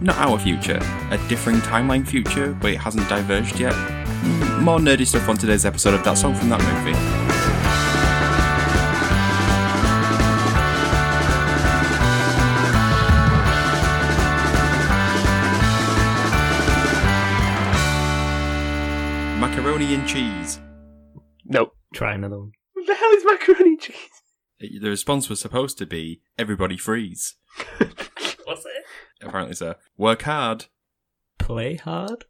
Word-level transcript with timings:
Not 0.00 0.16
our 0.16 0.38
future, 0.38 0.78
a 1.10 1.18
differing 1.28 1.56
timeline 1.58 2.06
future, 2.06 2.52
where 2.54 2.72
it 2.74 2.80
hasn't 2.80 3.08
diverged 3.08 3.58
yet. 3.60 3.72
Mm, 3.72 4.62
More 4.62 4.78
nerdy 4.78 5.06
stuff 5.06 5.28
on 5.28 5.36
today's 5.36 5.64
episode 5.64 5.94
of 5.94 6.02
That 6.04 6.18
Song 6.18 6.34
from 6.34 6.48
That 6.50 6.60
Movie. 6.60 7.43
And 20.04 20.12
cheese. 20.12 20.60
Nope. 21.46 21.74
Try 21.94 22.14
another 22.14 22.38
one. 22.38 22.52
What 22.74 22.86
the 22.86 22.94
hell 22.94 23.10
is 23.12 23.24
macaroni 23.24 23.70
and 23.70 23.80
cheese? 23.80 23.96
Uh, 24.62 24.66
the 24.80 24.90
response 24.90 25.28
was 25.30 25.40
supposed 25.40 25.78
to 25.78 25.86
be 25.86 26.20
everybody 26.38 26.76
freeze. 26.76 27.36
What's 27.78 28.66
it? 28.66 28.84
Apparently 29.22 29.54
so. 29.54 29.76
Work 29.96 30.22
hard, 30.22 30.66
Play 31.38 31.76
hard? 31.76 32.24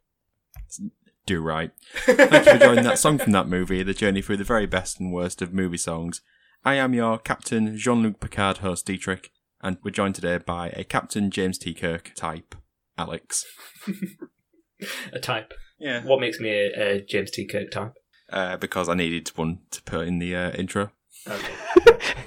do 1.25 1.41
right. 1.41 1.71
Thank 2.05 2.45
you 2.45 2.51
for 2.53 2.57
joining 2.59 2.83
that 2.83 2.99
song 2.99 3.17
from 3.17 3.31
that 3.33 3.47
movie, 3.47 3.81
the 3.83 3.93
journey 3.93 4.21
through 4.21 4.37
the 4.37 4.43
very 4.43 4.65
best 4.67 4.99
and 4.99 5.11
worst 5.11 5.41
of 5.41 5.53
movie 5.53 5.77
songs. 5.77 6.21
I 6.63 6.75
am 6.75 6.93
your 6.93 7.17
Captain 7.17 7.75
Jean-Luc 7.75 8.19
Picard 8.19 8.57
host, 8.57 8.85
Dietrich, 8.85 9.31
and 9.61 9.77
we're 9.83 9.91
joined 9.91 10.15
today 10.15 10.37
by 10.37 10.69
a 10.69 10.83
Captain 10.83 11.31
James 11.31 11.57
T. 11.57 11.73
Kirk 11.73 12.11
type, 12.15 12.55
Alex. 12.97 13.45
A 15.13 15.19
type. 15.19 15.53
Yeah. 15.79 16.03
What 16.03 16.19
makes 16.19 16.39
me 16.39 16.49
a, 16.49 16.95
a 16.95 17.01
James 17.01 17.31
T. 17.31 17.45
Kirk 17.45 17.71
type? 17.71 17.93
Uh, 18.31 18.57
because 18.57 18.89
I 18.89 18.95
needed 18.95 19.29
one 19.35 19.59
to 19.71 19.81
put 19.83 20.07
in 20.07 20.19
the 20.19 20.35
uh, 20.35 20.51
intro. 20.51 20.91
Okay. 21.27 21.53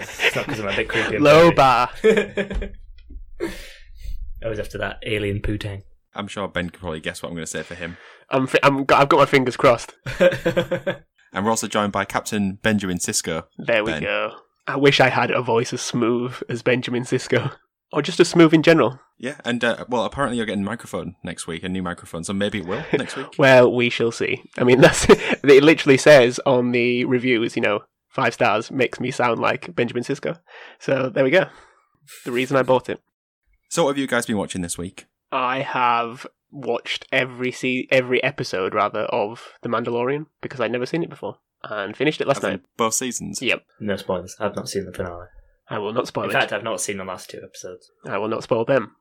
it's 0.00 0.26
not 0.36 0.46
because 0.46 0.60
I'm 0.60 0.68
a 0.68 0.76
bit 0.76 0.88
creepy. 0.88 1.18
Low 1.18 1.52
bar. 1.52 1.90
I 2.04 2.70
was 4.48 4.58
after 4.58 4.78
that 4.78 4.98
alien 5.04 5.40
poo-tang. 5.40 5.82
I'm 6.14 6.28
sure 6.28 6.48
Ben 6.48 6.70
can 6.70 6.80
probably 6.80 7.00
guess 7.00 7.22
what 7.22 7.28
I'm 7.30 7.34
going 7.34 7.44
to 7.44 7.50
say 7.50 7.62
for 7.62 7.74
him. 7.74 7.96
I'm, 8.30 8.46
fi- 8.46 8.58
I'm, 8.62 8.84
got- 8.84 9.00
I've 9.02 9.08
got 9.08 9.18
my 9.18 9.26
fingers 9.26 9.56
crossed. 9.56 9.94
And 11.30 11.44
we're 11.44 11.50
also 11.50 11.68
joined 11.68 11.92
by 11.92 12.06
Captain 12.06 12.54
Benjamin 12.62 12.96
Sisko. 12.96 13.44
There 13.58 13.84
we 13.84 13.92
Ben. 13.92 14.02
go. 14.02 14.32
I 14.66 14.76
wish 14.76 14.98
I 14.98 15.10
had 15.10 15.30
a 15.30 15.42
voice 15.42 15.74
as 15.74 15.82
smooth 15.82 16.34
as 16.48 16.62
Benjamin 16.62 17.02
Sisko. 17.02 17.54
Or 17.92 18.02
just 18.02 18.20
as 18.20 18.28
smooth 18.28 18.52
in 18.52 18.62
general. 18.62 19.00
Yeah, 19.18 19.36
and 19.44 19.64
uh, 19.64 19.84
well, 19.88 20.04
apparently 20.04 20.36
you're 20.36 20.46
getting 20.46 20.62
a 20.62 20.66
microphone 20.66 21.16
next 21.24 21.46
week, 21.46 21.64
a 21.64 21.68
new 21.68 21.82
microphone, 21.82 22.22
so 22.22 22.32
maybe 22.32 22.58
it 22.58 22.66
will 22.66 22.84
next 22.92 23.16
week. 23.16 23.34
Well, 23.38 23.72
we 23.72 23.88
shall 23.90 24.12
see. 24.12 24.42
I 24.58 24.64
mean, 24.64 24.80
that's 24.80 25.06
it. 25.08 25.42
Literally 25.64 25.96
says 25.96 26.38
on 26.46 26.72
the 26.72 27.04
reviews, 27.06 27.56
you 27.56 27.62
know, 27.62 27.80
five 28.08 28.34
stars 28.34 28.70
makes 28.70 29.00
me 29.00 29.10
sound 29.10 29.40
like 29.40 29.74
Benjamin 29.74 30.04
Sisko. 30.04 30.38
So 30.78 31.08
there 31.08 31.24
we 31.24 31.30
go. 31.30 31.46
The 32.24 32.32
reason 32.32 32.56
I 32.56 32.62
bought 32.62 32.88
it. 32.88 33.00
So, 33.70 33.84
what 33.84 33.90
have 33.90 33.98
you 33.98 34.06
guys 34.06 34.26
been 34.26 34.38
watching 34.38 34.62
this 34.62 34.78
week? 34.78 35.06
I 35.32 35.60
have 35.60 36.26
watched 36.50 37.06
every 37.12 37.52
se- 37.52 37.88
every 37.90 38.22
episode 38.22 38.74
rather 38.74 39.00
of 39.02 39.54
The 39.62 39.68
Mandalorian 39.68 40.26
because 40.40 40.60
I'd 40.60 40.72
never 40.72 40.86
seen 40.86 41.02
it 41.02 41.10
before 41.10 41.38
and 41.64 41.96
finished 41.96 42.20
it 42.20 42.28
last 42.28 42.38
As 42.38 42.42
night. 42.44 42.60
Both 42.76 42.94
seasons. 42.94 43.42
Yep. 43.42 43.62
no 43.80 43.96
spoilers. 43.96 44.36
I've 44.38 44.56
not 44.56 44.68
seen 44.68 44.86
the 44.86 44.92
finale. 44.92 45.26
I 45.70 45.78
will 45.78 45.92
not 45.92 46.06
spoil 46.08 46.24
In 46.24 46.30
it. 46.30 46.32
fact, 46.34 46.52
I've 46.52 46.62
not 46.64 46.80
seen 46.80 46.96
the 46.98 47.04
last 47.04 47.30
two 47.30 47.40
episodes. 47.42 47.90
I 48.06 48.18
will 48.18 48.28
not 48.28 48.42
spoil 48.42 48.64
them. 48.64 48.96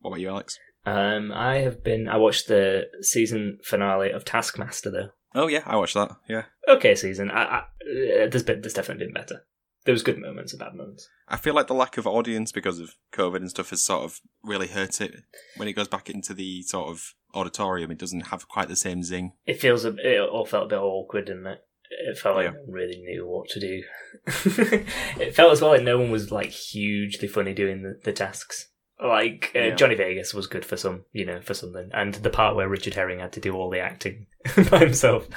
What 0.00 0.10
about 0.10 0.20
you, 0.20 0.28
Alex? 0.28 0.58
Um, 0.84 1.30
I 1.32 1.58
have 1.58 1.84
been. 1.84 2.08
I 2.08 2.16
watched 2.16 2.48
the 2.48 2.84
season 3.00 3.58
finale 3.62 4.10
of 4.10 4.24
Taskmaster 4.24 4.90
though. 4.90 5.08
Oh 5.34 5.46
yeah, 5.46 5.62
I 5.64 5.76
watched 5.76 5.94
that. 5.94 6.10
Yeah, 6.28 6.44
Okay, 6.68 6.94
season. 6.94 7.30
I, 7.30 7.42
I, 7.42 7.58
uh, 7.58 8.28
there's 8.28 8.42
been, 8.42 8.60
there's 8.60 8.74
definitely 8.74 9.06
been 9.06 9.14
better. 9.14 9.44
There 9.84 9.92
was 9.92 10.02
good 10.02 10.18
moments 10.18 10.52
and 10.52 10.60
bad 10.60 10.74
moments. 10.74 11.08
I 11.28 11.36
feel 11.36 11.54
like 11.54 11.66
the 11.66 11.74
lack 11.74 11.96
of 11.98 12.06
audience 12.06 12.52
because 12.52 12.78
of 12.78 12.94
COVID 13.12 13.36
and 13.36 13.50
stuff 13.50 13.70
has 13.70 13.84
sort 13.84 14.04
of 14.04 14.20
really 14.44 14.68
hurt 14.68 15.00
it. 15.00 15.14
When 15.56 15.66
it 15.68 15.72
goes 15.72 15.88
back 15.88 16.08
into 16.10 16.34
the 16.34 16.62
sort 16.62 16.88
of 16.88 17.14
auditorium, 17.34 17.90
it 17.90 17.98
doesn't 17.98 18.26
have 18.28 18.46
quite 18.48 18.68
the 18.68 18.76
same 18.76 19.02
zing. 19.02 19.32
It 19.46 19.60
feels 19.60 19.84
a, 19.84 19.94
it 19.96 20.20
all 20.20 20.46
felt 20.46 20.66
a 20.66 20.68
bit 20.68 20.78
awkward, 20.78 21.26
didn't 21.26 21.46
it? 21.46 21.64
It 22.08 22.18
felt 22.18 22.36
like 22.36 22.44
Yeah. 22.46 22.50
no 22.52 22.60
one 22.62 22.70
really 22.72 22.96
knew 23.02 23.26
what 23.26 23.48
to 23.50 23.60
do. 23.60 23.82
it 25.20 25.34
felt 25.34 25.52
as 25.52 25.60
well 25.60 25.70
like 25.72 25.82
no 25.82 25.98
one 25.98 26.10
was 26.10 26.30
like 26.30 26.50
hugely 26.50 27.28
funny 27.28 27.52
doing 27.54 27.82
the, 27.82 27.98
the 28.04 28.12
tasks. 28.12 28.68
Like 29.02 29.52
uh, 29.54 29.58
Yeah. 29.60 29.74
Johnny 29.74 29.94
Vegas 29.94 30.32
was 30.34 30.46
good 30.46 30.64
for 30.64 30.76
some, 30.76 31.04
you 31.12 31.24
know, 31.26 31.40
for 31.40 31.54
something, 31.54 31.90
and 31.92 32.14
the 32.14 32.30
part 32.30 32.54
where 32.56 32.68
Richard 32.68 32.94
Herring 32.94 33.18
had 33.20 33.32
to 33.32 33.40
do 33.40 33.54
all 33.54 33.70
the 33.70 33.80
acting 33.80 34.26
by 34.70 34.78
himself. 34.78 35.28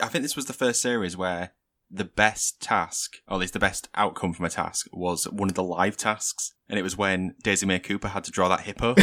I 0.00 0.06
think 0.08 0.22
this 0.22 0.36
was 0.36 0.46
the 0.46 0.52
first 0.52 0.80
series 0.82 1.16
where 1.16 1.52
the 1.90 2.04
best 2.04 2.60
task, 2.60 3.16
or 3.28 3.34
at 3.34 3.40
least 3.40 3.52
the 3.52 3.58
best 3.58 3.88
outcome 3.96 4.32
from 4.32 4.44
a 4.44 4.50
task, 4.50 4.86
was 4.92 5.24
one 5.24 5.48
of 5.48 5.54
the 5.54 5.62
live 5.64 5.96
tasks, 5.96 6.52
and 6.68 6.78
it 6.78 6.82
was 6.82 6.96
when 6.96 7.34
Daisy 7.42 7.66
May 7.66 7.78
Cooper 7.80 8.08
had 8.08 8.22
to 8.24 8.30
draw 8.30 8.48
that 8.48 8.60
hippo. 8.62 8.94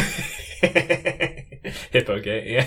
Hippogate, 1.90 2.46
yeah. 2.46 2.66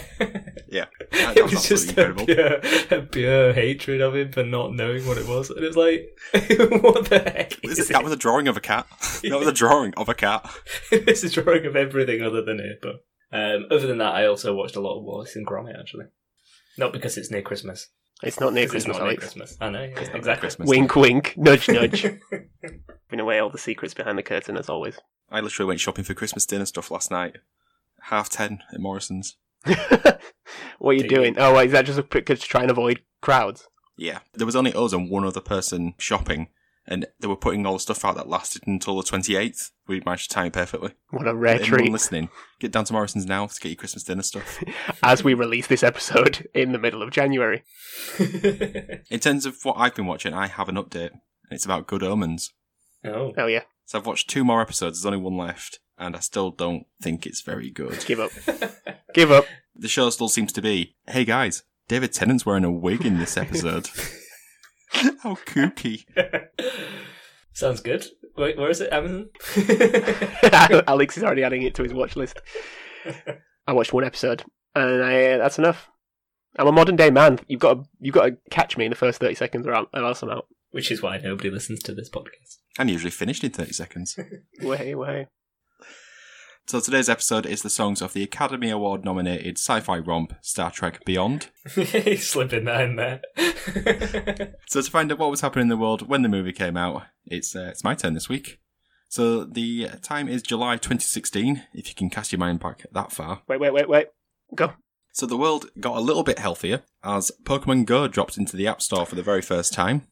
yeah, 0.68 0.86
that, 1.12 1.38
it 1.38 1.44
was 1.44 1.54
was 1.54 1.68
just 1.70 1.98
absolutely 1.98 2.34
a 2.34 2.60
pure, 2.60 3.00
a 3.00 3.02
pure 3.04 3.54
hatred 3.54 4.02
of 4.02 4.16
him 4.16 4.32
for 4.32 4.44
not 4.44 4.74
knowing 4.74 5.06
what 5.08 5.18
it 5.18 5.28
was, 5.28 5.50
and 5.50 5.64
it's 5.64 5.76
like, 5.78 6.10
what 6.82 7.10
the 7.10 7.20
heck? 7.20 7.62
This- 7.62 7.80
Is 7.80 7.88
that 7.90 8.04
was 8.04 8.14
a 8.14 8.18
drawing 8.18 8.48
of 8.48 8.58
a 8.58 8.62
cat. 8.62 8.88
That 9.24 9.38
was 9.38 9.48
a 9.48 9.52
drawing 9.54 9.94
of 9.96 10.10
a 10.10 10.14
cat. 10.16 10.50
it's 10.92 11.24
a 11.24 11.30
drawing 11.30 11.66
of 11.68 11.76
everything 11.76 12.22
other 12.24 12.42
than 12.42 12.58
Hippo. 12.60 13.00
Um, 13.32 13.68
other 13.70 13.86
than 13.88 14.00
that, 14.00 14.14
I 14.16 14.26
also 14.26 14.54
watched 14.56 14.76
a 14.76 14.82
lot 14.82 14.98
of 14.98 15.04
Wallace 15.04 15.36
and 15.36 15.46
Gromit, 15.48 15.80
actually. 15.80 16.06
Not 16.78 16.92
because 16.92 17.18
it's 17.18 17.30
near 17.32 17.42
Christmas. 17.44 17.88
It's 18.24 18.40
not 18.40 18.54
near 18.54 18.66
'Cause 18.66 18.76
it's 18.76 18.86
Christmas, 18.86 18.98
not 19.00 19.08
near 19.08 19.18
Christmas. 19.18 19.58
I 19.62 19.70
know, 19.70 19.84
yeah, 19.84 20.00
exactly. 20.16 20.36
Christmas. 20.42 20.68
Wink, 20.70 20.96
wink, 20.96 21.34
nudge, 21.38 21.70
nudge. 21.70 22.02
Giving 22.02 23.20
away 23.20 23.40
all 23.40 23.50
the 23.50 23.58
secrets 23.58 23.94
behind 23.94 24.18
the 24.18 24.24
curtain, 24.24 24.58
as 24.58 24.70
always. 24.70 25.00
I 25.30 25.40
literally 25.40 25.68
went 25.68 25.80
shopping 25.80 26.04
for 26.04 26.14
Christmas 26.14 26.46
dinner 26.46 26.66
stuff 26.66 26.92
last 26.92 27.10
night. 27.12 27.38
Half 28.06 28.30
ten 28.30 28.60
at 28.74 28.80
Morrison's. 28.80 29.38
what 29.66 30.20
are 30.82 30.94
you 30.94 31.02
Ding. 31.02 31.10
doing? 31.10 31.36
Oh, 31.38 31.58
is 31.60 31.72
that 31.72 31.86
just 31.86 32.00
a 32.00 32.04
picture 32.04 32.36
to 32.36 32.42
try 32.42 32.62
and 32.62 32.72
avoid 32.72 33.02
crowds? 33.22 33.68
Yeah, 33.98 34.20
there 34.34 34.46
was 34.46 34.56
only 34.56 34.74
us 34.74 34.94
and 34.94 35.10
one 35.10 35.24
other 35.26 35.42
person 35.42 35.94
shopping, 36.00 36.48
and 36.88 37.06
they 37.20 37.28
were 37.28 37.36
putting 37.36 37.66
all 37.66 37.74
the 37.74 37.80
stuff 37.80 38.04
out 38.04 38.16
that 38.16 38.28
lasted 38.28 38.64
until 38.66 38.96
the 38.96 39.04
28th. 39.04 39.70
We 39.88 40.02
managed 40.06 40.30
to 40.32 40.34
time 40.36 40.48
it 40.48 40.54
perfectly. 40.54 40.94
What 41.12 41.28
a 41.28 41.36
rare 41.36 41.56
Anyone 41.60 41.80
treat. 41.80 41.92
listening, 41.92 42.30
get 42.60 42.72
down 42.72 42.86
to 42.86 42.94
Morrison's 42.94 43.28
now 43.28 43.46
to 43.46 43.60
get 43.60 43.70
your 43.70 43.76
Christmas 43.76 44.04
dinner 44.04 44.24
stuff. 44.24 44.64
As 45.04 45.24
we 45.24 45.36
release 45.36 45.68
this 45.68 45.84
episode 45.84 46.48
in 46.56 46.72
the 46.72 46.80
middle 46.80 47.04
of 47.04 47.12
January. 47.12 47.64
In 48.20 49.20
terms 49.20 49.46
of 49.46 49.58
what 49.64 49.76
I've 49.78 49.94
been 49.96 50.08
watching, 50.08 50.34
I 50.34 50.48
have 50.48 50.70
an 50.70 50.76
update, 50.76 51.12
and 51.12 51.52
it's 51.52 51.66
about 51.66 51.86
Good 51.88 52.02
Omens. 52.04 52.52
oh. 53.06 53.34
Oh, 53.38 53.46
yeah. 53.48 53.64
So 53.86 54.00
I've 54.00 54.06
watched 54.08 54.30
two 54.30 54.44
more 54.46 54.62
episodes, 54.62 55.02
there's 55.02 55.06
only 55.14 55.24
one 55.24 55.38
left, 55.38 55.80
and 56.02 56.16
I 56.16 56.20
still 56.20 56.50
don't 56.52 56.86
think 57.02 57.26
it's 57.26 57.42
very 57.42 57.70
good. 57.70 58.04
Give 58.06 58.20
up. 58.20 58.32
Give 59.14 59.32
up. 59.32 59.46
The 59.76 59.88
show 59.88 60.10
still 60.10 60.28
seems 60.30 60.52
to 60.54 60.62
be, 60.62 60.96
hey 61.08 61.24
guys, 61.24 61.64
David 61.88 62.12
Tennant's 62.12 62.46
wearing 62.46 62.66
a 62.66 62.72
wig 62.72 63.06
in 63.06 63.20
this 63.20 63.38
episode. 63.38 63.88
How 65.24 65.36
kooky. 65.36 66.06
Sounds 67.54 67.82
good. 67.82 68.06
Wait, 68.36 68.58
where 68.58 68.70
is 68.70 68.82
it? 68.82 68.92
Amazon? 68.92 69.30
Alex 70.88 71.18
is 71.18 71.24
already 71.24 71.44
adding 71.44 71.62
it 71.64 71.76
to 71.76 71.84
his 71.84 71.94
watch 71.94 72.16
list. 72.16 72.42
I 73.68 73.74
watched 73.74 73.94
one 73.94 74.04
episode, 74.04 74.44
and 74.76 75.04
I, 75.04 75.38
that's 75.38 75.58
enough. 75.60 75.90
I'm 76.58 76.68
a 76.68 76.72
modern 76.72 76.96
day 76.96 77.10
man. 77.12 77.40
You've 77.48 77.60
got 77.62 77.74
to, 77.76 77.90
you've 78.00 78.16
got 78.16 78.26
to 78.26 78.38
catch 78.50 78.78
me 78.78 78.86
in 78.86 78.90
the 78.90 78.96
first 78.96 79.20
thirty 79.20 79.36
seconds, 79.36 79.68
or, 79.68 79.74
I'm- 79.74 79.88
or 79.94 80.04
else 80.04 80.22
I'm 80.24 80.30
out. 80.30 80.48
Which 80.72 80.92
is 80.92 81.02
why 81.02 81.18
nobody 81.18 81.50
listens 81.50 81.80
to 81.84 81.94
this 81.94 82.10
podcast. 82.10 82.58
I'm 82.80 82.88
usually 82.88 83.12
finished 83.12 83.44
in 83.44 83.52
30 83.52 83.74
seconds. 83.74 84.18
Way, 84.62 84.96
way. 84.96 85.28
So 86.72 86.80
today's 86.80 87.10
episode 87.10 87.46
is 87.46 87.64
the 87.64 87.70
songs 87.70 88.02
of 88.02 88.14
the 88.14 88.24
Academy 88.24 88.70
Award 88.70 89.04
nominated 89.04 89.58
sci-fi 89.58 90.00
romp 90.00 90.34
Star 90.40 90.72
Trek 90.72 91.04
Beyond. 91.04 91.50
He's 91.76 92.30
slipping 92.30 92.64
that 92.64 92.84
in 92.84 92.96
there. 92.96 94.56
So 94.70 94.82
to 94.82 94.90
find 94.90 95.12
out 95.12 95.18
what 95.18 95.30
was 95.30 95.42
happening 95.42 95.64
in 95.64 95.68
the 95.68 95.76
world 95.76 96.08
when 96.08 96.22
the 96.22 96.30
movie 96.30 96.54
came 96.54 96.78
out, 96.78 97.04
it's 97.26 97.58
uh, 97.58 97.68
it's 97.72 97.84
my 97.84 97.94
turn 97.94 98.14
this 98.14 98.30
week. 98.30 98.62
So 99.10 99.44
the 99.44 99.90
time 100.02 100.30
is 100.30 100.42
July 100.42 100.78
2016. 100.78 101.62
If 101.74 101.90
you 101.90 101.94
can 101.94 102.10
cast 102.10 102.32
your 102.32 102.40
mind 102.40 102.62
back 102.62 102.86
that 102.90 103.12
far, 103.12 103.42
Wait, 103.50 103.60
wait, 103.60 103.74
wait, 103.74 103.90
wait. 103.90 104.08
Go. 104.56 104.76
So 105.12 105.26
the 105.26 105.36
world 105.36 105.66
got 105.78 105.98
a 105.98 106.00
little 106.00 106.24
bit 106.24 106.40
healthier 106.40 106.84
as 107.04 107.34
Pokemon 107.44 107.86
Go 107.86 108.08
dropped 108.08 108.38
into 108.38 108.56
the 108.56 108.68
App 108.68 108.82
Store 108.82 109.06
for 109.06 109.16
the 109.16 109.24
very 109.24 109.42
first 109.42 109.74
time. 109.74 110.08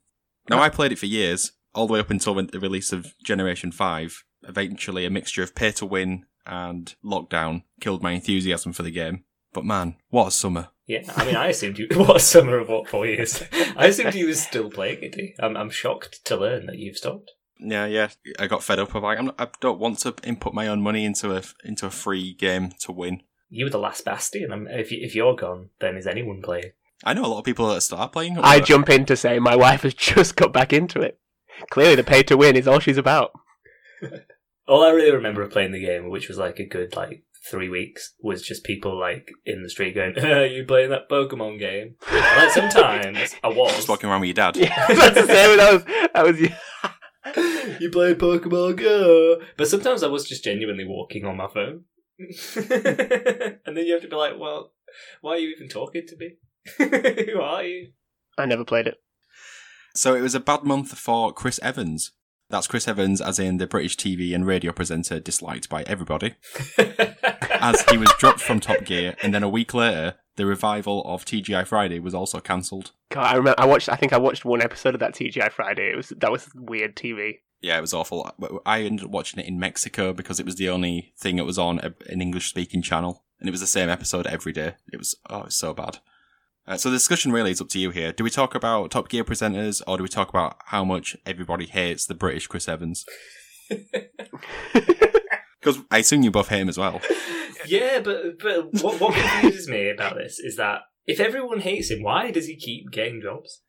Now, 0.49 0.59
I 0.59 0.67
played 0.67 0.91
it 0.91 0.99
for 0.99 1.05
years, 1.05 1.53
all 1.73 1.87
the 1.87 1.93
way 1.93 2.01
up 2.01 2.11
until 2.11 2.33
the 2.33 2.59
release 2.59 2.91
of 2.91 3.13
Generation 3.23 3.71
5. 3.71 4.25
Eventually, 4.43 5.05
a 5.05 5.09
mixture 5.09 5.43
of 5.43 5.55
pay 5.55 5.71
to 5.71 5.85
win 5.85 6.25
and 6.49 6.95
lockdown 7.05 7.63
killed 7.79 8.03
my 8.03 8.11
enthusiasm 8.11 8.73
for 8.73 8.83
the 8.83 8.91
game. 8.91 9.23
But 9.53 9.65
man, 9.65 9.95
what 10.09 10.27
a 10.27 10.31
summer. 10.31 10.69
Yeah, 10.85 11.03
I 11.15 11.23
mean, 11.23 11.35
I 11.35 11.49
assumed 11.49 11.77
you. 11.77 11.87
What 11.95 12.15
a 12.15 12.19
summer 12.19 12.57
of 12.57 12.67
what 12.67 12.89
four 12.89 13.05
years? 13.05 13.43
I 13.77 13.87
assumed 13.87 14.15
you 14.15 14.25
was 14.27 14.41
still 14.41 14.71
playing 14.71 14.99
it. 15.01 15.35
I'm, 15.39 15.55
I'm 15.55 15.69
shocked 15.69 16.25
to 16.25 16.35
learn 16.35 16.65
that 16.65 16.77
you've 16.77 16.97
stopped. 16.97 17.31
Yeah, 17.59 17.85
yeah. 17.85 18.09
I 18.39 18.47
got 18.47 18.63
fed 18.63 18.79
up. 18.79 18.95
of 18.95 19.03
like, 19.03 19.19
I'm 19.19 19.27
not, 19.27 19.35
I 19.39 19.47
don't 19.61 19.79
want 19.79 19.99
to 19.99 20.15
input 20.23 20.53
my 20.53 20.67
own 20.67 20.81
money 20.81 21.05
into 21.05 21.35
a 21.35 21.43
into 21.63 21.85
a 21.85 21.91
free 21.91 22.33
game 22.33 22.71
to 22.81 22.91
win. 22.91 23.21
You 23.49 23.65
were 23.65 23.71
the 23.71 23.77
last 23.77 24.03
bastion. 24.03 24.51
and 24.51 24.67
if 24.67 24.91
you, 24.91 24.99
if 25.01 25.13
you're 25.13 25.35
gone, 25.35 25.69
then 25.79 25.95
is 25.95 26.07
anyone 26.07 26.41
playing? 26.41 26.71
I 27.03 27.13
know 27.13 27.25
a 27.25 27.27
lot 27.27 27.39
of 27.39 27.45
people 27.45 27.67
that 27.69 27.81
start 27.81 28.11
playing. 28.11 28.37
I 28.39 28.59
jump 28.59 28.89
in 28.89 29.05
to 29.05 29.15
say 29.15 29.39
my 29.39 29.55
wife 29.67 29.83
has 29.83 29.93
just 29.93 30.35
got 30.35 30.53
back 30.53 30.73
into 30.73 31.01
it. 31.01 31.19
Clearly, 31.69 31.95
the 31.95 32.03
pay 32.03 32.23
to 32.23 32.37
win 32.37 32.55
is 32.55 32.67
all 32.67 32.79
she's 32.79 32.97
about. 32.97 33.31
all 34.69 34.83
I 34.83 34.91
really 34.91 35.11
remember 35.11 35.41
of 35.41 35.51
playing 35.51 35.71
the 35.71 35.83
game, 35.83 36.09
which 36.09 36.27
was 36.27 36.37
like 36.37 36.59
a 36.59 36.65
good 36.65 36.95
like 36.95 37.23
three 37.49 37.69
weeks, 37.69 38.13
was 38.21 38.41
just 38.41 38.63
people 38.63 38.97
like 38.97 39.29
in 39.45 39.63
the 39.63 39.69
street 39.69 39.95
going, 39.95 40.17
"Are 40.23 40.45
you 40.45 40.63
playing 40.63 40.91
that 40.91 41.09
Pokemon 41.09 41.59
game?" 41.59 41.95
like 42.11 42.51
sometimes 42.51 43.35
I 43.43 43.47
was 43.47 43.75
just 43.75 43.89
walking 43.89 44.09
around 44.09 44.21
with 44.21 44.27
your 44.27 44.35
dad. 44.35 44.55
Yeah, 44.55 44.87
that's 44.87 45.21
the 45.21 45.27
same. 45.27 45.57
That 45.57 45.73
was 45.73 45.83
that 46.13 46.25
was. 46.25 46.39
you. 46.39 46.49
you 47.79 47.91
play 47.91 48.13
Pokemon 48.13 48.77
Go, 48.77 49.41
but 49.57 49.67
sometimes 49.67 50.03
I 50.03 50.07
was 50.07 50.27
just 50.27 50.43
genuinely 50.43 50.85
walking 50.85 51.25
on 51.25 51.37
my 51.37 51.47
phone. 51.47 51.83
and 52.17 53.77
then 53.77 53.85
you 53.85 53.93
have 53.93 54.01
to 54.01 54.07
be 54.09 54.15
like, 54.15 54.39
well, 54.39 54.73
why 55.21 55.33
are 55.33 55.37
you 55.37 55.49
even 55.49 55.67
talking 55.67 56.07
to 56.07 56.15
me? 56.17 56.37
Who 56.77 57.39
are 57.41 57.63
you? 57.63 57.91
I 58.37 58.45
never 58.45 58.63
played 58.63 58.87
it. 58.87 59.01
So 59.95 60.15
it 60.15 60.21
was 60.21 60.33
a 60.33 60.39
bad 60.39 60.63
month 60.63 60.97
for 60.97 61.33
Chris 61.33 61.59
Evans. 61.61 62.13
That's 62.49 62.65
Chris 62.65 62.87
Evans, 62.87 63.21
as 63.21 63.37
in 63.37 63.57
the 63.57 63.67
British 63.67 63.95
TV 63.95 64.33
and 64.33 64.45
radio 64.45 64.71
presenter 64.71 65.19
disliked 65.19 65.69
by 65.69 65.83
everybody, 65.83 66.33
as 67.51 67.83
he 67.91 67.97
was 67.97 68.11
dropped 68.17 68.39
from 68.39 68.59
Top 68.59 68.83
Gear, 68.85 69.15
and 69.21 69.35
then 69.35 69.43
a 69.43 69.49
week 69.49 69.75
later, 69.75 70.15
the 70.35 70.47
revival 70.47 71.03
of 71.05 71.25
TGI 71.25 71.67
Friday 71.67 71.99
was 71.99 72.15
also 72.15 72.39
cancelled. 72.39 72.91
God, 73.09 73.25
I 73.25 73.35
remember. 73.35 73.59
I 73.59 73.67
watched. 73.67 73.87
I 73.87 73.95
think 73.95 74.13
I 74.13 74.17
watched 74.17 74.45
one 74.45 74.63
episode 74.63 74.95
of 74.95 74.99
that 74.99 75.13
TGI 75.13 75.51
Friday. 75.51 75.91
It 75.91 75.95
was 75.95 76.09
that 76.09 76.31
was 76.31 76.49
weird 76.55 76.95
TV. 76.95 77.39
Yeah, 77.61 77.77
it 77.77 77.81
was 77.81 77.93
awful. 77.93 78.31
I 78.65 78.81
ended 78.81 79.05
up 79.05 79.11
watching 79.11 79.39
it 79.39 79.47
in 79.47 79.59
Mexico 79.59 80.11
because 80.11 80.39
it 80.39 80.45
was 80.45 80.55
the 80.55 80.69
only 80.69 81.13
thing 81.19 81.35
that 81.35 81.45
was 81.45 81.59
on 81.59 81.79
an 81.79 82.21
English 82.21 82.49
speaking 82.49 82.81
channel, 82.81 83.25
and 83.39 83.47
it 83.47 83.51
was 83.51 83.61
the 83.61 83.67
same 83.67 83.89
episode 83.89 84.25
every 84.25 84.53
day. 84.53 84.73
It 84.91 84.97
was 84.97 85.15
oh, 85.29 85.41
it 85.41 85.45
was 85.45 85.55
so 85.55 85.75
bad. 85.75 85.99
Uh, 86.69 86.77
so 86.77 86.89
the 86.89 86.95
discussion 86.95 87.31
really 87.31 87.49
is 87.51 87.59
up 87.59 87.67
to 87.69 87.79
you 87.79 87.89
here. 87.89 88.13
Do 88.13 88.23
we 88.23 88.29
talk 88.29 88.53
about 88.53 88.91
Top 88.91 89.09
Gear 89.09 89.23
presenters, 89.23 89.81
or 89.87 89.97
do 89.97 90.03
we 90.03 90.09
talk 90.09 90.29
about 90.29 90.57
how 90.65 90.85
much 90.85 91.17
everybody 91.25 91.65
hates 91.65 92.05
the 92.05 92.13
British 92.13 92.47
Chris 92.47 92.69
Evans? 92.69 93.05
Because 95.59 95.77
I 95.91 95.97
assume 95.97 96.21
you 96.21 96.31
both 96.31 96.47
hate 96.47 96.61
him 96.61 96.69
as 96.69 96.77
well. 96.77 97.01
Yeah, 97.65 97.99
but 97.99 98.39
but 98.39 98.81
what, 98.81 98.99
what 99.01 99.13
confuses 99.13 99.67
me 99.67 99.89
about 99.89 100.15
this 100.15 100.39
is 100.39 100.55
that 100.55 100.81
if 101.05 101.19
everyone 101.19 101.59
hates 101.59 101.91
him, 101.91 102.01
why 102.01 102.31
does 102.31 102.47
he 102.47 102.55
keep 102.55 102.91
getting 102.91 103.21
jobs? 103.21 103.61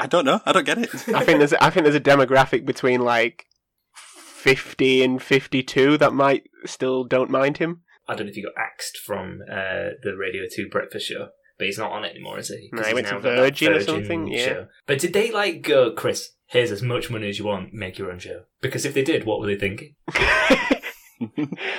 I, 0.00 0.08
don't 0.08 0.24
know. 0.24 0.40
I 0.44 0.50
don't 0.50 0.66
get 0.66 0.78
it. 0.78 0.92
I 1.14 1.24
think 1.24 1.38
there's 1.38 1.52
I 1.54 1.70
think 1.70 1.84
there's 1.84 1.94
a 1.94 2.00
demographic 2.00 2.66
between 2.66 3.02
like 3.02 3.46
fifty 3.94 5.04
and 5.04 5.22
fifty 5.22 5.62
two 5.62 5.96
that 5.98 6.12
might 6.12 6.50
still 6.64 7.04
don't 7.04 7.30
mind 7.30 7.58
him. 7.58 7.82
I 8.08 8.16
don't 8.16 8.26
know 8.26 8.30
if 8.30 8.36
he 8.36 8.42
got 8.42 8.52
axed 8.58 8.98
from 8.98 9.38
uh, 9.48 9.94
the 10.02 10.16
Radio 10.18 10.42
Two 10.52 10.68
breakfast 10.68 11.06
show, 11.06 11.28
but 11.58 11.66
he's 11.66 11.78
not 11.78 11.92
on 11.92 12.04
it 12.04 12.10
anymore, 12.10 12.38
is 12.38 12.48
he? 12.48 12.68
No, 12.72 12.82
he 12.82 12.94
went 12.94 13.06
to 13.08 13.18
Virgin, 13.18 13.72
Virgin, 13.72 13.72
or 13.72 13.80
something. 13.80 14.28
Yeah. 14.28 14.44
Show. 14.44 14.66
But 14.86 14.98
did 14.98 15.12
they 15.12 15.30
like 15.30 15.62
go, 15.62 15.92
Chris? 15.92 16.30
Here's 16.46 16.70
as 16.70 16.82
much 16.82 17.10
money 17.10 17.28
as 17.28 17.38
you 17.38 17.44
want. 17.44 17.72
Make 17.72 17.98
your 17.98 18.10
own 18.10 18.18
show. 18.18 18.42
Because 18.60 18.84
if 18.84 18.94
they 18.94 19.02
did, 19.02 19.24
what 19.24 19.40
were 19.40 19.46
they 19.46 19.56
thinking? 19.56 19.94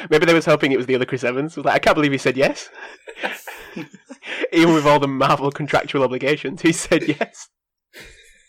Maybe 0.10 0.26
they 0.26 0.34
was 0.34 0.46
hoping 0.46 0.72
it 0.72 0.78
was 0.78 0.88
the 0.88 0.96
other 0.96 1.06
Chris 1.06 1.24
Evans. 1.24 1.56
Was 1.56 1.66
like, 1.66 1.76
I 1.76 1.80
can't 1.80 1.96
believe 1.96 2.12
he 2.12 2.18
said 2.18 2.36
yes. 2.36 2.70
Even 4.52 4.74
with 4.74 4.86
all 4.86 5.00
the 5.00 5.08
Marvel 5.08 5.52
contractual 5.52 6.04
obligations, 6.04 6.62
he 6.62 6.72
said 6.72 7.08
yes. 7.08 7.50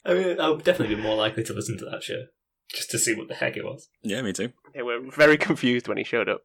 I 0.05 0.15
mean, 0.15 0.41
I 0.41 0.49
would 0.49 0.65
definitely 0.65 0.97
be 0.97 1.03
more 1.03 1.17
likely 1.17 1.45
to 1.45 1.53
listen 1.53 1.79
to 1.79 1.85
that 1.85 2.03
show 2.03 2.25
just 2.73 2.91
to 2.91 2.99
see 2.99 3.15
what 3.15 3.29
the 3.29 3.35
heck 3.35 3.57
it 3.57 3.65
was. 3.65 3.89
Yeah, 4.03 4.23
me 4.23 4.33
too. 4.33 4.53
They 4.75 4.83
were 4.83 5.01
very 5.15 5.37
confused 5.37 5.89
when 5.89 5.99
he 5.99 6.05
showed 6.05 6.29
up. 6.29 6.43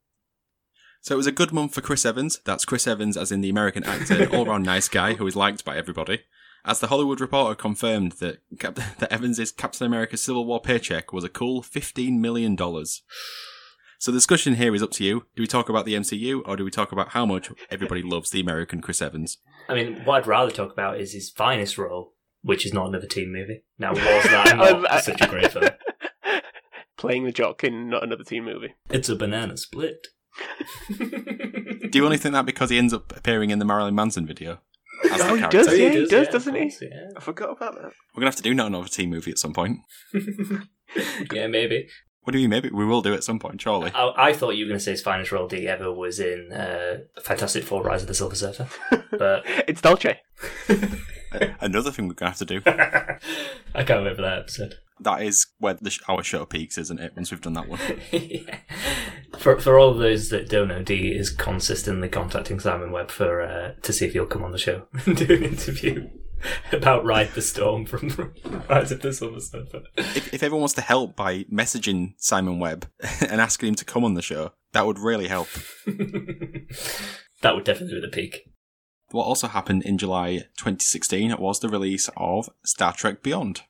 So 1.03 1.15
it 1.15 1.17
was 1.17 1.27
a 1.27 1.33
good 1.33 1.51
month 1.51 1.73
for 1.73 1.81
Chris 1.81 2.05
Evans. 2.05 2.39
That's 2.45 2.63
Chris 2.63 2.87
Evans, 2.87 3.17
as 3.17 3.29
in 3.29 3.41
the 3.41 3.49
American 3.49 3.83
actor, 3.83 4.25
all 4.33 4.45
round 4.45 4.63
nice 4.63 4.87
guy 4.87 5.15
who 5.15 5.27
is 5.27 5.35
liked 5.35 5.65
by 5.65 5.75
everybody. 5.75 6.21
As 6.63 6.79
the 6.79 6.87
Hollywood 6.87 7.19
Reporter 7.19 7.55
confirmed 7.55 8.13
that, 8.13 8.37
Cap- 8.57 8.75
that 8.99 9.11
Evans' 9.11 9.51
Captain 9.51 9.85
America 9.85 10.15
Civil 10.15 10.45
War 10.45 10.61
paycheck 10.61 11.11
was 11.11 11.25
a 11.25 11.29
cool 11.29 11.61
$15 11.61 12.19
million. 12.19 12.57
So 12.57 14.11
the 14.11 14.13
discussion 14.13 14.55
here 14.55 14.73
is 14.73 14.81
up 14.81 14.91
to 14.91 15.03
you. 15.03 15.25
Do 15.35 15.43
we 15.43 15.47
talk 15.47 15.67
about 15.67 15.83
the 15.83 15.95
MCU 15.95 16.41
or 16.45 16.55
do 16.55 16.63
we 16.63 16.71
talk 16.71 16.93
about 16.93 17.09
how 17.09 17.25
much 17.25 17.51
everybody 17.69 18.01
loves 18.01 18.29
the 18.29 18.39
American 18.39 18.79
Chris 18.79 19.01
Evans? 19.01 19.39
I 19.67 19.73
mean, 19.73 20.05
what 20.05 20.21
I'd 20.21 20.27
rather 20.27 20.51
talk 20.51 20.71
about 20.71 21.01
is 21.01 21.11
his 21.11 21.29
finest 21.29 21.77
role, 21.77 22.13
which 22.43 22.65
is 22.65 22.73
not 22.73 22.87
another 22.87 23.07
teen 23.07 23.33
movie. 23.33 23.65
Now, 23.77 23.89
was 23.93 23.99
that 23.99 24.55
not 24.55 24.89
um, 24.89 25.01
such 25.01 25.19
a 25.19 25.27
great 25.27 25.51
film? 25.51 25.65
Playing 26.95 27.25
the 27.25 27.33
jock 27.33 27.61
in 27.65 27.89
not 27.89 28.03
another 28.03 28.23
teen 28.23 28.45
movie. 28.45 28.75
It's 28.89 29.09
a 29.09 29.17
banana 29.17 29.57
split. 29.57 30.07
Do 30.89 31.89
you 31.93 32.05
only 32.05 32.17
think 32.17 32.33
that 32.33 32.45
because 32.45 32.69
he 32.69 32.77
ends 32.77 32.93
up 32.93 33.15
appearing 33.15 33.49
in 33.49 33.59
the 33.59 33.65
Marilyn 33.65 33.95
Manson 33.95 34.25
video? 34.25 34.59
Oh, 35.05 35.35
he 35.35 35.41
does, 35.47 35.67
yeah, 35.67 35.89
he 35.89 35.99
does, 35.99 36.09
does 36.09 36.25
yeah, 36.25 36.31
doesn't 36.31 36.55
he? 36.55 36.73
Yeah. 36.81 37.09
I 37.17 37.19
forgot 37.19 37.51
about 37.51 37.75
that. 37.75 37.91
We're 38.15 38.21
gonna 38.21 38.27
have 38.27 38.35
to 38.37 38.43
do 38.43 38.53
not 38.53 38.67
another 38.67 38.87
teen 38.87 39.09
movie 39.09 39.31
at 39.31 39.37
some 39.37 39.53
point. 39.53 39.79
yeah, 41.33 41.47
maybe. 41.47 41.87
What 42.23 42.31
do 42.31 42.39
you 42.39 42.47
mean? 42.47 42.61
Maybe 42.61 42.69
we 42.73 42.85
will 42.85 43.01
do 43.01 43.13
at 43.13 43.23
some 43.23 43.37
point, 43.37 43.61
surely. 43.61 43.91
I, 43.93 44.29
I 44.29 44.33
thought 44.33 44.51
you 44.51 44.63
were 44.63 44.69
going 44.69 44.79
to 44.79 44.83
say 44.83 44.91
his 44.91 45.01
finest 45.01 45.33
role 45.33 45.47
D 45.47 45.67
ever 45.67 45.91
was 45.91 46.21
in 46.21 46.53
uh, 46.53 46.99
Fantastic 47.21 47.65
Four: 47.65 47.83
Rise 47.83 48.01
of 48.01 48.07
the 48.07 48.13
Silver 48.13 48.35
Surfer, 48.35 48.69
but 49.11 49.43
it's 49.67 49.81
Dolce. 49.81 50.21
Another 51.59 51.91
thing 51.91 52.07
we're 52.07 52.13
going 52.13 52.31
to 52.31 52.37
have 52.37 52.37
to 52.37 52.45
do. 52.45 52.61
I 53.75 53.83
can't 53.83 54.05
wait 54.05 54.15
for 54.15 54.21
that 54.21 54.39
episode. 54.39 54.75
That 55.01 55.21
is 55.21 55.47
where 55.57 55.73
the, 55.73 55.99
our 56.07 56.23
show 56.23 56.45
peaks, 56.45 56.77
isn't 56.77 56.99
it? 56.99 57.11
Once 57.15 57.29
we've 57.31 57.41
done 57.41 57.53
that 57.53 57.67
one. 57.67 57.79
yeah. 58.11 58.59
For 59.37 59.59
for 59.59 59.77
all 59.77 59.93
those 59.93 60.29
that 60.29 60.49
don't 60.49 60.69
know, 60.69 60.83
D 60.83 61.11
is 61.11 61.29
consistently 61.29 62.09
contacting 62.09 62.59
Simon 62.59 62.91
Webbe 62.91 63.11
for 63.11 63.41
uh, 63.41 63.73
to 63.81 63.93
see 63.93 64.05
if 64.05 64.13
he'll 64.13 64.25
come 64.25 64.43
on 64.43 64.51
the 64.51 64.57
show 64.57 64.87
and 65.05 65.17
do 65.17 65.33
an 65.33 65.43
interview. 65.43 66.09
about 66.71 67.05
Ride 67.05 67.33
the 67.33 67.41
Storm 67.41 67.85
from 67.85 68.09
Rise 68.69 68.91
of 68.91 69.01
the 69.01 69.13
Silver 69.13 69.39
Surfer. 69.39 69.83
If, 69.97 70.33
if 70.33 70.43
everyone 70.43 70.61
wants 70.61 70.75
to 70.75 70.81
help 70.81 71.15
by 71.15 71.43
messaging 71.43 72.13
Simon 72.17 72.59
Webbe 72.59 72.85
and 73.21 73.39
asking 73.41 73.69
him 73.69 73.75
to 73.75 73.85
come 73.85 74.03
on 74.03 74.13
the 74.13 74.21
show, 74.21 74.51
that 74.73 74.85
would 74.85 74.99
really 74.99 75.27
help. 75.27 75.47
that 75.85 77.55
would 77.55 77.63
definitely 77.63 77.95
be 77.95 78.01
the 78.01 78.07
peak. 78.11 78.49
What 79.11 79.25
also 79.25 79.47
happened 79.47 79.83
in 79.83 79.97
July 79.97 80.37
2016 80.57 81.37
was 81.37 81.59
the 81.59 81.69
release 81.69 82.09
of 82.17 82.49
Star 82.65 82.93
Trek 82.93 83.21
Beyond. 83.21 83.61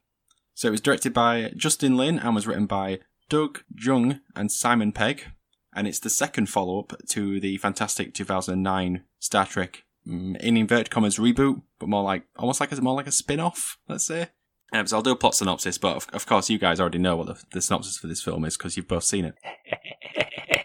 So 0.53 0.69
it 0.69 0.71
was 0.71 0.81
directed 0.81 1.13
by 1.13 1.51
Justin 1.55 1.97
Lin 1.97 2.19
and 2.19 2.35
was 2.35 2.47
written 2.47 2.65
by 2.65 2.99
Doug 3.27 3.61
Jung 3.75 4.21
and 4.35 4.51
Simon 4.51 4.91
Pegg, 4.91 5.25
and 5.75 5.87
it's 5.87 5.99
the 5.99 6.09
second 6.09 6.47
follow 6.47 6.79
up 6.79 6.93
to 7.09 7.39
the 7.39 7.57
fantastic 7.57 8.13
2009 8.13 9.03
Star 9.19 9.45
Trek 9.45 9.83
Mm, 10.07 10.35
in 10.37 10.57
inverted 10.57 10.89
commas 10.89 11.17
reboot, 11.17 11.61
but 11.79 11.87
more 11.87 12.03
like 12.03 12.23
almost 12.37 12.59
like 12.59 12.71
a 12.71 12.81
more 12.81 12.95
like 12.95 13.07
a 13.07 13.11
spin 13.11 13.39
off, 13.39 13.77
let's 13.87 14.05
say. 14.05 14.27
Um, 14.73 14.85
so 14.87 14.97
I'll 14.97 15.03
do 15.03 15.11
a 15.11 15.15
plot 15.15 15.35
synopsis, 15.35 15.77
but 15.77 15.95
of, 15.95 16.07
of 16.11 16.25
course 16.25 16.49
you 16.49 16.57
guys 16.57 16.79
already 16.79 16.97
know 16.97 17.15
what 17.15 17.27
the, 17.27 17.41
the 17.53 17.61
synopsis 17.61 17.97
for 17.97 18.07
this 18.07 18.21
film 18.21 18.43
is 18.43 18.57
because 18.57 18.75
you've 18.75 18.87
both 18.87 19.03
seen 19.03 19.25
it. 19.25 19.35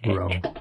Wrong. 0.06 0.42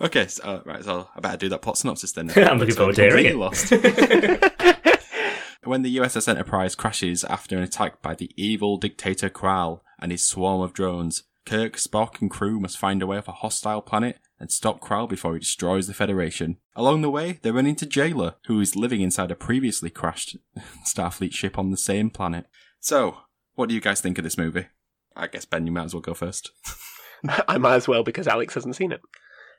Okay, 0.00 0.26
so, 0.26 0.42
uh, 0.42 0.62
right, 0.64 0.82
so 0.82 1.08
I 1.14 1.20
better 1.20 1.36
do 1.36 1.48
that 1.50 1.62
plot 1.62 1.78
synopsis 1.78 2.10
then. 2.10 2.32
I'm 2.36 2.58
looking 2.58 2.74
forward 2.74 2.96
to 2.96 3.02
hearing 3.02 3.26
it. 3.26 3.36
Lost. 3.36 3.70
when 5.64 5.82
the 5.82 5.96
USS 5.98 6.26
Enterprise 6.26 6.74
crashes 6.74 7.22
after 7.22 7.56
an 7.56 7.62
attack 7.62 8.02
by 8.02 8.16
the 8.16 8.32
evil 8.34 8.78
dictator 8.78 9.30
Kral 9.30 9.80
and 10.00 10.10
his 10.10 10.24
swarm 10.24 10.60
of 10.60 10.72
drones, 10.72 11.22
Kirk, 11.44 11.76
Spock, 11.76 12.20
and 12.20 12.30
crew 12.30 12.60
must 12.60 12.78
find 12.78 13.02
a 13.02 13.06
way 13.06 13.18
off 13.18 13.28
a 13.28 13.32
hostile 13.32 13.82
planet 13.82 14.18
and 14.38 14.50
stop 14.50 14.80
Kral 14.80 15.08
before 15.08 15.34
he 15.34 15.40
destroys 15.40 15.86
the 15.86 15.94
Federation. 15.94 16.58
Along 16.74 17.02
the 17.02 17.10
way, 17.10 17.38
they 17.42 17.50
run 17.50 17.66
into 17.66 17.86
Jaylah, 17.86 18.34
who 18.46 18.60
is 18.60 18.76
living 18.76 19.00
inside 19.00 19.30
a 19.30 19.36
previously 19.36 19.90
crashed 19.90 20.36
Starfleet 20.86 21.32
ship 21.32 21.58
on 21.58 21.70
the 21.70 21.76
same 21.76 22.10
planet. 22.10 22.46
So, 22.80 23.18
what 23.54 23.68
do 23.68 23.74
you 23.74 23.80
guys 23.80 24.00
think 24.00 24.18
of 24.18 24.24
this 24.24 24.38
movie? 24.38 24.66
I 25.14 25.26
guess 25.26 25.44
Ben, 25.44 25.66
you 25.66 25.72
might 25.72 25.84
as 25.84 25.94
well 25.94 26.00
go 26.00 26.14
first. 26.14 26.50
I 27.48 27.58
might 27.58 27.76
as 27.76 27.86
well 27.86 28.02
because 28.02 28.26
Alex 28.26 28.54
hasn't 28.54 28.76
seen 28.76 28.92
it. 28.92 29.00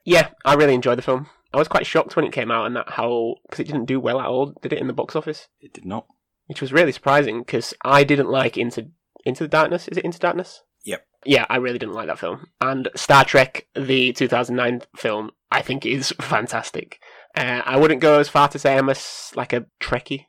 Yeah, 0.04 0.30
I 0.44 0.56
really 0.56 0.74
enjoyed 0.74 0.98
the 0.98 1.04
film. 1.04 1.30
I 1.54 1.58
was 1.58 1.68
quite 1.68 1.86
shocked 1.86 2.16
when 2.16 2.26
it 2.26 2.34
came 2.34 2.52
out 2.52 2.66
and 2.66 2.76
that 2.76 2.90
how 2.90 3.36
because 3.44 3.60
it 3.60 3.68
didn't 3.68 3.86
do 3.86 4.00
well 4.00 4.20
at 4.20 4.28
all. 4.28 4.54
Did 4.62 4.74
it 4.74 4.80
in 4.80 4.88
the 4.88 4.94
box 4.94 5.16
office? 5.16 5.48
It 5.62 5.74
did 5.74 5.86
not. 5.86 6.08
Which 6.48 6.60
was 6.60 6.74
really 6.74 6.92
surprising 6.92 7.40
because 7.40 7.74
I 7.86 8.04
didn't 8.04 8.30
like 8.30 8.58
Into 8.58 8.90
Into 9.24 9.44
the 9.44 9.48
Darkness. 9.48 9.88
Is 9.88 9.98
it 9.98 10.04
Into 10.04 10.20
Darkness? 10.20 10.64
Yep 10.84 11.06
yeah, 11.26 11.46
I 11.50 11.58
really 11.58 11.80
didn't 11.80 11.96
like 11.96 12.08
that 12.08 12.20
film. 12.20 12.48
And 12.62 12.90
Star 12.96 13.24
Trek, 13.26 13.68
the 13.76 14.14
2009 14.14 14.82
film, 14.96 15.32
I 15.52 15.62
think 15.62 15.86
is 15.86 16.14
fantastic. 16.22 17.00
Uh, 17.36 17.62
I 17.66 17.78
wouldn't 17.78 18.02
go 18.02 18.20
as 18.20 18.30
far 18.30 18.48
to 18.50 18.60
say 18.60 18.78
I'm 18.78 18.90
a, 18.90 18.96
like 19.36 19.54
a 19.54 19.66
Trekkie, 19.82 20.26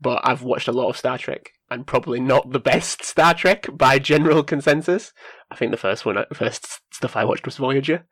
but 0.00 0.20
I've 0.24 0.42
watched 0.42 0.68
a 0.68 0.72
lot 0.72 0.88
of 0.88 0.96
Star 0.96 1.18
Trek, 1.18 1.50
and 1.70 1.86
probably 1.86 2.20
not 2.20 2.50
the 2.50 2.60
best 2.60 3.04
Star 3.04 3.34
Trek 3.34 3.66
by 3.72 3.98
general 3.98 4.42
consensus. 4.42 5.12
I 5.50 5.56
think 5.56 5.70
the 5.70 5.76
first 5.76 6.04
one, 6.04 6.24
first 6.32 6.80
stuff 6.92 7.16
I 7.16 7.24
watched 7.24 7.46
was 7.46 7.56
Voyager, 7.56 8.04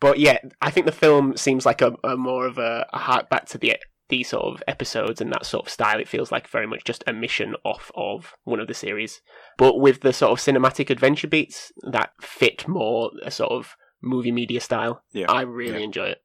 but 0.00 0.18
yeah, 0.18 0.38
I 0.60 0.70
think 0.70 0.86
the 0.86 0.92
film 0.92 1.36
seems 1.36 1.66
like 1.66 1.82
a, 1.82 1.94
a 2.04 2.16
more 2.16 2.46
of 2.46 2.58
a, 2.58 2.86
a 2.92 3.24
back 3.28 3.46
to 3.46 3.58
the 3.58 3.76
these 4.10 4.28
sort 4.28 4.44
of 4.44 4.62
episodes 4.68 5.20
and 5.20 5.32
that 5.32 5.46
sort 5.46 5.66
of 5.66 5.72
style. 5.72 5.98
It 5.98 6.08
feels 6.08 6.30
like 6.30 6.46
very 6.48 6.66
much 6.66 6.84
just 6.84 7.02
a 7.06 7.12
mission 7.12 7.54
off 7.64 7.90
of 7.94 8.34
one 8.44 8.60
of 8.60 8.68
the 8.68 8.74
series, 8.74 9.20
but 9.56 9.78
with 9.80 10.00
the 10.00 10.12
sort 10.12 10.32
of 10.32 10.38
cinematic 10.44 10.90
adventure 10.90 11.28
beats 11.28 11.72
that 11.90 12.10
fit 12.20 12.68
more 12.68 13.10
a 13.22 13.30
sort 13.30 13.52
of 13.52 13.74
movie 14.02 14.32
media 14.32 14.60
style. 14.60 15.02
Yeah. 15.12 15.30
I 15.30 15.42
really 15.42 15.78
Yeah. 15.78 15.84
enjoy 15.84 16.06
it. 16.08 16.22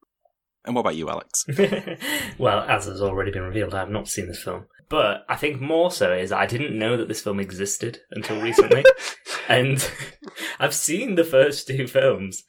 And 0.66 0.74
what 0.76 0.82
about 0.82 0.96
you, 0.96 1.08
Alex? 1.10 1.46
well, 2.38 2.62
as 2.68 2.86
has 2.86 3.02
already 3.02 3.32
been 3.32 3.44
revealed, 3.44 3.74
I 3.76 3.80
have 3.80 3.90
not 3.90 4.08
seen 4.08 4.28
this 4.28 4.42
film. 4.44 4.66
But 4.90 5.26
I 5.30 5.36
think 5.36 5.62
more 5.62 5.92
so 5.92 6.12
is 6.14 6.32
I 6.32 6.46
didn't 6.46 6.78
know 6.78 6.96
that 6.98 7.08
this 7.08 7.22
film 7.22 7.40
existed 7.40 8.00
until 8.12 8.40
recently. 8.42 8.84
and 9.50 9.88
I've 10.60 10.74
seen 10.76 11.16
the 11.16 11.24
first 11.24 11.68
two 11.68 11.88
films. 11.88 12.44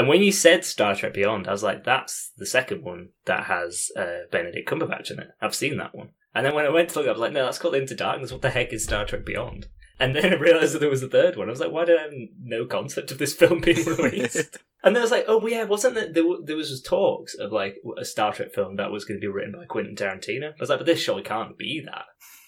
And 0.00 0.08
when 0.08 0.22
you 0.22 0.32
said 0.32 0.64
Star 0.64 0.94
Trek 0.94 1.12
Beyond, 1.12 1.46
I 1.46 1.52
was 1.52 1.62
like, 1.62 1.84
that's 1.84 2.32
the 2.38 2.46
second 2.46 2.82
one 2.82 3.10
that 3.26 3.44
has 3.44 3.90
uh, 3.94 4.20
Benedict 4.32 4.66
Cumberbatch 4.66 5.10
in 5.10 5.18
it. 5.18 5.28
I've 5.42 5.54
seen 5.54 5.76
that 5.76 5.94
one. 5.94 6.12
And 6.34 6.46
then 6.46 6.54
when 6.54 6.64
I 6.64 6.70
went 6.70 6.88
to 6.88 6.98
look, 6.98 7.06
I 7.06 7.10
was 7.10 7.20
like, 7.20 7.34
no, 7.34 7.44
that's 7.44 7.58
called 7.58 7.74
Into 7.74 7.94
Darkness. 7.94 8.32
What 8.32 8.40
the 8.40 8.48
heck 8.48 8.72
is 8.72 8.82
Star 8.82 9.04
Trek 9.04 9.26
Beyond? 9.26 9.66
And 9.98 10.16
then 10.16 10.32
I 10.32 10.36
realised 10.36 10.72
that 10.72 10.78
there 10.78 10.88
was 10.88 11.02
a 11.02 11.08
third 11.08 11.36
one. 11.36 11.48
I 11.48 11.50
was 11.50 11.60
like, 11.60 11.70
why 11.70 11.84
did 11.84 11.98
I 11.98 12.04
have 12.04 12.12
no 12.42 12.64
concept 12.64 13.10
of 13.10 13.18
this 13.18 13.34
film 13.34 13.60
being 13.60 13.84
released? 13.84 14.56
and 14.82 14.96
then 14.96 15.02
I 15.02 15.04
was 15.04 15.10
like, 15.10 15.26
oh, 15.28 15.46
yeah, 15.46 15.64
wasn't 15.64 15.96
there, 15.96 16.10
there, 16.10 16.24
there 16.46 16.56
was 16.56 16.80
talks 16.80 17.34
of 17.34 17.52
like 17.52 17.76
a 17.98 18.04
Star 18.06 18.32
Trek 18.32 18.54
film 18.54 18.76
that 18.76 18.90
was 18.90 19.04
going 19.04 19.20
to 19.20 19.22
be 19.22 19.30
written 19.30 19.52
by 19.52 19.66
Quentin 19.66 19.96
Tarantino. 19.96 20.52
I 20.52 20.54
was 20.58 20.70
like, 20.70 20.78
but 20.78 20.86
this 20.86 20.98
surely 20.98 21.24
can't 21.24 21.58
be 21.58 21.84
that. 21.84 22.06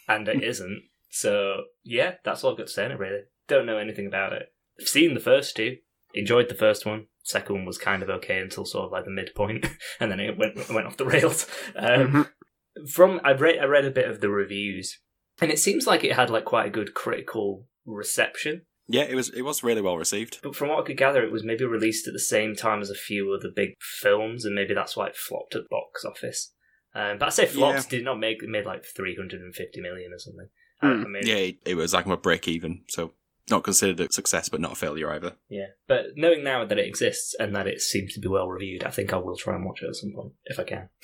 And 0.09 0.26
it 0.26 0.42
isn't. 0.42 0.85
So, 1.11 1.64
yeah, 1.85 2.14
that's 2.25 2.44
all 2.44 2.52
I've 2.52 2.56
got 2.56 2.68
to 2.68 2.73
say 2.73 2.87
on 2.87 2.92
it, 2.92 2.99
really. 2.99 3.25
Don't 3.47 3.66
know 3.66 3.76
anything 3.76 4.06
about 4.06 4.32
it. 4.32 4.54
I've 4.80 4.88
seen 4.88 5.12
the 5.12 5.21
first 5.21 5.54
two, 5.54 5.76
enjoyed 6.14 6.49
the 6.49 6.54
first 6.54 6.87
one. 6.87 7.09
Second 7.25 7.55
one 7.57 7.64
was 7.64 7.79
kind 7.79 8.02
of 8.02 8.11
okay 8.11 8.38
until 8.41 8.64
sort 8.64 8.87
of 8.87 8.93
like 8.93 9.05
the 9.05 9.11
midpoint, 9.11 9.64
and 10.00 10.11
then 10.11 10.21
it 10.21 10.37
went 10.38 10.57
went 10.69 10.87
off 10.87 10.97
the 10.97 11.07
rails. 11.07 11.47
Um, 11.76 12.26
Mhm. 12.76 12.91
from 12.91 13.21
I 13.25 13.33
read 13.33 13.59
I 13.59 13.64
read 13.64 13.85
a 13.85 13.91
bit 13.91 14.09
of 14.09 14.21
the 14.21 14.29
reviews, 14.31 14.99
and 15.41 15.50
it 15.50 15.59
seems 15.59 15.87
like 15.87 16.05
it 16.05 16.14
had 16.17 16.31
like 16.31 16.45
quite 16.45 16.67
a 16.67 16.71
good 16.71 16.95
critical 16.95 17.67
reception. 17.87 18.62
yeah, 18.88 19.02
it 19.02 19.14
was 19.14 19.29
it 19.31 19.43
was 19.43 19.62
really 19.62 19.81
well 19.83 19.97
received. 19.99 20.41
But 20.43 20.57
from 20.57 20.69
what 20.71 20.81
I 20.81 20.87
could 20.87 20.97
gather, 20.97 21.23
it 21.23 21.31
was 21.33 21.45
maybe 21.45 21.64
released 21.64 22.07
at 22.09 22.12
the 22.12 22.19
same 22.21 22.55
time 22.57 22.81
as 22.81 22.91
a 22.91 22.95
few 22.95 23.33
other 23.33 23.50
big 23.55 23.75
films, 23.81 24.45
and 24.45 24.55
maybe 24.55 24.75
that's 24.75 24.97
why 24.97 25.07
it 25.09 25.17
flopped 25.17 25.55
at 25.55 25.62
the 25.62 25.69
box 25.71 26.05
office. 26.05 26.52
Um, 26.95 27.19
but 27.19 27.26
I 27.26 27.31
say 27.31 27.47
flops 27.47 27.87
did 27.87 28.05
not 28.05 28.19
make 28.19 28.43
it 28.43 28.49
made 28.49 28.67
like 28.67 28.85
three 28.85 29.14
hundred 29.17 29.41
and 29.41 29.55
fifty 29.55 29.81
million 29.81 30.12
or 30.12 30.19
something. 30.19 30.49
Hmm. 30.81 31.05
I 31.07 31.09
mean, 31.09 31.23
Yeah, 31.26 31.37
it, 31.37 31.57
it 31.64 31.75
was 31.76 31.95
like 31.95 32.07
a 32.07 32.17
break 32.17 32.49
even, 32.49 32.83
so 32.88 33.12
not 33.50 33.64
considered 33.64 34.00
a 34.00 34.12
success, 34.12 34.49
but 34.49 34.61
not 34.61 34.72
a 34.72 34.76
failure 34.76 35.11
either. 35.12 35.32
Yeah, 35.49 35.66
but 35.88 36.06
knowing 36.16 36.44
now 36.44 36.64
that 36.64 36.78
it 36.78 36.87
exists 36.87 37.34
and 37.38 37.54
that 37.56 37.66
it 37.66 37.80
seems 37.80 38.14
to 38.14 38.20
be 38.20 38.28
well 38.28 38.49
reviewed, 38.49 38.84
I 38.84 38.90
think 38.90 39.12
I 39.12 39.16
will 39.16 39.37
try 39.37 39.54
and 39.54 39.64
watch 39.64 39.82
it 39.82 39.88
at 39.88 39.96
some 39.96 40.12
point 40.14 40.32
if 40.44 40.58
I 40.58 40.64
can. 40.64 40.88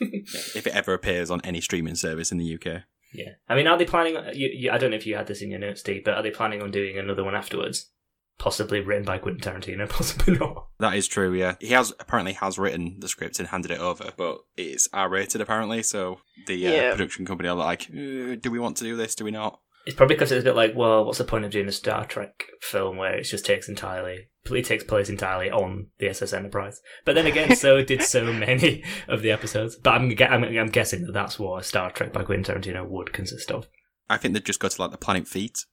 If 0.00 0.66
it 0.66 0.74
ever 0.74 0.94
appears 0.94 1.30
on 1.30 1.40
any 1.44 1.60
streaming 1.60 1.94
service 1.94 2.32
in 2.32 2.38
the 2.38 2.54
UK. 2.54 2.84
yeah, 3.12 3.32
I 3.48 3.54
mean, 3.54 3.66
are 3.66 3.76
they 3.76 3.84
planning? 3.84 4.14
You, 4.32 4.48
you, 4.52 4.70
I 4.70 4.78
don't 4.78 4.90
know 4.90 4.96
if 4.96 5.06
you 5.06 5.14
had 5.16 5.26
this 5.26 5.42
in 5.42 5.50
your 5.50 5.60
notes, 5.60 5.80
Steve, 5.80 6.04
but 6.04 6.14
are 6.14 6.22
they 6.22 6.30
planning 6.30 6.62
on 6.62 6.70
doing 6.70 6.96
another 6.98 7.22
one 7.24 7.34
afterwards? 7.34 7.90
Possibly 8.38 8.80
written 8.80 9.04
by 9.04 9.18
Quentin 9.18 9.42
Tarantino, 9.42 9.86
possibly 9.90 10.38
not. 10.38 10.68
That 10.78 10.94
is 10.94 11.06
true, 11.06 11.34
yeah. 11.34 11.56
He 11.60 11.68
has 11.68 11.92
apparently 12.00 12.32
has 12.34 12.58
written 12.58 12.96
the 13.00 13.08
script 13.08 13.38
and 13.38 13.48
handed 13.48 13.70
it 13.72 13.78
over, 13.80 14.12
but 14.16 14.38
it's 14.56 14.88
R 14.94 15.10
rated 15.10 15.42
apparently, 15.42 15.82
so 15.82 16.20
the 16.46 16.66
uh, 16.66 16.70
Yeah. 16.72 16.90
production 16.92 17.26
company 17.26 17.50
are 17.50 17.54
like, 17.56 17.82
"Uh, 17.90 18.36
do 18.40 18.48
we 18.50 18.58
want 18.58 18.78
to 18.78 18.84
do 18.84 18.96
this? 18.96 19.14
Do 19.14 19.24
we 19.26 19.30
not? 19.32 19.60
It's 19.86 19.96
probably 19.96 20.16
because 20.16 20.30
it's 20.30 20.42
a 20.42 20.44
bit 20.44 20.56
like, 20.56 20.74
well, 20.76 21.04
what's 21.04 21.18
the 21.18 21.24
point 21.24 21.44
of 21.44 21.50
doing 21.50 21.68
a 21.68 21.72
Star 21.72 22.04
Trek 22.04 22.44
film 22.60 22.96
where 22.96 23.14
it 23.14 23.24
just 23.24 23.46
takes 23.46 23.68
entirely, 23.68 24.28
it 24.44 24.64
takes 24.64 24.84
place 24.84 25.08
entirely 25.08 25.50
on 25.50 25.86
the 25.98 26.08
SS 26.08 26.34
Enterprise? 26.34 26.80
But 27.04 27.14
then 27.14 27.26
again, 27.26 27.56
so 27.56 27.82
did 27.84 28.02
so 28.02 28.32
many 28.32 28.84
of 29.08 29.22
the 29.22 29.30
episodes. 29.30 29.76
But 29.76 29.94
I'm, 29.94 30.14
I'm, 30.20 30.44
I'm 30.44 30.68
guessing 30.68 31.06
that 31.06 31.12
that's 31.12 31.38
what 31.38 31.60
a 31.60 31.64
Star 31.64 31.90
Trek 31.90 32.12
by 32.12 32.24
Quentin 32.24 32.54
Tarantino 32.54 32.86
would 32.86 33.12
consist 33.12 33.50
of. 33.50 33.68
I 34.08 34.16
think 34.16 34.34
they'd 34.34 34.44
just 34.44 34.60
go 34.60 34.68
to 34.68 34.82
like 34.82 34.90
the 34.90 34.98
planet 34.98 35.28
feet. 35.28 35.64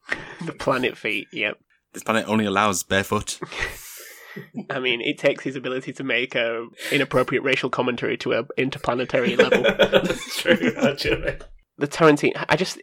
The 0.45 0.53
planet 0.53 0.97
feet, 0.97 1.27
yep. 1.33 1.57
This 1.93 2.03
planet 2.03 2.27
only 2.27 2.45
allows 2.45 2.83
barefoot. 2.83 3.39
I 4.69 4.79
mean, 4.79 5.01
it 5.01 5.17
takes 5.17 5.43
his 5.43 5.55
ability 5.55 5.93
to 5.93 6.03
make 6.03 6.35
a 6.35 6.67
inappropriate 6.91 7.43
racial 7.43 7.71
commentary 7.71 8.17
to 8.17 8.33
an 8.33 8.47
interplanetary 8.55 9.35
level. 9.35 9.63
that's 9.63 10.37
true, 10.41 10.73
actually. 10.77 11.37
The 11.77 11.87
Tarantino, 11.87 12.43
I 12.49 12.55
just 12.55 12.79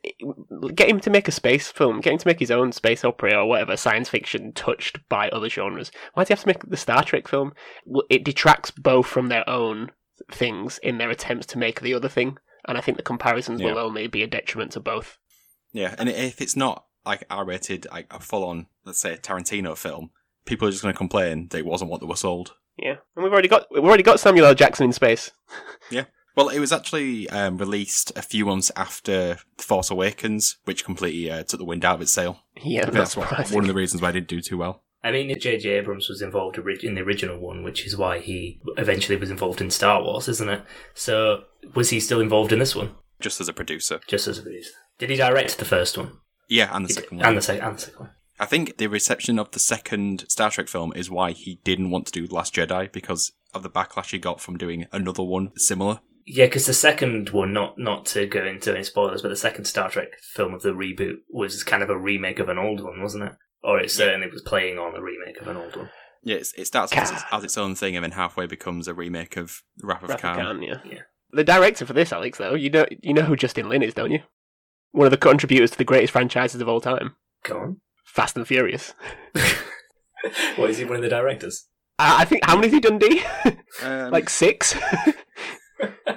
get 0.75 0.89
him 0.89 1.01
to 1.01 1.11
make 1.11 1.27
a 1.27 1.33
space 1.33 1.71
film, 1.71 2.01
get 2.01 2.13
him 2.13 2.19
to 2.19 2.29
make 2.29 2.39
his 2.39 2.51
own 2.51 2.73
space 2.73 3.05
opera 3.05 3.35
or 3.35 3.47
whatever 3.47 3.77
science 3.77 4.09
fiction 4.09 4.53
touched 4.53 5.07
by 5.09 5.29
other 5.31 5.49
genres. 5.49 5.91
Why 6.15 6.23
does 6.23 6.29
he 6.29 6.33
have 6.33 6.41
to 6.43 6.47
make 6.47 6.71
the 6.71 6.77
Star 6.77 7.03
Trek 7.03 7.27
film? 7.27 7.55
It 8.09 8.25
detracts 8.25 8.71
both 8.71 9.07
from 9.07 9.29
their 9.29 9.49
own 9.49 9.91
things 10.31 10.79
in 10.79 10.99
their 10.99 11.11
attempts 11.11 11.47
to 11.47 11.59
make 11.59 11.81
the 11.81 11.95
other 11.95 12.09
thing, 12.09 12.39
and 12.67 12.79
I 12.79 12.81
think 12.81 12.97
the 12.97 13.03
comparisons 13.03 13.63
will 13.63 13.79
only 13.79 14.07
be 14.07 14.23
a 14.23 14.29
detriment 14.29 14.73
to 14.73 14.81
both. 14.81 15.19
Yeah, 15.73 15.95
and 15.99 16.09
if 16.09 16.41
it's 16.41 16.57
not 16.57 16.85
like 17.05 17.25
R 17.29 17.45
rated, 17.45 17.87
like 17.91 18.07
a 18.13 18.21
full 18.21 18.45
on, 18.45 18.67
let's 18.85 19.01
say, 19.01 19.17
Tarantino 19.17 19.77
film, 19.77 20.11
people 20.45 20.69
are 20.69 20.71
just 20.71 20.83
going 20.83 20.95
to 20.95 20.99
complain 20.99 21.49
that 21.49 21.59
it 21.59 21.67
wasn't 21.67 21.91
what 21.91 22.01
they 22.01 22.07
were 22.07 22.17
sold. 22.17 22.55
Yeah, 22.77 22.97
and 23.15 23.25
we've 23.25 23.33
already 23.33 23.49
got 23.49 23.67
we've 23.71 23.85
already 23.85 24.03
got 24.03 24.21
Samuel 24.21 24.47
L. 24.47 24.55
Jackson 24.55 24.87
in 24.87 24.93
space. 24.93 25.33
Well, 26.37 26.49
it 26.49 26.59
was 26.59 26.73
actually 26.73 27.29
um, 27.31 27.59
released 27.59 28.11
a 28.17 28.23
few 28.23 28.47
months 28.47 28.73
after 28.77 29.39
The 29.57 29.63
Force 29.63 29.91
Awakens, 29.91 30.57
which 30.65 30.85
completely 30.85 31.31
uh, 31.31 31.45
took 31.45 31.59
the 31.59 31.65
wind 31.65 31.85
out 31.85 31.97
of 31.97 32.03
its 32.03 32.13
sail. 32.13 32.41
Yeah, 32.63 32.87
that's 32.87 33.15
that's 33.15 33.17
what, 33.17 33.51
one 33.53 33.65
of 33.65 33.69
the 33.69 33.75
reasons 33.75 34.03
why 34.03 34.09
I 34.09 34.13
didn't 34.13 34.29
do 34.29 34.41
too 34.41 34.59
well. 34.59 34.83
I 35.05 35.13
mean, 35.13 35.39
J.J. 35.39 35.69
Abrams 35.69 36.09
was 36.09 36.23
involved 36.23 36.57
in 36.57 36.95
the 36.95 37.03
original 37.03 37.39
one, 37.39 37.63
which 37.63 37.87
is 37.87 37.97
why 37.97 38.21
he 38.21 38.61
eventually 38.79 39.17
was 39.19 39.31
involved 39.31 39.61
in 39.61 39.71
Star 39.71 40.03
Wars, 40.03 40.29
isn't 40.29 40.49
it? 40.49 40.63
So, 40.95 41.45
was 41.75 41.91
he 41.91 42.01
still 42.01 42.21
involved 42.23 42.53
in 42.53 42.59
this 42.59 42.75
one? 42.75 42.93
Just 43.21 43.39
as 43.41 43.49
a 43.49 43.53
producer. 43.53 44.01
Just 44.07 44.27
as 44.27 44.39
a 44.39 44.43
producer. 44.43 44.73
Did 44.99 45.11
he 45.11 45.17
direct 45.17 45.59
the 45.59 45.65
first 45.67 45.99
one? 45.99 46.13
Yeah, 46.49 46.75
and 46.75 46.85
the 46.87 46.89
He 46.89 46.95
did- 46.95 47.03
second 47.03 47.19
one. 47.19 47.27
And 47.27 47.37
the, 47.37 47.43
sec- 47.43 47.63
and 47.63 47.77
the 47.77 47.81
second 47.81 48.01
one. 48.01 48.11
I 48.41 48.47
think 48.47 48.79
the 48.79 48.87
reception 48.89 49.39
of 49.39 49.51
the 49.53 49.59
second 49.61 50.25
Star 50.29 50.51
Trek 50.51 50.69
film 50.69 50.93
is 50.97 51.11
why 51.11 51.33
he 51.33 51.61
didn't 51.65 51.91
want 51.91 52.07
to 52.07 52.13
do 52.13 52.27
The 52.27 52.35
Last 52.35 52.55
Jedi 52.55 52.91
because 52.91 53.31
of 53.53 53.63
the 53.63 53.71
backlash 53.71 54.11
he 54.11 54.19
got 54.19 54.41
from 54.41 54.57
doing 54.57 54.87
another 54.91 55.23
one 55.23 55.53
similar. 55.57 56.01
Yeah, 56.27 56.47
because 56.47 56.67
the 56.67 56.73
second 56.75 57.31
one, 57.31 57.53
not 57.53 57.79
not 57.79 58.07
to 58.07 58.27
go 58.27 58.45
into 58.45 58.73
any 58.75 58.85
spoilers, 58.85 59.23
but 59.23 59.29
the 59.29 59.37
second 59.37 59.67
Star 59.67 59.91
Trek 59.91 60.19
film 60.21 60.55
of 60.55 60.63
the 60.63 60.71
reboot 60.71 61.17
was 61.29 61.63
kind 61.63 61.83
of 61.83 61.91
a 61.91 61.99
remake 61.99 62.39
of 62.39 62.49
an 62.49 62.59
old 62.59 62.83
one, 62.83 63.03
wasn't 63.03 63.25
it? 63.25 63.33
Or 63.63 63.79
it 63.79 63.91
certainly 63.91 64.29
was 64.31 64.43
playing 64.43 64.79
on 64.79 64.95
a 64.97 65.03
remake 65.03 65.41
of 65.41 65.49
an 65.49 65.57
old 65.57 65.77
one. 65.77 65.91
Yeah, 66.23 66.37
it's, 66.37 66.55
it 66.55 66.67
starts 66.67 66.93
as, 66.95 67.13
as 67.31 67.45
its 67.45 67.59
own 67.59 67.75
thing 67.75 67.97
and 67.97 68.03
then 68.03 68.13
halfway 68.13 68.47
becomes 68.47 68.89
a 68.89 68.95
remake 68.95 69.37
of 69.37 69.63
Wrath 69.83 70.03
of 70.03 70.09
Wrath 70.09 70.19
of 70.19 70.23
Khan. 70.23 70.37
Khan, 70.37 70.63
yeah. 70.63 70.79
Yeah. 70.85 71.01
The 71.33 71.45
director 71.45 71.85
for 71.85 71.93
this, 71.93 72.13
Alex, 72.13 72.39
though, 72.39 72.55
you 72.55 72.71
know 72.71 72.87
you 73.03 73.13
know 73.13 73.23
who 73.23 73.37
Justin 73.37 73.69
Lin 73.69 73.83
is, 73.83 73.93
don't 73.93 74.11
you? 74.11 74.21
One 74.93 75.07
of 75.07 75.11
the 75.11 75.19
contributors 75.19 75.73
to 75.73 75.79
the 75.79 75.85
greatest 75.85 76.13
franchises 76.13 76.61
of 76.61 76.69
all 76.69 76.81
time, 76.81 77.17
Go 77.45 77.59
on. 77.59 77.81
Fast 78.07 78.37
and 78.37 78.47
Furious. 78.47 78.95
what 80.57 80.71
is 80.71 80.79
he 80.79 80.85
one 80.85 80.97
of 80.97 81.03
the 81.03 81.09
directors? 81.09 81.67
I 81.99 82.23
I 82.23 82.25
think 82.25 82.45
how 82.45 82.55
many 82.55 82.69
has 82.69 82.75
he 82.75 82.81
done? 82.81 82.99
D 82.99 83.23
Um, 83.83 84.11
like 84.11 84.31
six. 84.31 84.75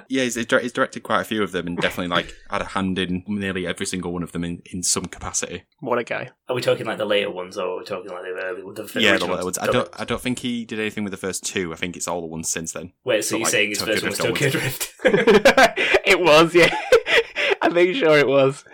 yeah, 0.08 0.24
he's, 0.24 0.34
he's 0.34 0.72
directed 0.72 1.02
quite 1.02 1.20
a 1.20 1.24
few 1.24 1.42
of 1.42 1.52
them 1.52 1.66
and 1.66 1.76
definitely 1.76 2.08
like 2.08 2.34
had 2.50 2.62
a 2.62 2.66
hand 2.66 2.98
in 2.98 3.22
nearly 3.26 3.66
every 3.66 3.86
single 3.86 4.12
one 4.12 4.22
of 4.22 4.32
them 4.32 4.42
in, 4.42 4.62
in 4.72 4.82
some 4.82 5.04
capacity. 5.04 5.64
what 5.80 5.98
a 5.98 6.04
guy! 6.04 6.30
Are 6.48 6.54
we 6.54 6.62
talking 6.62 6.86
like 6.86 6.98
the 6.98 7.04
later 7.04 7.30
ones, 7.30 7.58
or 7.58 7.68
are 7.68 7.78
we 7.78 7.84
talking 7.84 8.10
like 8.10 8.22
the 8.22 8.40
early 8.42 8.62
the 8.74 9.00
yeah, 9.00 9.10
the 9.10 9.12
original 9.12 9.30
latter 9.30 9.44
ones. 9.44 9.58
I 9.58 9.66
don't 9.66 9.88
I 10.00 10.04
don't 10.04 10.20
think 10.20 10.40
he 10.40 10.64
did 10.64 10.80
anything 10.80 11.04
with 11.04 11.10
the 11.10 11.18
first 11.18 11.44
two. 11.44 11.72
I 11.72 11.76
think 11.76 11.96
it's 11.96 12.08
all 12.08 12.20
the 12.20 12.26
ones 12.26 12.50
since 12.50 12.72
then. 12.72 12.92
Wait, 13.04 13.24
so 13.24 13.34
Not 13.34 13.38
you're 13.38 13.44
like 13.44 13.52
saying 13.52 13.68
his 13.70 13.78
Tokyo 13.78 13.94
first 13.94 14.22
one 14.22 14.30
was 14.32 14.38
Drift 14.38 14.94
Tokyo 15.02 15.10
onwards. 15.10 15.32
Drift? 15.34 15.78
it 16.06 16.20
was, 16.20 16.54
yeah. 16.54 16.78
I'm 17.62 17.72
pretty 17.72 17.94
sure 17.94 18.16
it 18.16 18.28
was. 18.28 18.64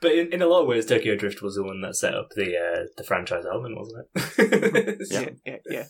but 0.00 0.12
in, 0.12 0.32
in 0.32 0.42
a 0.42 0.46
lot 0.46 0.62
of 0.62 0.68
ways, 0.68 0.86
Tokyo 0.86 1.16
Drift 1.16 1.40
was 1.40 1.54
the 1.54 1.62
one 1.62 1.80
that 1.80 1.96
set 1.96 2.14
up 2.14 2.30
the 2.36 2.56
uh, 2.56 2.84
the 2.96 3.04
franchise 3.04 3.44
element, 3.50 3.76
wasn't 3.78 4.06
it? 4.14 5.06
Yeah. 5.10 5.20
Yeah, 5.20 5.28
yeah, 5.46 5.56
yeah. 5.70 5.84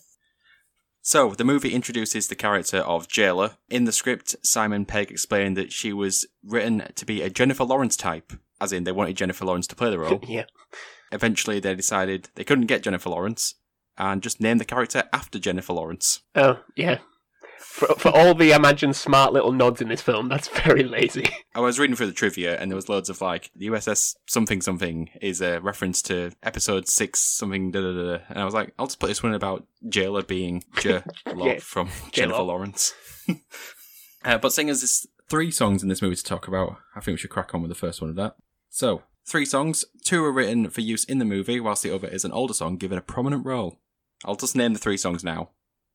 So, 1.08 1.30
the 1.30 1.42
movie 1.42 1.72
introduces 1.72 2.28
the 2.28 2.34
character 2.34 2.80
of 2.80 3.08
Jaylah. 3.08 3.56
In 3.70 3.84
the 3.84 3.92
script, 3.92 4.36
Simon 4.42 4.84
Pegg 4.84 5.10
explained 5.10 5.56
that 5.56 5.72
she 5.72 5.90
was 5.90 6.26
written 6.44 6.82
to 6.94 7.06
be 7.06 7.22
a 7.22 7.30
Jennifer 7.30 7.64
Lawrence 7.64 7.96
type, 7.96 8.34
as 8.60 8.74
in 8.74 8.84
they 8.84 8.92
wanted 8.92 9.16
Jennifer 9.16 9.46
Lawrence 9.46 9.66
to 9.68 9.74
play 9.74 9.88
the 9.88 9.98
role. 9.98 10.20
yeah. 10.28 10.44
Eventually, 11.10 11.60
they 11.60 11.74
decided 11.74 12.28
they 12.34 12.44
couldn't 12.44 12.66
get 12.66 12.82
Jennifer 12.82 13.08
Lawrence 13.08 13.54
and 13.96 14.22
just 14.22 14.38
named 14.38 14.60
the 14.60 14.66
character 14.66 15.04
after 15.10 15.38
Jennifer 15.38 15.72
Lawrence. 15.72 16.20
Oh, 16.34 16.60
yeah. 16.76 16.98
For, 17.58 17.86
for 17.94 18.08
all 18.10 18.34
the 18.34 18.52
imagined 18.52 18.96
smart 18.96 19.32
little 19.32 19.52
nods 19.52 19.80
in 19.80 19.88
this 19.88 20.00
film, 20.00 20.28
that's 20.28 20.48
very 20.48 20.82
lazy. 20.82 21.28
I 21.54 21.60
was 21.60 21.78
reading 21.78 21.94
through 21.96 22.06
the 22.06 22.12
trivia, 22.12 22.58
and 22.58 22.70
there 22.70 22.76
was 22.76 22.88
loads 22.88 23.08
of 23.08 23.20
like 23.20 23.50
the 23.54 23.68
USS 23.68 24.16
something 24.26 24.60
something 24.60 25.10
is 25.20 25.40
a 25.40 25.60
reference 25.60 26.02
to 26.02 26.32
episode 26.42 26.88
six 26.88 27.20
something 27.20 27.70
da 27.70 27.80
da 27.80 27.92
da, 27.92 28.18
and 28.28 28.38
I 28.38 28.44
was 28.44 28.54
like, 28.54 28.74
I'll 28.78 28.86
just 28.86 28.98
put 28.98 29.06
this 29.08 29.22
one 29.22 29.34
about 29.34 29.66
Jaylah 29.86 30.26
being 30.26 30.64
J 30.80 31.02
Yeah, 31.36 31.58
from 31.60 31.90
Jennifer. 32.12 32.42
Lawrence. 32.42 32.94
Uh, 34.24 34.36
but 34.36 34.52
seeing 34.52 34.68
as 34.68 34.80
there's 34.80 35.06
three 35.28 35.50
songs 35.50 35.82
in 35.82 35.88
this 35.88 36.02
movie 36.02 36.16
to 36.16 36.24
talk 36.24 36.48
about, 36.48 36.76
I 36.96 37.00
think 37.00 37.14
we 37.14 37.18
should 37.18 37.30
crack 37.30 37.54
on 37.54 37.62
with 37.62 37.68
the 37.68 37.76
first 37.76 38.00
one 38.00 38.10
of 38.10 38.16
that. 38.16 38.34
So, 38.68 39.02
three 39.24 39.44
songs. 39.44 39.84
Two 40.04 40.24
are 40.24 40.32
written 40.32 40.68
for 40.70 40.80
use 40.80 41.04
in 41.04 41.18
the 41.18 41.24
movie, 41.24 41.60
whilst 41.60 41.84
the 41.84 41.94
other 41.94 42.08
is 42.08 42.24
an 42.24 42.32
older 42.32 42.52
song 42.52 42.76
given 42.76 42.98
a 42.98 43.00
prominent 43.00 43.46
role. 43.46 43.78
I'll 44.24 44.34
just 44.34 44.56
name 44.56 44.72
the 44.72 44.78
three 44.80 44.96
songs 44.96 45.22
now. 45.22 45.50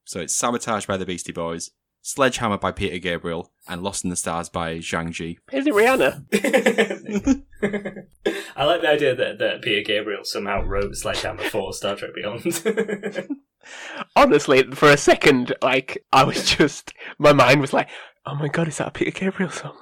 So 0.06 0.20
it's 0.20 0.36
Sabotage 0.36 0.86
by 0.86 0.98
the 0.98 1.06
Beastie 1.06 1.32
Boys, 1.32 1.72
Sledgehammer 2.02 2.58
by 2.58 2.72
Peter 2.72 2.98
Gabriel, 2.98 3.52
and 3.68 3.82
Lost 3.82 4.04
in 4.04 4.10
the 4.10 4.16
Stars 4.16 4.50
by 4.50 4.76
Zhang 4.78 5.12
Jie. 5.12 5.40
Is 5.52 5.66
it 5.66 5.74
Rihanna? 5.74 6.26
I 8.56 8.66
like 8.66 8.82
the 8.82 8.90
idea 8.90 9.16
that, 9.16 9.40
that 9.40 9.62
Peter 9.62 9.82
Gabriel 9.82 10.26
somehow 10.26 10.62
wrote 10.64 10.96
Sledgehammer 10.96 11.44
for 11.44 11.72
Star 11.74 11.96
Trek 11.96 12.12
Beyond. 12.14 12.62
Honestly, 14.16 14.64
for 14.74 14.90
a 14.90 14.98
second, 14.98 15.56
like 15.62 16.04
I 16.12 16.26
was 16.26 16.50
just, 16.50 16.94
my 17.18 17.32
mind 17.32 17.62
was 17.62 17.72
like, 17.72 17.90
"Oh 18.26 18.36
my 18.36 18.50
god, 18.50 18.68
is 18.68 18.78
that 18.80 18.90
a 18.90 18.92
Peter 18.92 19.12
Gabriel 19.12 19.52
song?" 19.52 19.78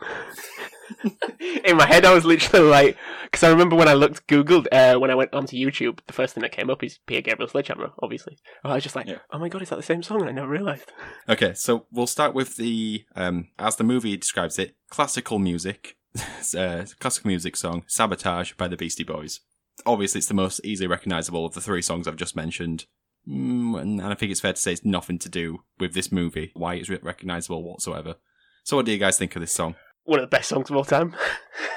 In 1.65 1.77
my 1.77 1.85
head, 1.85 2.05
I 2.05 2.13
was 2.13 2.25
literally 2.25 2.67
like, 2.67 2.97
because 3.23 3.43
I 3.43 3.49
remember 3.49 3.75
when 3.75 3.87
I 3.87 3.93
looked 3.93 4.27
Googled 4.27 4.67
uh, 4.71 4.99
when 4.99 5.11
I 5.11 5.15
went 5.15 5.33
onto 5.33 5.55
YouTube, 5.57 5.99
the 6.07 6.13
first 6.13 6.33
thing 6.33 6.41
that 6.41 6.51
came 6.51 6.69
up 6.69 6.83
is 6.83 6.99
Peter 7.05 7.21
Gabriel 7.21 7.49
Sledgehammer, 7.49 7.91
obviously. 8.01 8.37
I 8.63 8.73
was 8.75 8.83
just 8.83 8.95
like, 8.95 9.07
Yeah. 9.07 9.19
"Oh 9.31 9.39
my 9.39 9.49
god, 9.49 9.61
is 9.61 9.69
that 9.69 9.75
the 9.77 9.83
same 9.83 10.03
song?" 10.03 10.21
And 10.21 10.29
I 10.29 10.33
never 10.33 10.47
realized. 10.47 10.91
Okay, 11.29 11.53
so 11.53 11.85
we'll 11.91 12.07
start 12.07 12.33
with 12.33 12.57
the, 12.57 13.03
um, 13.15 13.47
as 13.57 13.75
the 13.75 13.83
movie 13.83 14.15
describes 14.17 14.59
it, 14.59 14.75
classical 14.89 15.39
music. 15.39 15.97
uh, 16.57 16.85
classical 16.99 17.29
music 17.29 17.55
song, 17.55 17.83
Sabotage 17.87 18.53
by 18.53 18.67
the 18.67 18.75
Beastie 18.77 19.03
Boys. 19.03 19.39
Obviously, 19.85 20.19
it's 20.19 20.27
the 20.27 20.33
most 20.33 20.59
easily 20.65 20.87
recognizable 20.87 21.45
of 21.45 21.53
the 21.53 21.61
three 21.61 21.81
songs 21.81 22.07
I've 22.07 22.17
just 22.17 22.35
mentioned. 22.35 22.85
Mm, 23.27 23.79
and 23.79 24.01
I 24.01 24.13
think 24.15 24.31
it's 24.31 24.41
fair 24.41 24.53
to 24.53 24.59
say 24.59 24.73
it's 24.73 24.83
nothing 24.83 25.19
to 25.19 25.29
do 25.29 25.63
with 25.79 25.93
this 25.93 26.11
movie, 26.11 26.51
why 26.53 26.75
it's 26.75 26.89
re- 26.89 26.99
recognizable 27.01 27.63
whatsoever. 27.63 28.15
So, 28.63 28.75
what 28.75 28.85
do 28.85 28.91
you 28.91 28.97
guys 28.97 29.17
think 29.17 29.35
of 29.35 29.41
this 29.41 29.53
song? 29.53 29.75
One 30.03 30.19
of 30.19 30.23
the 30.23 30.35
best 30.35 30.49
songs 30.49 30.69
of 30.69 30.75
all 30.75 30.83
time. 30.83 31.15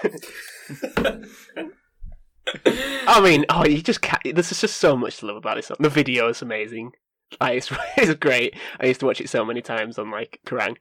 I 3.06 3.20
mean, 3.20 3.44
oh, 3.48 3.64
you 3.64 3.82
just 3.82 4.00
can't. 4.00 4.22
There's 4.34 4.60
just 4.60 4.76
so 4.78 4.96
much 4.96 5.18
to 5.18 5.26
love 5.26 5.36
about 5.36 5.56
this 5.56 5.66
song. 5.66 5.76
The 5.80 5.88
video 5.88 6.28
is 6.28 6.42
amazing. 6.42 6.92
Like, 7.40 7.58
it's, 7.58 7.72
it's 7.96 8.14
great. 8.14 8.54
I 8.80 8.86
used 8.86 9.00
to 9.00 9.06
watch 9.06 9.20
it 9.20 9.28
so 9.28 9.44
many 9.44 9.60
times 9.60 9.98
on 9.98 10.10
like 10.10 10.40
Kerrang. 10.46 10.76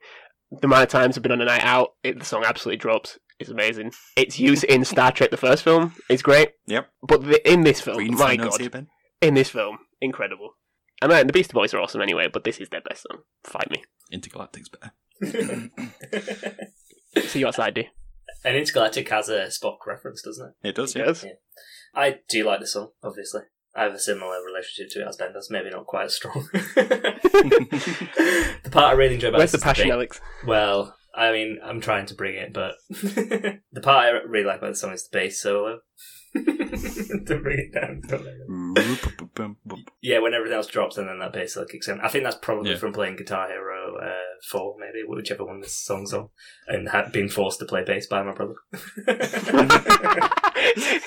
The 0.50 0.66
amount 0.66 0.84
of 0.84 0.88
times 0.88 1.16
I've 1.16 1.22
been 1.22 1.32
on 1.32 1.40
a 1.40 1.46
night 1.46 1.64
out, 1.64 1.94
it, 2.02 2.18
the 2.18 2.24
song 2.24 2.44
absolutely 2.44 2.78
drops. 2.78 3.18
It's 3.40 3.50
amazing. 3.50 3.92
Its 4.16 4.38
use 4.38 4.62
in 4.62 4.84
Star 4.84 5.10
Trek, 5.10 5.30
the 5.30 5.36
first 5.36 5.64
film, 5.64 5.94
is 6.08 6.22
great. 6.22 6.50
Yep. 6.66 6.88
But 7.02 7.24
the, 7.24 7.50
in 7.50 7.62
this 7.62 7.80
film, 7.80 7.98
Reading 7.98 8.14
Oh 8.14 8.18
my 8.18 8.36
god, 8.36 8.60
here, 8.60 8.86
in 9.20 9.34
this 9.34 9.50
film, 9.50 9.78
incredible. 10.00 10.50
And 11.02 11.10
then 11.10 11.26
the 11.26 11.32
Beastie 11.32 11.52
Boys 11.52 11.74
are 11.74 11.80
awesome 11.80 12.00
anyway, 12.00 12.28
but 12.32 12.44
this 12.44 12.58
is 12.58 12.68
their 12.68 12.80
best 12.80 13.04
song. 13.08 13.22
Fight 13.42 13.70
me. 13.70 13.82
Intergalactic's 14.12 14.68
better. 14.68 14.92
See 17.22 17.40
your 17.40 17.52
side, 17.52 17.74
D. 17.74 17.88
An 18.44 18.56
Intergalactic 18.56 19.08
has 19.08 19.28
a 19.28 19.46
Spock 19.46 19.78
reference, 19.86 20.22
doesn't 20.22 20.54
it? 20.62 20.68
It 20.68 20.74
does, 20.74 20.94
yeah. 20.94 21.06
Yes. 21.06 21.24
I 21.94 22.18
do 22.28 22.44
like 22.44 22.60
the 22.60 22.66
song, 22.66 22.90
obviously. 23.02 23.42
I 23.76 23.84
have 23.84 23.94
a 23.94 23.98
similar 23.98 24.36
relationship 24.44 24.90
to 24.92 25.00
it 25.02 25.08
as 25.08 25.16
Ben 25.16 25.32
does, 25.32 25.50
maybe 25.50 25.70
not 25.70 25.86
quite 25.86 26.04
as 26.04 26.14
strong. 26.14 26.48
the 26.52 27.88
part 28.70 28.86
I 28.86 28.92
really 28.92 29.14
enjoy 29.14 29.28
about 29.28 29.38
the 29.40 29.46
song 29.46 29.46
is. 29.46 29.48
Where's 29.48 29.52
this 29.52 29.60
the 29.60 29.64
passion, 29.64 29.86
bit- 29.86 29.92
Alex? 29.94 30.20
Well, 30.46 30.94
I 31.14 31.32
mean, 31.32 31.58
I'm 31.64 31.80
trying 31.80 32.06
to 32.06 32.14
bring 32.14 32.34
it, 32.36 32.52
but 32.52 32.74
the 32.90 33.80
part 33.82 34.06
I 34.06 34.10
really 34.26 34.46
like 34.46 34.58
about 34.58 34.70
the 34.72 34.76
song 34.76 34.92
is 34.92 35.08
the 35.08 35.18
bass 35.18 35.40
solo. 35.40 35.80
to 36.34 37.40
bring 37.42 37.58
it 37.60 37.72
down. 37.72 38.02
Mm-hmm. 38.50 39.44
Yeah, 40.02 40.18
when 40.18 40.34
everything 40.34 40.56
else 40.56 40.66
drops 40.66 40.98
and 40.98 41.08
then 41.08 41.20
that 41.20 41.32
bass 41.32 41.54
solo 41.54 41.66
kicks 41.66 41.86
in. 41.88 42.00
I 42.00 42.08
think 42.08 42.24
that's 42.24 42.36
probably 42.42 42.72
Yeah. 42.72 42.78
from 42.78 42.92
playing 42.92 43.16
Guitar 43.16 43.46
Hero 43.48 43.73
uh, 44.02 44.40
4, 44.50 44.76
maybe, 44.78 45.04
whichever 45.06 45.44
one 45.44 45.60
this 45.60 45.76
song's 45.76 46.12
on, 46.12 46.28
and 46.66 46.88
ha- 46.88 47.08
being 47.12 47.28
forced 47.28 47.58
to 47.60 47.64
play 47.64 47.84
bass 47.84 48.06
by 48.06 48.22
my 48.22 48.32
brother. 48.32 48.54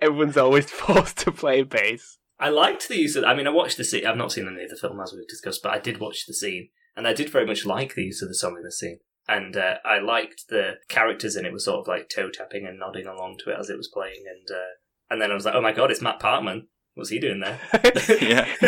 Everyone's 0.00 0.36
always 0.36 0.70
forced 0.70 1.18
to 1.18 1.32
play 1.32 1.62
bass. 1.62 2.18
I 2.38 2.50
liked 2.50 2.88
the 2.88 2.98
use 2.98 3.16
of. 3.16 3.24
I 3.24 3.34
mean, 3.34 3.46
I 3.46 3.50
watched 3.50 3.78
the 3.78 3.84
scene. 3.84 4.06
I've 4.06 4.16
not 4.16 4.32
seen 4.32 4.46
any 4.46 4.64
of 4.64 4.70
the 4.70 4.76
film 4.76 5.00
as 5.00 5.12
we've 5.12 5.26
discussed, 5.26 5.62
but 5.62 5.72
I 5.72 5.78
did 5.78 5.98
watch 5.98 6.26
the 6.26 6.34
scene, 6.34 6.68
and 6.94 7.06
I 7.08 7.14
did 7.14 7.30
very 7.30 7.46
much 7.46 7.64
like 7.64 7.94
the 7.94 8.04
use 8.04 8.22
of 8.22 8.28
the 8.28 8.34
song 8.34 8.56
in 8.56 8.62
the 8.62 8.72
scene. 8.72 8.98
And 9.28 9.56
uh, 9.56 9.76
I 9.84 9.98
liked 9.98 10.44
the 10.48 10.74
characters 10.88 11.34
in 11.34 11.44
it 11.44 11.52
were 11.52 11.58
sort 11.58 11.80
of 11.80 11.88
like 11.88 12.08
toe 12.08 12.30
tapping 12.30 12.66
and 12.66 12.78
nodding 12.78 13.06
along 13.06 13.38
to 13.40 13.50
it 13.50 13.58
as 13.58 13.70
it 13.70 13.76
was 13.76 13.88
playing, 13.88 14.24
and 14.28 14.46
uh, 14.54 14.74
and 15.10 15.20
then 15.20 15.30
I 15.30 15.34
was 15.34 15.44
like, 15.44 15.54
oh 15.54 15.62
my 15.62 15.72
god, 15.72 15.90
it's 15.90 16.02
Matt 16.02 16.20
Parkman. 16.20 16.66
What's 16.96 17.10
he 17.10 17.18
doing 17.18 17.40
there? 17.40 17.60
Yeah. 18.20 18.46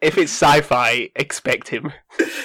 if 0.00 0.16
it's 0.16 0.30
sci-fi, 0.32 1.10
expect 1.16 1.68
him. 1.68 1.92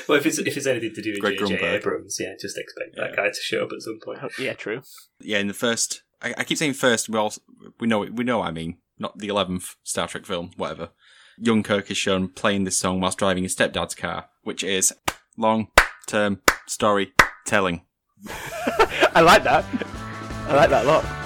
well, 0.07 0.17
if 0.17 0.25
it's 0.25 0.39
if 0.39 0.57
it's 0.57 0.65
anything 0.65 0.93
to 0.95 1.01
do 1.01 1.11
with 1.11 1.19
Greg 1.19 1.37
J.J. 1.37 1.57
Grunberg. 1.57 1.73
Abrams, 1.75 2.17
yeah, 2.19 2.33
just 2.39 2.57
expect 2.57 2.95
that 2.95 3.15
guy 3.15 3.27
to 3.27 3.41
show 3.41 3.63
up 3.63 3.71
at 3.71 3.81
some 3.81 3.99
point. 4.03 4.19
Oh, 4.23 4.29
yeah, 4.39 4.53
true. 4.53 4.81
yeah, 5.21 5.37
in 5.37 5.47
the 5.47 5.53
first, 5.53 6.01
I, 6.21 6.33
I 6.39 6.43
keep 6.43 6.57
saying 6.57 6.73
first. 6.73 7.07
Well, 7.07 7.33
we 7.79 7.87
know 7.87 7.99
we 7.99 8.23
know. 8.23 8.39
What 8.39 8.47
I 8.47 8.51
mean, 8.51 8.77
not 8.97 9.19
the 9.19 9.27
eleventh 9.27 9.75
Star 9.83 10.07
Trek 10.07 10.25
film, 10.25 10.51
whatever. 10.57 10.89
Young 11.37 11.61
Kirk 11.61 11.91
is 11.91 11.97
shown 11.97 12.29
playing 12.29 12.63
this 12.63 12.77
song 12.77 12.99
whilst 12.99 13.19
driving 13.19 13.43
his 13.43 13.55
stepdad's 13.55 13.93
car, 13.93 14.29
which 14.43 14.63
is 14.63 14.93
long-term 15.37 16.41
storytelling. 16.65 17.81
I 19.13 19.21
like 19.21 19.43
that. 19.43 19.65
I 20.47 20.55
like 20.55 20.69
that 20.69 20.85
a 20.85 20.87
lot. 20.87 21.24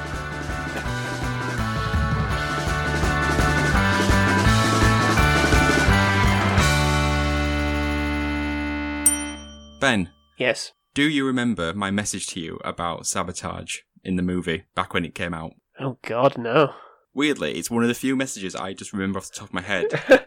Ben, 9.79 10.09
Yes. 10.37 10.73
do 10.93 11.03
you 11.03 11.25
remember 11.25 11.73
my 11.73 11.91
message 11.91 12.27
to 12.27 12.39
you 12.39 12.59
about 12.63 13.05
sabotage 13.07 13.77
in 14.03 14.15
the 14.15 14.21
movie 14.21 14.63
back 14.75 14.93
when 14.93 15.05
it 15.05 15.15
came 15.15 15.33
out? 15.33 15.51
Oh 15.79 15.97
God, 16.03 16.37
no. 16.37 16.73
Weirdly, 17.13 17.53
it's 17.57 17.71
one 17.71 17.83
of 17.83 17.89
the 17.89 17.95
few 17.95 18.15
messages 18.15 18.55
I 18.55 18.73
just 18.73 18.93
remember 18.93 19.19
off 19.19 19.29
the 19.31 19.39
top 19.39 19.49
of 19.49 19.53
my 19.53 19.61
head. 19.61 19.87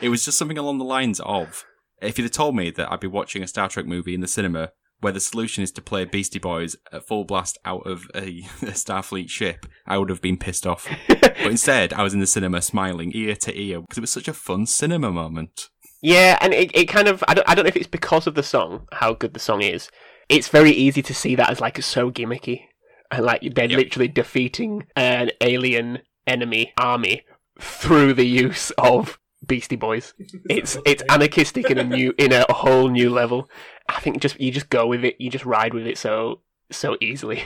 It 0.00 0.08
was 0.08 0.24
just 0.24 0.38
something 0.38 0.56
along 0.56 0.78
the 0.78 0.84
lines 0.86 1.20
of 1.20 1.66
if 2.00 2.16
you'd 2.16 2.24
have 2.24 2.32
told 2.32 2.56
me 2.56 2.70
that 2.70 2.90
I'd 2.90 3.00
be 3.00 3.06
watching 3.06 3.42
a 3.42 3.46
Star 3.46 3.68
Trek 3.68 3.84
movie 3.84 4.14
in 4.14 4.22
the 4.22 4.26
cinema 4.26 4.72
where 5.00 5.12
the 5.12 5.20
solution 5.20 5.62
is 5.62 5.70
to 5.72 5.82
play 5.82 6.06
Beastie 6.06 6.38
Boys 6.38 6.74
at 6.90 7.06
full 7.06 7.24
blast 7.24 7.58
out 7.66 7.86
of 7.86 8.06
a, 8.14 8.18
a 8.62 8.72
Starfleet 8.72 9.28
ship, 9.28 9.66
I 9.86 9.98
would 9.98 10.08
have 10.08 10.22
been 10.22 10.38
pissed 10.38 10.66
off. 10.66 10.88
but 11.08 11.42
instead, 11.44 11.92
I 11.92 12.02
was 12.02 12.14
in 12.14 12.20
the 12.20 12.26
cinema 12.26 12.62
smiling 12.62 13.12
ear 13.14 13.36
to 13.36 13.58
ear 13.60 13.82
because 13.82 13.98
it 13.98 14.00
was 14.00 14.10
such 14.10 14.28
a 14.28 14.32
fun 14.32 14.64
cinema 14.64 15.10
moment. 15.10 15.68
Yeah, 16.02 16.38
and 16.40 16.54
it, 16.54 16.70
it 16.74 16.86
kind 16.86 17.08
of 17.08 17.22
I 17.28 17.34
don't 17.34 17.48
I 17.48 17.54
don't 17.54 17.64
know 17.64 17.68
if 17.68 17.76
it's 17.76 17.86
because 17.86 18.26
of 18.26 18.34
the 18.34 18.42
song, 18.42 18.86
how 18.92 19.12
good 19.14 19.34
the 19.34 19.40
song 19.40 19.62
is. 19.62 19.90
It's 20.28 20.48
very 20.48 20.70
easy 20.70 21.02
to 21.02 21.14
see 21.14 21.34
that 21.34 21.50
as 21.50 21.60
like 21.60 21.80
so 21.82 22.10
gimmicky. 22.10 22.62
And 23.10 23.24
like 23.24 23.42
they're 23.54 23.66
Yep. 23.68 23.78
literally 23.78 24.08
defeating 24.08 24.86
an 24.96 25.30
alien 25.40 25.98
enemy 26.26 26.72
army 26.78 27.24
through 27.58 28.14
the 28.14 28.26
use 28.26 28.70
of 28.78 29.18
Beastie 29.46 29.76
Boys. 29.76 30.14
It's 30.48 30.78
it's 30.86 31.02
anarchistic 31.08 31.70
in 31.70 31.78
a 31.78 31.84
new 31.84 32.14
in 32.18 32.32
a 32.32 32.44
whole 32.50 32.88
new 32.88 33.10
level. 33.10 33.50
I 33.88 34.00
think 34.00 34.20
just 34.22 34.40
you 34.40 34.52
just 34.52 34.70
go 34.70 34.86
with 34.86 35.04
it, 35.04 35.16
you 35.18 35.28
just 35.30 35.44
ride 35.44 35.74
with 35.74 35.86
it 35.86 35.98
so 35.98 36.42
so 36.70 36.96
easily. 37.00 37.42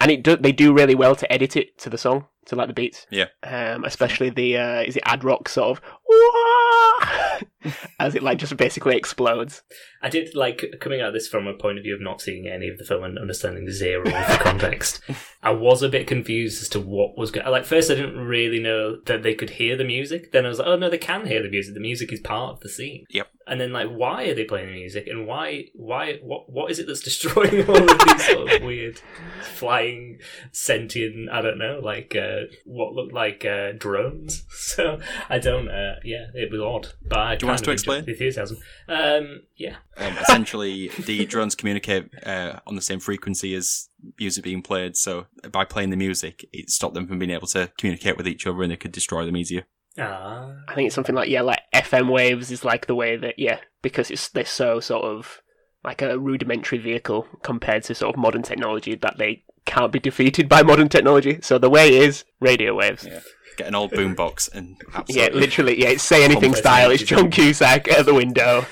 And 0.00 0.10
it 0.10 0.22
do, 0.22 0.36
they 0.36 0.52
do 0.52 0.72
really 0.72 0.94
well 0.94 1.14
to 1.14 1.30
edit 1.30 1.56
it 1.56 1.76
to 1.78 1.90
the 1.90 1.98
song, 1.98 2.26
to 2.50 2.56
like 2.56 2.68
the 2.68 2.74
beats. 2.74 3.06
Yeah. 3.10 3.26
Um, 3.42 3.84
especially 3.84 4.30
the 4.30 4.58
uh, 4.58 4.82
is 4.82 4.96
it 4.96 5.02
Ad-Rock 5.06 5.48
sort 5.48 5.78
of 5.78 5.84
"Wah!" 6.06 7.40
as 7.98 8.14
it 8.14 8.22
like 8.22 8.38
just 8.38 8.56
basically 8.56 8.96
explodes. 8.96 9.62
I 10.02 10.08
did 10.08 10.34
like 10.34 10.76
coming 10.80 11.00
at 11.00 11.12
this 11.12 11.28
from 11.28 11.46
a 11.46 11.54
point 11.54 11.78
of 11.78 11.84
view 11.84 11.94
of 11.94 12.00
not 12.00 12.20
seeing 12.20 12.46
any 12.46 12.68
of 12.68 12.78
the 12.78 12.84
film 12.84 13.04
and 13.04 13.18
understanding 13.18 13.70
zero 13.70 14.00
of 14.00 14.12
the 14.12 14.38
context. 14.40 15.00
I 15.42 15.50
was 15.50 15.82
a 15.82 15.88
bit 15.88 16.06
confused 16.06 16.62
as 16.62 16.68
to 16.70 16.80
what 16.80 17.16
was 17.16 17.30
going. 17.30 17.46
Like 17.48 17.64
first, 17.64 17.90
I 17.90 17.94
didn't 17.94 18.18
really 18.18 18.60
know 18.60 18.98
that 19.06 19.22
they 19.22 19.34
could 19.34 19.50
hear 19.50 19.76
the 19.76 19.84
music. 19.84 20.32
Then 20.32 20.46
I 20.46 20.48
was 20.48 20.58
like, 20.58 20.68
oh 20.68 20.76
no, 20.76 20.90
they 20.90 20.98
can 20.98 21.26
hear 21.26 21.42
the 21.42 21.50
music. 21.50 21.74
The 21.74 21.80
music 21.80 22.12
is 22.12 22.20
part 22.20 22.54
of 22.54 22.60
the 22.60 22.68
scene. 22.68 23.04
Yep. 23.10 23.28
And 23.46 23.60
then 23.60 23.72
like, 23.72 23.88
why 23.88 24.24
are 24.24 24.34
they 24.34 24.44
playing 24.44 24.68
the 24.68 24.74
music? 24.74 25.06
And 25.06 25.26
why, 25.26 25.66
why, 25.74 26.18
what, 26.22 26.50
what 26.50 26.70
is 26.70 26.78
it 26.78 26.86
that's 26.86 27.00
destroying 27.00 27.66
all 27.68 27.90
of 27.90 27.98
these 28.06 28.26
sort 28.26 28.52
of 28.52 28.62
weird 28.62 29.00
flying 29.42 30.18
sentient? 30.52 31.30
I 31.30 31.42
don't 31.42 31.58
know, 31.58 31.80
like 31.82 32.16
uh, 32.16 32.39
what 32.64 32.92
looked 32.92 33.12
like 33.12 33.44
uh, 33.44 33.72
drones. 33.76 34.44
So 34.70 35.00
I 35.28 35.40
don't. 35.40 35.68
Uh, 35.68 35.96
yeah, 36.04 36.26
it 36.32 36.50
was 36.52 36.60
odd. 36.60 36.88
But 37.04 37.18
I 37.18 37.36
Do 37.36 37.46
you 37.46 37.48
want 37.48 37.54
us 37.54 37.60
kind 37.60 37.64
to 37.64 37.70
of 37.70 37.74
explain? 37.74 37.98
enjoyed 37.98 38.06
The 38.06 38.12
enthusiasm. 38.12 38.58
Um, 38.88 39.42
yeah. 39.56 39.76
Um, 39.96 40.16
essentially, 40.18 40.88
the 40.88 41.26
drones 41.32 41.56
communicate 41.56 42.08
uh, 42.24 42.60
on 42.68 42.76
the 42.76 42.82
same 42.82 43.00
frequency 43.00 43.54
as 43.54 43.88
music 44.18 44.44
being 44.44 44.62
played, 44.62 44.96
so 44.96 45.26
by 45.50 45.64
playing 45.64 45.90
the 45.90 45.96
music, 45.96 46.48
it 46.52 46.70
stopped 46.70 46.94
them 46.94 47.08
from 47.08 47.18
being 47.18 47.32
able 47.32 47.48
to 47.48 47.72
communicate 47.78 48.16
with 48.16 48.28
each 48.28 48.46
other 48.46 48.62
and 48.62 48.70
they 48.70 48.76
could 48.76 48.92
destroy 48.92 49.26
them 49.26 49.36
easier. 49.36 49.64
Ah. 49.98 50.52
I 50.68 50.74
think 50.74 50.86
it's 50.86 50.94
something 50.94 51.14
like 51.16 51.28
yeah, 51.28 51.42
like 51.42 51.60
FM 51.74 52.12
waves 52.12 52.50
is 52.52 52.64
like 52.64 52.86
the 52.86 52.94
way 52.94 53.16
that 53.16 53.38
yeah, 53.38 53.58
because 53.82 54.10
it's 54.10 54.28
they're 54.28 54.44
so 54.44 54.78
sort 54.78 55.04
of 55.04 55.42
like 55.84 56.02
a 56.02 56.18
rudimentary 56.18 56.78
vehicle 56.78 57.26
compared 57.42 57.82
to 57.84 57.94
sort 57.94 58.14
of 58.14 58.20
modern 58.20 58.42
technology 58.42 58.94
that 58.94 59.16
they 59.18 59.44
can't 59.64 59.92
be 59.92 59.98
defeated 59.98 60.48
by 60.48 60.62
modern 60.62 60.88
technology. 60.88 61.38
So 61.42 61.58
the 61.58 61.70
way 61.70 61.96
is 61.96 62.24
radio 62.40 62.74
waves. 62.74 63.06
Yeah. 63.06 63.20
Get 63.56 63.66
an 63.66 63.74
old 63.74 63.92
boombox 63.92 64.52
and 64.54 64.80
Yeah, 65.08 65.28
literally. 65.32 65.80
Yeah, 65.80 65.90
it's 65.90 66.02
say 66.02 66.24
anything 66.24 66.54
style. 66.54 66.90
It's. 66.90 67.02
John 67.02 67.30
Cusack 67.30 67.88
at 67.88 68.06
the 68.06 68.14
window. 68.14 68.64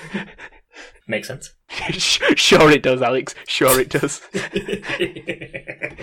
Makes 1.07 1.27
sense. 1.27 1.53
sure 2.35 2.71
it 2.71 2.83
does, 2.83 3.01
Alex. 3.01 3.35
Sure 3.47 3.79
it 3.79 3.89
does. 3.89 4.21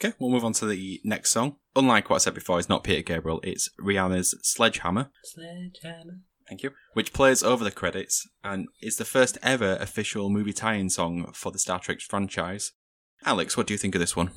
Okay, 0.00 0.14
we'll 0.20 0.30
move 0.30 0.44
on 0.44 0.52
to 0.52 0.66
the 0.66 1.00
next 1.02 1.30
song. 1.30 1.56
Unlike 1.74 2.08
what 2.08 2.16
I 2.16 2.18
said 2.20 2.34
before, 2.34 2.60
it's 2.60 2.68
not 2.68 2.84
Peter 2.84 3.02
Gabriel, 3.02 3.40
it's 3.42 3.68
Rihanna's 3.80 4.32
Sledgehammer. 4.42 5.10
Sledgehammer. 5.24 6.20
Thank 6.48 6.62
you. 6.62 6.70
Which 6.94 7.12
plays 7.12 7.42
over 7.42 7.64
the 7.64 7.72
credits 7.72 8.26
and 8.44 8.68
is 8.80 8.96
the 8.96 9.04
first 9.04 9.38
ever 9.42 9.76
official 9.80 10.30
movie 10.30 10.52
tie-in 10.52 10.88
song 10.88 11.32
for 11.34 11.50
the 11.50 11.58
Star 11.58 11.80
Trek 11.80 12.00
franchise. 12.00 12.72
Alex, 13.24 13.56
what 13.56 13.66
do 13.66 13.74
you 13.74 13.78
think 13.78 13.94
of 13.94 14.00
this 14.00 14.16
one? 14.16 14.30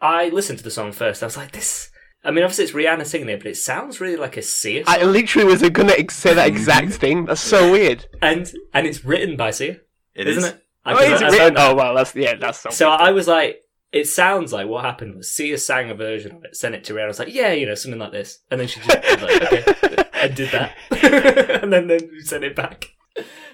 I 0.00 0.28
listened 0.30 0.58
to 0.58 0.64
the 0.64 0.70
song 0.70 0.92
first. 0.92 1.22
I 1.22 1.26
was 1.26 1.36
like, 1.36 1.52
this. 1.52 1.90
I 2.24 2.30
mean, 2.30 2.44
obviously 2.44 2.64
it's 2.64 2.72
Rihanna 2.72 3.06
singing 3.06 3.28
it, 3.28 3.38
but 3.40 3.48
it 3.48 3.56
sounds 3.56 4.00
really 4.00 4.16
like 4.16 4.36
a 4.36 4.42
Sia. 4.42 4.84
I 4.86 5.02
literally 5.02 5.46
was 5.46 5.62
gonna 5.70 5.94
say 6.08 6.34
that 6.34 6.46
exact 6.46 6.88
mm-hmm. 6.88 6.96
thing. 6.96 7.24
That's 7.26 7.40
so 7.40 7.72
weird. 7.72 8.06
and 8.20 8.50
and 8.72 8.86
it's 8.86 9.04
written 9.04 9.36
by 9.36 9.50
Sia, 9.50 9.80
It 10.14 10.28
isn't 10.28 10.44
is. 10.44 10.50
it? 10.50 10.62
I, 10.84 10.92
Oh, 10.92 11.12
is 11.12 11.22
I 11.22 11.28
written? 11.30 11.54
that. 11.54 11.70
Oh 11.70 11.74
well, 11.74 11.94
that's 11.94 12.14
yeah, 12.14 12.36
that's 12.36 12.60
so. 12.60 12.70
So 12.70 12.90
weird. 12.90 13.00
I 13.00 13.10
was 13.10 13.26
like, 13.26 13.62
it 13.90 14.06
sounds 14.06 14.52
like 14.52 14.68
what 14.68 14.84
happened 14.84 15.16
was 15.16 15.32
Sia 15.32 15.58
sang 15.58 15.90
a 15.90 15.94
version 15.94 16.36
of 16.36 16.44
it, 16.44 16.56
sent 16.56 16.76
it 16.76 16.84
to 16.84 16.94
Rihanna. 16.94 17.04
I 17.04 17.08
was 17.08 17.18
like, 17.18 17.34
yeah, 17.34 17.52
you 17.52 17.66
know, 17.66 17.74
something 17.74 18.00
like 18.00 18.12
this, 18.12 18.38
and 18.50 18.60
then 18.60 18.68
she 18.68 18.80
just 18.80 18.88
was 18.88 19.22
like, 19.22 19.42
okay, 19.42 20.04
and 20.14 20.34
did 20.36 20.50
that, 20.50 20.76
and 21.62 21.72
then 21.72 21.88
then 21.88 22.08
we 22.10 22.20
sent 22.20 22.44
it 22.44 22.54
back 22.54 22.88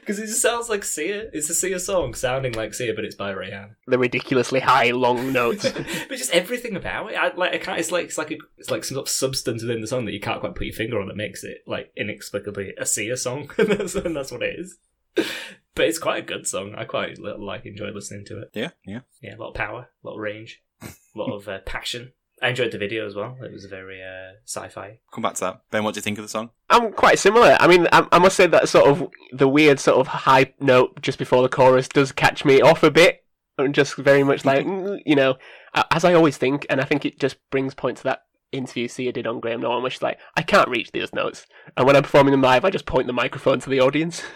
because 0.08 0.22
it 0.22 0.28
just 0.28 0.40
sounds 0.40 0.70
like 0.70 0.84
Sia. 0.84 1.28
It's 1.34 1.50
a 1.50 1.54
Sia 1.54 1.78
song 1.78 2.14
sounding 2.14 2.54
like 2.54 2.72
Sia, 2.72 2.94
but 2.94 3.04
it's 3.04 3.14
by 3.14 3.34
Rihanna. 3.34 3.74
the 3.86 3.98
ridiculously 3.98 4.58
high, 4.58 4.90
long 4.90 5.34
notes. 5.34 5.70
but 6.08 6.16
just 6.16 6.30
everything 6.30 6.76
about 6.76 7.12
it, 7.12 7.16
I, 7.18 7.34
like 7.34 7.52
I 7.52 7.58
can't. 7.58 7.78
It's 7.78 7.92
like 7.92 8.06
it's 8.06 8.16
like 8.16 8.30
a, 8.30 8.38
it's 8.56 8.70
like 8.70 8.84
some 8.84 8.94
sort 8.94 9.06
of 9.06 9.10
substance 9.10 9.62
within 9.62 9.82
the 9.82 9.86
song 9.86 10.06
that 10.06 10.14
you 10.14 10.20
can't 10.20 10.40
quite 10.40 10.54
put 10.54 10.66
your 10.66 10.72
finger 10.72 10.98
on 10.98 11.08
that 11.08 11.16
makes 11.16 11.44
it 11.44 11.58
like 11.66 11.92
inexplicably 11.94 12.72
a 12.78 12.86
Sia 12.86 13.18
song, 13.18 13.50
and 13.58 13.68
that's, 13.68 13.94
and 13.96 14.16
that's 14.16 14.32
what 14.32 14.42
it 14.42 14.58
is. 14.58 14.78
But 15.74 15.84
it's 15.84 15.98
quite 15.98 16.22
a 16.22 16.26
good 16.26 16.46
song. 16.46 16.74
I 16.74 16.84
quite 16.84 17.18
like 17.18 17.66
enjoyed 17.66 17.94
listening 17.94 18.24
to 18.26 18.40
it. 18.40 18.48
Yeah, 18.54 18.70
yeah. 18.86 19.00
Yeah, 19.20 19.36
a 19.36 19.38
lot 19.38 19.50
of 19.50 19.56
power, 19.56 19.90
a 20.02 20.06
lot 20.06 20.14
of 20.14 20.20
range, 20.20 20.62
a 20.82 20.88
lot 21.14 21.34
of 21.34 21.46
uh, 21.48 21.58
passion. 21.66 22.12
I 22.40 22.48
enjoyed 22.50 22.70
the 22.72 22.78
video 22.78 23.06
as 23.06 23.14
well. 23.14 23.36
It 23.42 23.52
was 23.52 23.64
very 23.64 24.00
uh, 24.02 24.34
sci-fi. 24.44 24.98
Come 25.12 25.22
back 25.22 25.34
to 25.34 25.40
that. 25.40 25.60
Ben, 25.70 25.82
what 25.84 25.94
do 25.94 25.98
you 25.98 26.02
think 26.02 26.18
of 26.18 26.24
the 26.24 26.28
song? 26.28 26.50
I'm 26.70 26.92
quite 26.92 27.18
similar. 27.18 27.56
I 27.58 27.66
mean, 27.66 27.88
I, 27.92 28.06
I 28.12 28.18
must 28.18 28.36
say 28.36 28.46
that 28.46 28.68
sort 28.68 28.88
of 28.88 29.08
the 29.32 29.48
weird 29.48 29.80
sort 29.80 29.98
of 29.98 30.06
high 30.06 30.52
note 30.60 31.00
just 31.02 31.18
before 31.18 31.42
the 31.42 31.48
chorus 31.48 31.88
does 31.88 32.12
catch 32.12 32.44
me 32.44 32.60
off 32.60 32.82
a 32.82 32.90
bit. 32.90 33.24
I'm 33.58 33.72
just 33.72 33.96
very 33.96 34.22
much 34.22 34.44
like, 34.44 34.64
mm, 34.66 35.00
you 35.04 35.16
know, 35.16 35.36
as 35.90 36.04
I 36.04 36.14
always 36.14 36.36
think, 36.36 36.64
and 36.70 36.80
I 36.80 36.84
think 36.84 37.04
it 37.04 37.18
just 37.18 37.36
brings 37.50 37.74
point 37.74 37.98
to 37.98 38.04
that 38.04 38.22
interview 38.52 38.88
Sia 38.88 39.12
did 39.12 39.26
on 39.26 39.40
Graham 39.40 39.60
Norton, 39.60 39.82
which 39.82 39.96
is 39.96 40.02
like, 40.02 40.18
I 40.36 40.42
can't 40.42 40.68
reach 40.70 40.92
those 40.92 41.12
notes. 41.12 41.44
And 41.76 41.86
when 41.86 41.96
I'm 41.96 42.02
performing 42.02 42.32
them 42.32 42.40
live, 42.40 42.64
I 42.64 42.70
just 42.70 42.86
point 42.86 43.06
the 43.06 43.12
microphone 43.12 43.60
to 43.60 43.68
the 43.70 43.80
audience. 43.80 44.22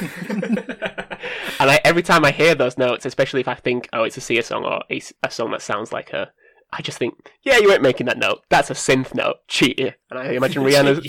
and 0.00 1.70
I, 1.70 1.80
every 1.84 2.02
time 2.02 2.24
I 2.24 2.30
hear 2.32 2.54
those 2.54 2.78
notes, 2.78 3.06
especially 3.06 3.40
if 3.40 3.48
I 3.48 3.54
think, 3.54 3.88
oh, 3.92 4.04
it's 4.04 4.16
a 4.16 4.20
Sia 4.20 4.42
song 4.42 4.64
or 4.64 4.82
a, 4.90 4.96
s- 4.96 5.12
a 5.22 5.30
song 5.30 5.50
that 5.52 5.62
sounds 5.62 5.92
like 5.92 6.10
her, 6.10 6.30
I 6.72 6.82
just 6.82 6.98
think, 6.98 7.30
yeah, 7.42 7.58
you 7.58 7.72
ain't 7.72 7.82
making 7.82 8.06
that 8.06 8.18
note. 8.18 8.42
That's 8.48 8.70
a 8.70 8.74
synth 8.74 9.14
note. 9.14 9.36
Cheat 9.48 9.78
you. 9.78 9.92
And 10.10 10.18
I 10.18 10.32
imagine 10.32 10.62
Rihanna's, 10.66 11.04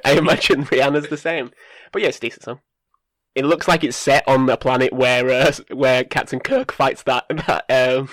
I 0.04 0.12
imagine 0.12 0.64
Rihanna's 0.64 1.08
the 1.08 1.16
same. 1.16 1.52
But 1.92 2.02
yeah, 2.02 2.08
it's 2.08 2.18
a 2.18 2.20
decent 2.20 2.44
song. 2.44 2.60
It 3.34 3.44
looks 3.44 3.68
like 3.68 3.84
it's 3.84 3.96
set 3.96 4.26
on 4.26 4.46
the 4.46 4.56
planet 4.56 4.94
where 4.94 5.28
uh, 5.28 5.52
where 5.70 6.04
Captain 6.04 6.40
Kirk 6.40 6.72
fights 6.72 7.02
that 7.02 7.26
that 7.30 7.64
um, 7.70 8.08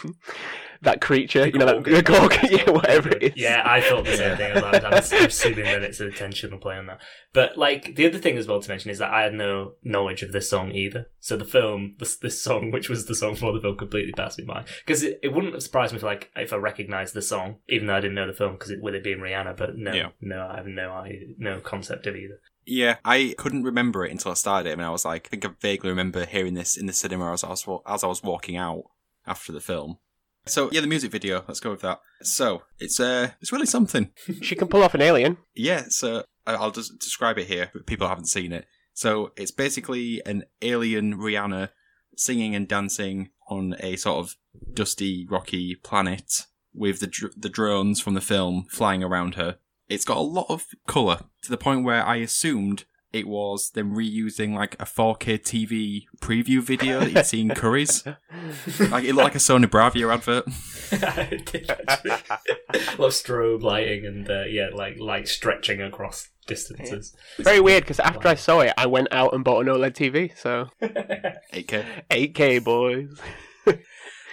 that 0.83 1.01
creature, 1.01 1.47
you 1.47 1.57
know, 1.59 1.65
that 1.65 1.83
the 1.83 2.01
Gorgon, 2.03 2.49
yeah, 2.51 2.69
whatever 2.69 3.09
it 3.09 3.23
is. 3.23 3.33
Yeah, 3.35 3.63
I 3.65 3.81
thought 3.81 4.05
the 4.05 4.15
same 4.15 4.37
thing. 4.37 4.51
as 4.53 4.61
well. 4.61 4.75
I'm, 4.75 4.85
I'm 4.85 4.93
assuming 5.25 5.65
that 5.65 5.83
it's 5.83 5.99
an 5.99 6.07
intentional 6.07 6.59
play 6.59 6.75
on 6.77 6.85
that. 6.87 7.01
But 7.33 7.57
like 7.57 7.95
the 7.95 8.05
other 8.05 8.19
thing 8.19 8.37
as 8.37 8.47
well 8.47 8.61
to 8.61 8.69
mention 8.69 8.91
is 8.91 8.99
that 8.99 9.11
I 9.11 9.23
had 9.23 9.33
no 9.33 9.73
knowledge 9.83 10.21
of 10.21 10.31
this 10.31 10.49
song 10.49 10.71
either. 10.71 11.07
So 11.19 11.35
the 11.37 11.45
film, 11.45 11.95
this, 11.99 12.15
this 12.17 12.41
song, 12.41 12.71
which 12.71 12.89
was 12.89 13.05
the 13.05 13.15
song 13.15 13.35
for 13.35 13.51
the 13.53 13.59
film, 13.61 13.77
completely 13.77 14.11
passed 14.13 14.37
me 14.39 14.45
by. 14.45 14.65
Because 14.85 15.03
it, 15.03 15.19
it 15.23 15.33
wouldn't 15.33 15.53
have 15.53 15.63
surprised 15.63 15.93
me 15.93 15.97
if 15.97 16.03
like 16.03 16.29
if 16.35 16.53
I 16.53 16.57
recognised 16.57 17.13
the 17.13 17.21
song, 17.21 17.57
even 17.69 17.87
though 17.87 17.95
I 17.95 18.01
didn't 18.01 18.15
know 18.15 18.27
the 18.27 18.33
film, 18.33 18.53
because 18.53 18.69
it, 18.71 18.81
with 18.81 18.95
it 18.95 19.03
being 19.03 19.19
Rihanna. 19.19 19.57
But 19.57 19.75
no, 19.77 19.93
Yeah. 19.93 20.09
no, 20.21 20.47
I 20.47 20.57
have 20.57 20.67
no 20.67 20.91
I 20.91 21.19
no 21.37 21.59
concept 21.59 22.05
of 22.07 22.15
either. 22.15 22.39
Yeah, 22.65 22.95
I 23.03 23.35
couldn't 23.37 23.63
remember 23.63 24.05
it 24.05 24.11
until 24.11 24.31
I 24.31 24.35
started 24.35 24.69
it, 24.69 24.73
and 24.73 24.81
I 24.81 24.89
was 24.89 25.03
like, 25.03 25.27
I 25.27 25.29
think 25.29 25.45
I 25.45 25.49
vaguely 25.59 25.89
remember 25.89 26.25
hearing 26.25 26.53
this 26.53 26.77
in 26.77 26.85
the 26.85 26.93
cinema 26.93 27.33
as 27.33 27.43
I 27.43 27.49
was 27.49 27.65
as 27.85 28.03
I 28.03 28.07
was 28.07 28.23
walking 28.23 28.55
out 28.57 28.83
after 29.25 29.51
the 29.51 29.59
film. 29.59 29.97
So 30.45 30.69
yeah, 30.71 30.81
the 30.81 30.87
music 30.87 31.11
video. 31.11 31.43
Let's 31.47 31.59
go 31.59 31.71
with 31.71 31.81
that. 31.81 31.99
So 32.21 32.63
it's 32.79 32.99
uh, 32.99 33.31
it's 33.41 33.51
really 33.51 33.65
something. 33.65 34.11
She 34.41 34.55
can 34.55 34.67
pull 34.67 34.83
off 34.83 34.93
an 34.93 35.01
alien. 35.01 35.37
Yeah, 35.55 35.85
so 35.89 36.23
I'll 36.45 36.71
just 36.71 36.99
describe 36.99 37.37
it 37.37 37.47
here. 37.47 37.71
If 37.73 37.85
people 37.85 38.07
haven't 38.07 38.27
seen 38.27 38.51
it. 38.51 38.65
So 38.93 39.31
it's 39.37 39.51
basically 39.51 40.21
an 40.25 40.43
alien 40.61 41.17
Rihanna 41.17 41.69
singing 42.15 42.55
and 42.55 42.67
dancing 42.67 43.29
on 43.49 43.75
a 43.79 43.95
sort 43.95 44.17
of 44.17 44.35
dusty, 44.73 45.25
rocky 45.29 45.75
planet 45.75 46.31
with 46.73 46.99
the 46.99 47.07
dr- 47.07 47.33
the 47.37 47.49
drones 47.49 47.99
from 47.99 48.13
the 48.13 48.21
film 48.21 48.65
flying 48.69 49.03
around 49.03 49.35
her. 49.35 49.57
It's 49.89 50.05
got 50.05 50.17
a 50.17 50.21
lot 50.21 50.47
of 50.49 50.65
color 50.87 51.19
to 51.43 51.49
the 51.49 51.57
point 51.57 51.83
where 51.83 52.05
I 52.05 52.17
assumed 52.17 52.85
it 53.13 53.27
was 53.27 53.69
them 53.71 53.95
reusing 53.95 54.55
like 54.55 54.73
a 54.81 54.85
4K 54.85 55.39
TV 55.39 56.05
preview 56.19 56.61
video 56.61 56.99
that 57.01 57.11
you'd 57.11 57.25
seen 57.25 57.51
in 57.51 57.55
Curry's. 57.55 58.05
Like 58.05 59.03
it 59.05 59.13
looked 59.13 59.23
like 59.25 59.35
a 59.35 59.39
Sony 59.39 59.65
Bravia 59.67 60.11
advert. 60.13 60.45
I 60.91 61.41
did 61.45 61.69
actually. 61.87 62.11
a 62.11 63.01
lot 63.01 63.07
of 63.07 63.13
strobe 63.13 63.61
lighting 63.61 64.05
and 64.05 64.29
uh, 64.29 64.43
yeah, 64.45 64.69
like 64.73 64.99
light 64.99 65.27
stretching 65.27 65.81
across 65.81 66.29
distances. 66.47 67.15
Very 67.37 67.59
weird 67.59 67.83
because 67.83 67.99
after 67.99 68.27
I 68.27 68.35
saw 68.35 68.61
it, 68.61 68.73
I 68.77 68.87
went 68.87 69.07
out 69.11 69.33
and 69.33 69.43
bought 69.43 69.61
an 69.65 69.67
OLED 69.73 69.93
TV. 69.93 70.37
So 70.37 70.69
8K. 70.81 71.85
8K 72.09 72.63
boys. 72.63 73.19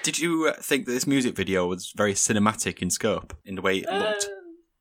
Did 0.03 0.19
you 0.19 0.49
uh, 0.49 0.55
think 0.63 0.87
that 0.87 0.93
this 0.93 1.07
music 1.07 1.37
video 1.37 1.67
was 1.67 1.93
very 1.95 2.15
cinematic 2.15 2.81
in 2.81 2.89
scope 2.91 3.37
in 3.45 3.55
the 3.57 3.63
way 3.63 3.77
it 3.79 3.91
looked? 3.93 4.31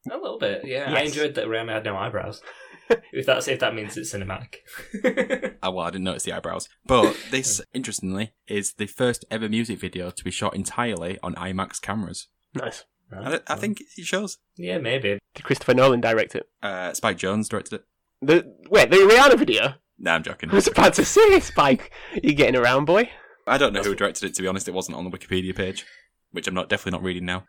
Uh, 0.10 0.16
a 0.16 0.18
little 0.18 0.40
bit, 0.40 0.62
yeah. 0.66 0.86
I 0.88 1.02
Yes. 1.04 1.08
enjoyed 1.10 1.36
that 1.36 1.48
Rihanna 1.48 1.74
had 1.74 1.84
no 1.84 1.98
eyebrows. 1.98 2.42
if 3.14 3.26
that's 3.26 3.48
if 3.48 3.60
that 3.60 3.76
means 3.76 3.98
it's 3.98 4.14
cinematic. 4.14 4.56
Oh, 5.62 5.72
well, 5.72 5.86
I 5.86 5.92
didn't 5.92 6.06
notice 6.06 6.24
the 6.24 6.34
eyebrows. 6.34 6.70
But 6.86 7.16
this, 7.32 7.62
interestingly, 7.74 8.34
is 8.48 8.74
the 8.74 8.88
first 8.88 9.26
ever 9.30 9.50
music 9.50 9.80
video 9.80 10.10
to 10.10 10.24
be 10.24 10.32
shot 10.32 10.56
entirely 10.56 11.20
on 11.22 11.36
IMAX 11.36 11.82
cameras. 11.82 12.28
Nice. 12.54 12.86
I, 13.12 13.40
I 13.48 13.56
think 13.56 13.82
it 13.98 14.06
shows. 14.06 14.38
Yeah, 14.56 14.78
maybe. 14.78 15.20
Did 15.34 15.44
Christopher 15.44 15.74
Nolan 15.74 16.02
direct 16.02 16.36
it? 16.36 16.48
Uh, 16.62 16.94
Spike 16.94 17.18
Jonze 17.18 17.50
directed 17.50 17.76
it. 17.76 17.86
The 18.22 18.56
wait, 18.70 18.92
the 18.92 18.98
Rihanna 18.98 19.38
video. 19.38 19.76
Nah, 19.98 20.16
I'm 20.16 20.24
joking. 20.24 20.50
I 20.52 20.56
was 20.56 20.68
about 20.68 20.94
to 20.96 21.06
say, 21.06 21.40
Spike, 21.40 21.92
you 22.24 22.34
getting 22.34 22.56
around, 22.56 22.86
boy? 22.86 23.10
I 23.46 23.58
don't 23.58 23.74
know 23.74 23.82
who 23.82 23.96
directed 23.96 24.30
it, 24.30 24.36
to 24.36 24.42
be 24.42 24.48
honest. 24.48 24.68
It 24.68 24.74
wasn't 24.74 24.98
on 24.98 25.04
the 25.04 25.10
Wikipedia 25.10 25.56
page, 25.56 25.86
which 26.32 26.48
I'm 26.48 26.54
not 26.54 26.70
definitely 26.70 26.98
not 26.98 27.04
reading 27.04 27.26
now. 27.26 27.46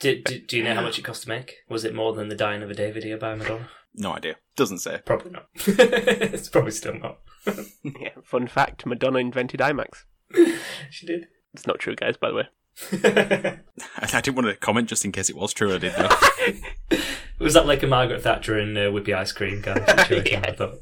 Do, 0.00 0.20
do, 0.20 0.40
do 0.40 0.56
you 0.56 0.64
know 0.64 0.74
how 0.74 0.82
much 0.82 0.98
it 0.98 1.02
cost 1.02 1.22
to 1.22 1.28
make? 1.28 1.58
Was 1.68 1.84
it 1.84 1.94
more 1.94 2.12
than 2.12 2.28
the 2.28 2.34
Die 2.34 2.54
Another 2.54 2.74
Day 2.74 2.90
video 2.90 3.16
by 3.16 3.36
Madonna? 3.36 3.68
No 3.94 4.12
idea. 4.14 4.36
Doesn't 4.56 4.78
say. 4.78 5.00
Probably 5.04 5.32
not. 5.32 5.48
it's 5.54 6.48
probably 6.48 6.70
still 6.70 6.94
not. 6.94 7.18
yeah. 7.82 8.10
Fun 8.24 8.46
fact: 8.46 8.86
Madonna 8.86 9.18
invented 9.18 9.60
IMAX. 9.60 10.04
she 10.90 11.06
did. 11.06 11.28
It's 11.52 11.66
not 11.66 11.78
true, 11.78 11.94
guys. 11.94 12.16
By 12.16 12.30
the 12.30 12.36
way. 12.36 12.48
I 13.98 14.20
didn't 14.20 14.36
want 14.36 14.48
to 14.48 14.56
comment 14.56 14.88
just 14.88 15.04
in 15.04 15.12
case 15.12 15.28
it 15.28 15.36
was 15.36 15.52
true. 15.52 15.74
I 15.74 15.78
did 15.78 15.92
know. 15.98 16.08
Was 17.38 17.54
that 17.54 17.66
like 17.66 17.82
a 17.82 17.86
Margaret 17.86 18.22
Thatcher 18.22 18.58
and 18.58 18.76
uh, 18.78 18.82
Whippy 18.82 19.14
ice 19.14 19.32
cream 19.32 19.62
kind 19.62 19.80
of 19.80 20.00
situation? 20.00 20.44
I 20.44 20.52
thought. 20.52 20.78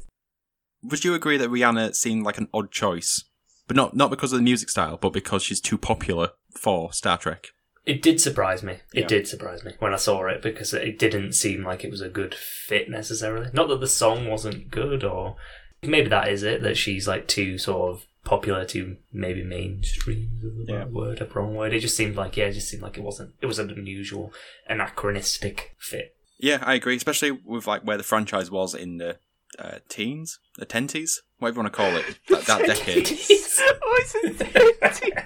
Would 0.83 1.03
you 1.03 1.13
agree 1.13 1.37
that 1.37 1.49
Rihanna 1.49 1.95
seemed 1.95 2.23
like 2.23 2.37
an 2.37 2.47
odd 2.53 2.71
choice, 2.71 3.25
but 3.67 3.75
not 3.75 3.95
not 3.95 4.09
because 4.09 4.31
of 4.31 4.39
the 4.39 4.43
music 4.43 4.69
style, 4.69 4.97
but 4.97 5.11
because 5.11 5.43
she's 5.43 5.59
too 5.59 5.77
popular 5.77 6.29
for 6.55 6.93
Star 6.93 7.17
Trek? 7.17 7.49
It 7.85 8.01
did 8.01 8.21
surprise 8.21 8.61
me. 8.61 8.73
It 8.93 9.01
Yeah. 9.01 9.07
did 9.07 9.27
surprise 9.27 9.63
me 9.63 9.73
when 9.79 9.93
I 9.93 9.97
saw 9.97 10.27
it 10.27 10.41
because 10.41 10.73
it 10.73 10.99
didn't 10.99 11.33
seem 11.33 11.63
like 11.63 11.83
it 11.83 11.89
was 11.91 12.01
a 12.01 12.09
good 12.09 12.35
fit 12.35 12.89
necessarily. 12.89 13.49
Not 13.53 13.69
that 13.69 13.79
the 13.79 13.87
song 13.87 14.27
wasn't 14.29 14.69
good, 14.69 15.03
or 15.03 15.35
maybe 15.81 16.09
that 16.09 16.27
is 16.29 16.43
it 16.43 16.61
that 16.61 16.77
she's 16.77 17.07
like 17.07 17.27
too 17.27 17.57
sort 17.57 17.91
of 17.95 18.05
popular 18.23 18.65
to 18.65 18.97
maybe 19.11 19.43
mainstream. 19.43 20.29
Is 20.43 20.67
the 20.67 20.73
Yeah. 20.73 20.79
right 20.79 20.91
word, 20.91 21.21
a 21.21 21.25
wrong 21.25 21.55
word. 21.55 21.73
It 21.73 21.79
just 21.79 21.97
seemed 21.97 22.15
like 22.15 22.37
yeah, 22.37 22.45
it 22.45 22.53
just 22.53 22.69
seemed 22.69 22.83
like 22.83 22.97
it 22.97 23.03
wasn't. 23.03 23.33
It 23.41 23.47
was 23.47 23.57
an 23.57 23.71
unusual, 23.71 24.31
anachronistic 24.67 25.75
fit. 25.79 26.15
Yeah, 26.37 26.59
I 26.65 26.75
agree, 26.75 26.95
especially 26.95 27.31
with 27.31 27.67
like 27.67 27.81
where 27.83 27.97
the 27.97 28.03
franchise 28.03 28.49
was 28.51 28.73
in 28.75 28.97
the 28.97 29.17
uh, 29.59 29.79
teens, 29.89 30.39
the 30.57 30.65
tenties, 30.65 31.21
whatever 31.39 31.57
you 31.59 31.63
want 31.63 31.73
to 31.73 31.77
call 31.77 31.95
it, 31.95 32.19
that, 32.29 32.45
that 32.45 32.65
decade. 32.65 33.11
oh, 33.83 35.23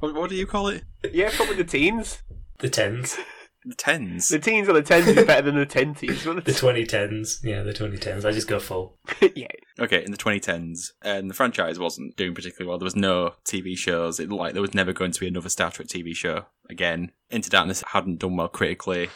What, 0.00 0.14
what 0.14 0.30
do 0.30 0.36
you 0.36 0.46
call 0.46 0.68
it? 0.68 0.84
yeah, 1.12 1.30
probably 1.34 1.56
the 1.56 1.64
teens. 1.64 2.22
The 2.58 2.70
tens, 2.70 3.16
The 3.64 3.74
tens. 3.74 4.28
The 4.28 4.38
teens 4.38 4.68
or 4.68 4.72
the 4.72 4.82
tens 4.82 5.06
is 5.08 5.26
better 5.26 5.42
than 5.42 5.56
the 5.56 5.66
tenties. 5.66 6.24
Well, 6.24 6.40
the 6.40 6.54
twenty 6.54 6.86
tens, 6.86 7.40
yeah, 7.44 7.62
the 7.62 7.74
twenty 7.74 7.98
tens. 7.98 8.24
I 8.24 8.32
just 8.32 8.48
go 8.48 8.58
full. 8.58 8.98
yeah, 9.34 9.48
Okay, 9.78 10.02
in 10.02 10.10
the 10.10 10.16
2010s, 10.16 10.92
and 11.02 11.28
the 11.28 11.34
franchise 11.34 11.78
wasn't 11.78 12.16
doing 12.16 12.34
particularly 12.34 12.66
well. 12.66 12.78
There 12.78 12.86
was 12.86 12.96
no 12.96 13.34
TV 13.44 13.76
shows. 13.76 14.18
It 14.18 14.30
like 14.30 14.54
there 14.54 14.62
was 14.62 14.72
never 14.72 14.94
going 14.94 15.10
to 15.10 15.20
be 15.20 15.28
another 15.28 15.50
Star 15.50 15.70
Trek 15.70 15.88
TV 15.88 16.16
show 16.16 16.46
again. 16.70 17.12
Into 17.28 17.50
Darkness 17.50 17.84
hadn't 17.88 18.20
done 18.20 18.36
well 18.36 18.48
critically, 18.48 19.10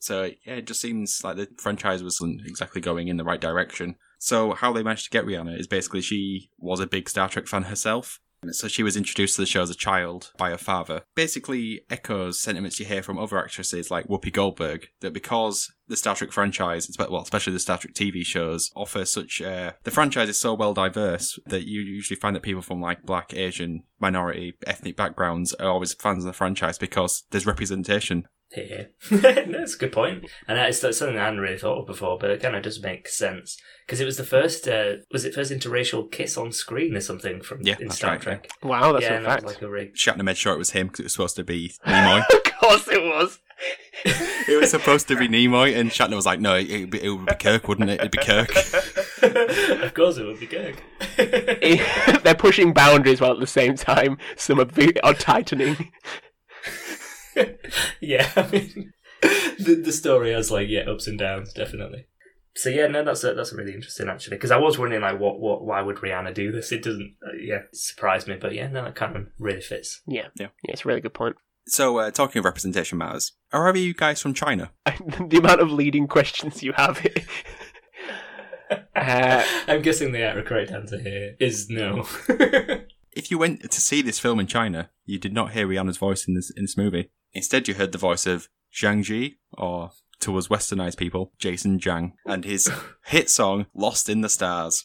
so 0.00 0.30
yeah, 0.44 0.54
it 0.54 0.66
just 0.66 0.80
seems 0.80 1.22
like 1.22 1.36
the 1.36 1.48
franchise 1.58 2.02
wasn't 2.02 2.40
exactly 2.46 2.80
going 2.80 3.08
in 3.08 3.18
the 3.18 3.24
right 3.24 3.40
direction. 3.40 3.96
So 4.18 4.54
how 4.54 4.72
they 4.72 4.82
managed 4.82 5.04
to 5.04 5.10
get 5.10 5.24
Rihanna 5.24 5.58
is 5.58 5.66
basically 5.66 6.00
she 6.00 6.50
was 6.58 6.80
a 6.80 6.86
big 6.86 7.08
Star 7.08 7.28
Trek 7.28 7.46
fan 7.46 7.64
herself. 7.64 8.18
So 8.52 8.68
she 8.68 8.82
was 8.82 8.96
introduced 8.96 9.36
to 9.36 9.42
the 9.42 9.46
show 9.46 9.60
as 9.60 9.68
a 9.68 9.74
child 9.74 10.32
by 10.38 10.48
her 10.48 10.56
father. 10.56 11.02
Basically 11.14 11.82
echoes 11.90 12.40
sentiments 12.40 12.80
you 12.80 12.86
hear 12.86 13.02
from 13.02 13.18
other 13.18 13.38
actresses 13.38 13.90
like 13.90 14.08
Whoopi 14.08 14.32
Goldberg 14.32 14.88
that 15.00 15.12
because 15.12 15.70
the 15.88 15.96
Star 15.96 16.14
Trek 16.14 16.32
franchise, 16.32 16.90
well, 16.98 17.20
especially 17.20 17.52
the 17.52 17.58
Star 17.58 17.76
Trek 17.76 17.92
TV 17.92 18.24
shows, 18.24 18.70
offer 18.74 19.04
such 19.04 19.42
uh, 19.42 19.72
the 19.84 19.90
franchise 19.90 20.30
is 20.30 20.40
so 20.40 20.54
well 20.54 20.72
diverse 20.72 21.38
that 21.44 21.68
you 21.68 21.82
usually 21.82 22.18
find 22.18 22.34
that 22.34 22.42
people 22.42 22.62
from 22.62 22.80
like 22.80 23.02
black, 23.02 23.34
Asian, 23.34 23.82
minority, 23.98 24.54
ethnic 24.66 24.96
backgrounds 24.96 25.52
are 25.54 25.68
always 25.68 25.92
fans 25.92 26.24
of 26.24 26.28
the 26.28 26.32
franchise 26.32 26.78
because 26.78 27.24
there's 27.30 27.46
representation 27.46 28.26
here. 28.52 28.90
That's 29.10 29.74
a 29.74 29.78
good 29.78 29.92
point. 29.92 30.26
And 30.48 30.58
it's 30.58 30.80
something 30.80 31.18
I 31.18 31.24
hadn't 31.24 31.40
really 31.40 31.58
thought 31.58 31.80
of 31.80 31.86
before, 31.86 32.18
but 32.18 32.30
it 32.30 32.42
kind 32.42 32.56
of 32.56 32.62
does 32.62 32.82
make 32.82 33.08
sense. 33.08 33.56
Because 33.86 34.00
it 34.00 34.04
was 34.04 34.16
the 34.16 34.24
first, 34.24 34.68
uh, 34.68 34.96
was 35.10 35.24
it 35.24 35.34
first 35.34 35.50
interracial 35.50 36.10
kiss 36.10 36.36
on 36.36 36.52
screen 36.52 36.96
or 36.96 37.00
something 37.00 37.40
from 37.42 37.62
Yeah, 37.62 37.76
in 37.80 37.90
Star 37.90 38.12
right, 38.12 38.20
Trek? 38.20 38.50
Wow, 38.62 38.92
that's 38.92 39.04
yeah, 39.04 39.14
a 39.14 39.16
and 39.16 39.24
that 39.26 39.30
fact. 39.42 39.46
like 39.46 39.62
a 39.62 39.68
really... 39.68 39.88
Shatner 39.88 40.22
made 40.22 40.36
sure 40.36 40.52
it 40.54 40.58
was 40.58 40.70
him 40.70 40.86
because 40.88 41.00
it 41.00 41.04
was 41.04 41.12
supposed 41.12 41.36
to 41.36 41.44
be 41.44 41.72
Nimoy. 41.86 42.22
of 42.32 42.44
course 42.60 42.88
it 42.88 43.02
was. 43.02 43.38
it 44.04 44.58
was 44.58 44.70
supposed 44.70 45.06
to 45.08 45.16
be 45.16 45.28
Nimoy, 45.28 45.76
and 45.78 45.90
Shatner 45.90 46.14
was 46.14 46.24
like, 46.24 46.40
"No, 46.40 46.54
it, 46.56 46.70
it, 46.70 46.80
would 46.80 46.90
be- 46.90 47.02
it 47.02 47.10
would 47.10 47.26
be 47.26 47.34
Kirk, 47.34 47.68
wouldn't 47.68 47.90
it? 47.90 48.00
It'd 48.00 48.10
be 48.10 48.16
Kirk." 48.16 48.48
of 49.82 49.92
course 49.92 50.16
it 50.16 50.24
would 50.24 50.40
be 50.40 50.46
Kirk. 50.46 50.82
They're 52.22 52.34
pushing 52.34 52.72
boundaries 52.72 53.20
while 53.20 53.32
at 53.32 53.40
the 53.40 53.46
same 53.46 53.74
time 53.76 54.16
some 54.36 54.60
are, 54.60 54.64
be- 54.64 54.98
are 55.02 55.12
tightening. 55.12 55.92
yeah, 58.00 58.30
I 58.36 58.46
mean, 58.50 58.92
the, 59.22 59.80
the 59.84 59.92
story 59.92 60.32
has 60.32 60.50
like 60.50 60.68
yeah 60.68 60.82
ups 60.90 61.06
and 61.06 61.18
downs 61.18 61.52
definitely. 61.52 62.06
So 62.56 62.68
yeah, 62.68 62.88
no, 62.88 63.04
that's 63.04 63.22
a, 63.24 63.34
that's 63.34 63.52
really 63.52 63.74
interesting 63.74 64.08
actually 64.08 64.36
because 64.36 64.50
I 64.50 64.56
was 64.56 64.78
wondering 64.78 65.02
like 65.02 65.20
what 65.20 65.40
what 65.40 65.64
why 65.64 65.82
would 65.82 65.96
Rihanna 65.96 66.34
do 66.34 66.50
this? 66.50 66.72
It 66.72 66.82
doesn't 66.82 67.14
uh, 67.24 67.36
yeah 67.40 67.62
surprise 67.72 68.26
me, 68.26 68.36
but 68.40 68.54
yeah, 68.54 68.68
no, 68.68 68.84
that 68.84 68.96
kind 68.96 69.16
of 69.16 69.26
really 69.38 69.60
fits. 69.60 70.02
Yeah. 70.06 70.28
Yeah. 70.34 70.48
Yeah, 70.64 70.72
it's 70.72 70.84
a 70.84 70.88
really 70.88 71.00
good 71.00 71.14
point. 71.14 71.36
So, 71.66 71.98
uh, 71.98 72.10
talking 72.10 72.40
of 72.40 72.44
representation 72.44 72.98
matters, 72.98 73.32
are 73.52 73.68
any 73.68 73.80
of 73.80 73.86
you 73.86 73.94
guys 73.94 74.20
from 74.20 74.34
China? 74.34 74.72
the 75.28 75.38
amount 75.38 75.60
of 75.60 75.70
leading 75.70 76.08
questions 76.08 76.62
you 76.62 76.72
have. 76.72 77.06
uh, 78.96 79.44
I'm 79.68 79.82
guessing 79.82 80.10
the 80.10 80.42
correct 80.44 80.72
answer 80.72 80.98
here 80.98 81.36
is 81.38 81.68
no. 81.68 82.06
If 83.12 83.30
you 83.30 83.38
went 83.38 83.70
to 83.70 83.80
see 83.80 84.02
this 84.02 84.18
film 84.18 84.38
in 84.40 84.46
China, 84.46 84.90
you 85.04 85.18
did 85.18 85.32
not 85.32 85.52
hear 85.52 85.66
Rihanna's 85.66 85.96
voice 85.96 86.26
in 86.28 86.34
this 86.34 86.50
in 86.50 86.64
this 86.64 86.76
movie. 86.76 87.10
Instead, 87.32 87.68
you 87.68 87.74
heard 87.74 87.92
the 87.92 87.98
voice 87.98 88.26
of 88.26 88.48
Zhang 88.74 89.02
Jie, 89.02 89.36
or 89.56 89.90
to 90.20 90.36
us 90.36 90.48
westernized 90.48 90.96
people, 90.96 91.32
Jason 91.38 91.78
Zhang, 91.78 92.12
and 92.26 92.44
his 92.44 92.70
hit 93.06 93.30
song 93.30 93.66
"Lost 93.74 94.08
in 94.08 94.20
the 94.20 94.28
Stars." 94.28 94.84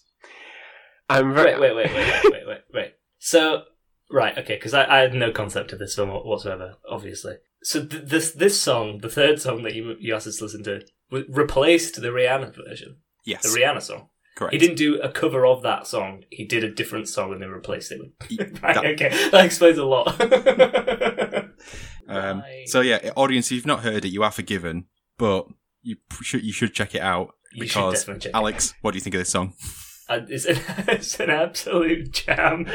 I'm 1.10 1.34
very. 1.34 1.60
wait, 1.60 1.76
wait, 1.76 1.76
wait, 1.76 1.94
wait, 1.94 2.24
wait, 2.24 2.32
wait, 2.32 2.48
wait, 2.48 2.62
wait. 2.74 2.94
So, 3.20 3.64
right, 4.12 4.38
okay, 4.38 4.56
because 4.56 4.74
I, 4.74 4.86
I 4.86 5.00
had 5.00 5.14
no 5.14 5.32
concept 5.32 5.74
of 5.74 5.80
this 5.80 5.96
film 5.96 6.10
whatsoever, 6.10 6.76
obviously. 6.90 7.36
So 7.64 7.86
th- 7.86 8.04
this 8.06 8.32
this 8.32 8.60
song, 8.60 9.00
the 9.00 9.10
third 9.10 9.42
song 9.42 9.64
that 9.64 9.76
you 9.76 9.96
you 10.00 10.16
asked 10.16 10.28
us 10.28 10.38
to 10.38 10.46
listen 10.46 10.64
to, 10.64 10.82
w- 11.10 11.28
replaced 11.32 12.02
the 12.02 12.10
Rihanna 12.10 12.56
version, 12.56 12.98
Yes, 13.26 13.42
the 13.42 13.60
Rihanna 13.60 13.82
song. 13.82 14.10
Correct. 14.36 14.54
He 14.54 14.60
didn't 14.60 14.78
do 14.78 15.00
a 15.02 15.10
cover 15.10 15.46
of 15.46 15.62
that 15.64 15.88
song. 15.88 16.24
He 16.30 16.46
did 16.46 16.64
a 16.64 16.72
different 16.72 17.08
song 17.08 17.34
and 17.34 17.42
then 17.42 17.50
replaced 17.50 17.92
it 17.92 18.00
with. 18.00 18.12
right, 18.64 18.76
That- 18.76 18.86
okay, 18.86 19.30
that 19.32 19.46
explains 19.46 19.78
a 19.78 19.86
lot. 19.86 20.16
Um, 22.08 22.42
Right. 22.42 22.68
so 22.68 22.82
yeah, 22.82 23.12
audience, 23.16 23.48
if 23.48 23.54
you've 23.54 23.66
not 23.66 23.80
heard 23.80 24.06
it, 24.06 24.10
you 24.10 24.22
are 24.22 24.30
forgiven, 24.32 24.86
but 25.18 25.48
you 25.82 25.96
should 26.22 26.44
you 26.44 26.54
should 26.54 26.74
check 26.76 26.94
it 26.94 27.02
out 27.02 27.34
because 27.58 28.02
definitely 28.02 28.22
check 28.22 28.30
it 28.30 28.36
Alex, 28.36 28.76
what 28.82 28.92
do 28.92 28.98
you 28.98 29.02
think 29.02 29.16
of 29.16 29.22
this 29.22 29.30
song? 29.30 29.54
And 30.08 30.30
it's, 30.30 30.46
an, 30.46 30.60
it's 30.88 31.20
an 31.20 31.32
absolute 31.32 32.12
jam. 32.12 32.68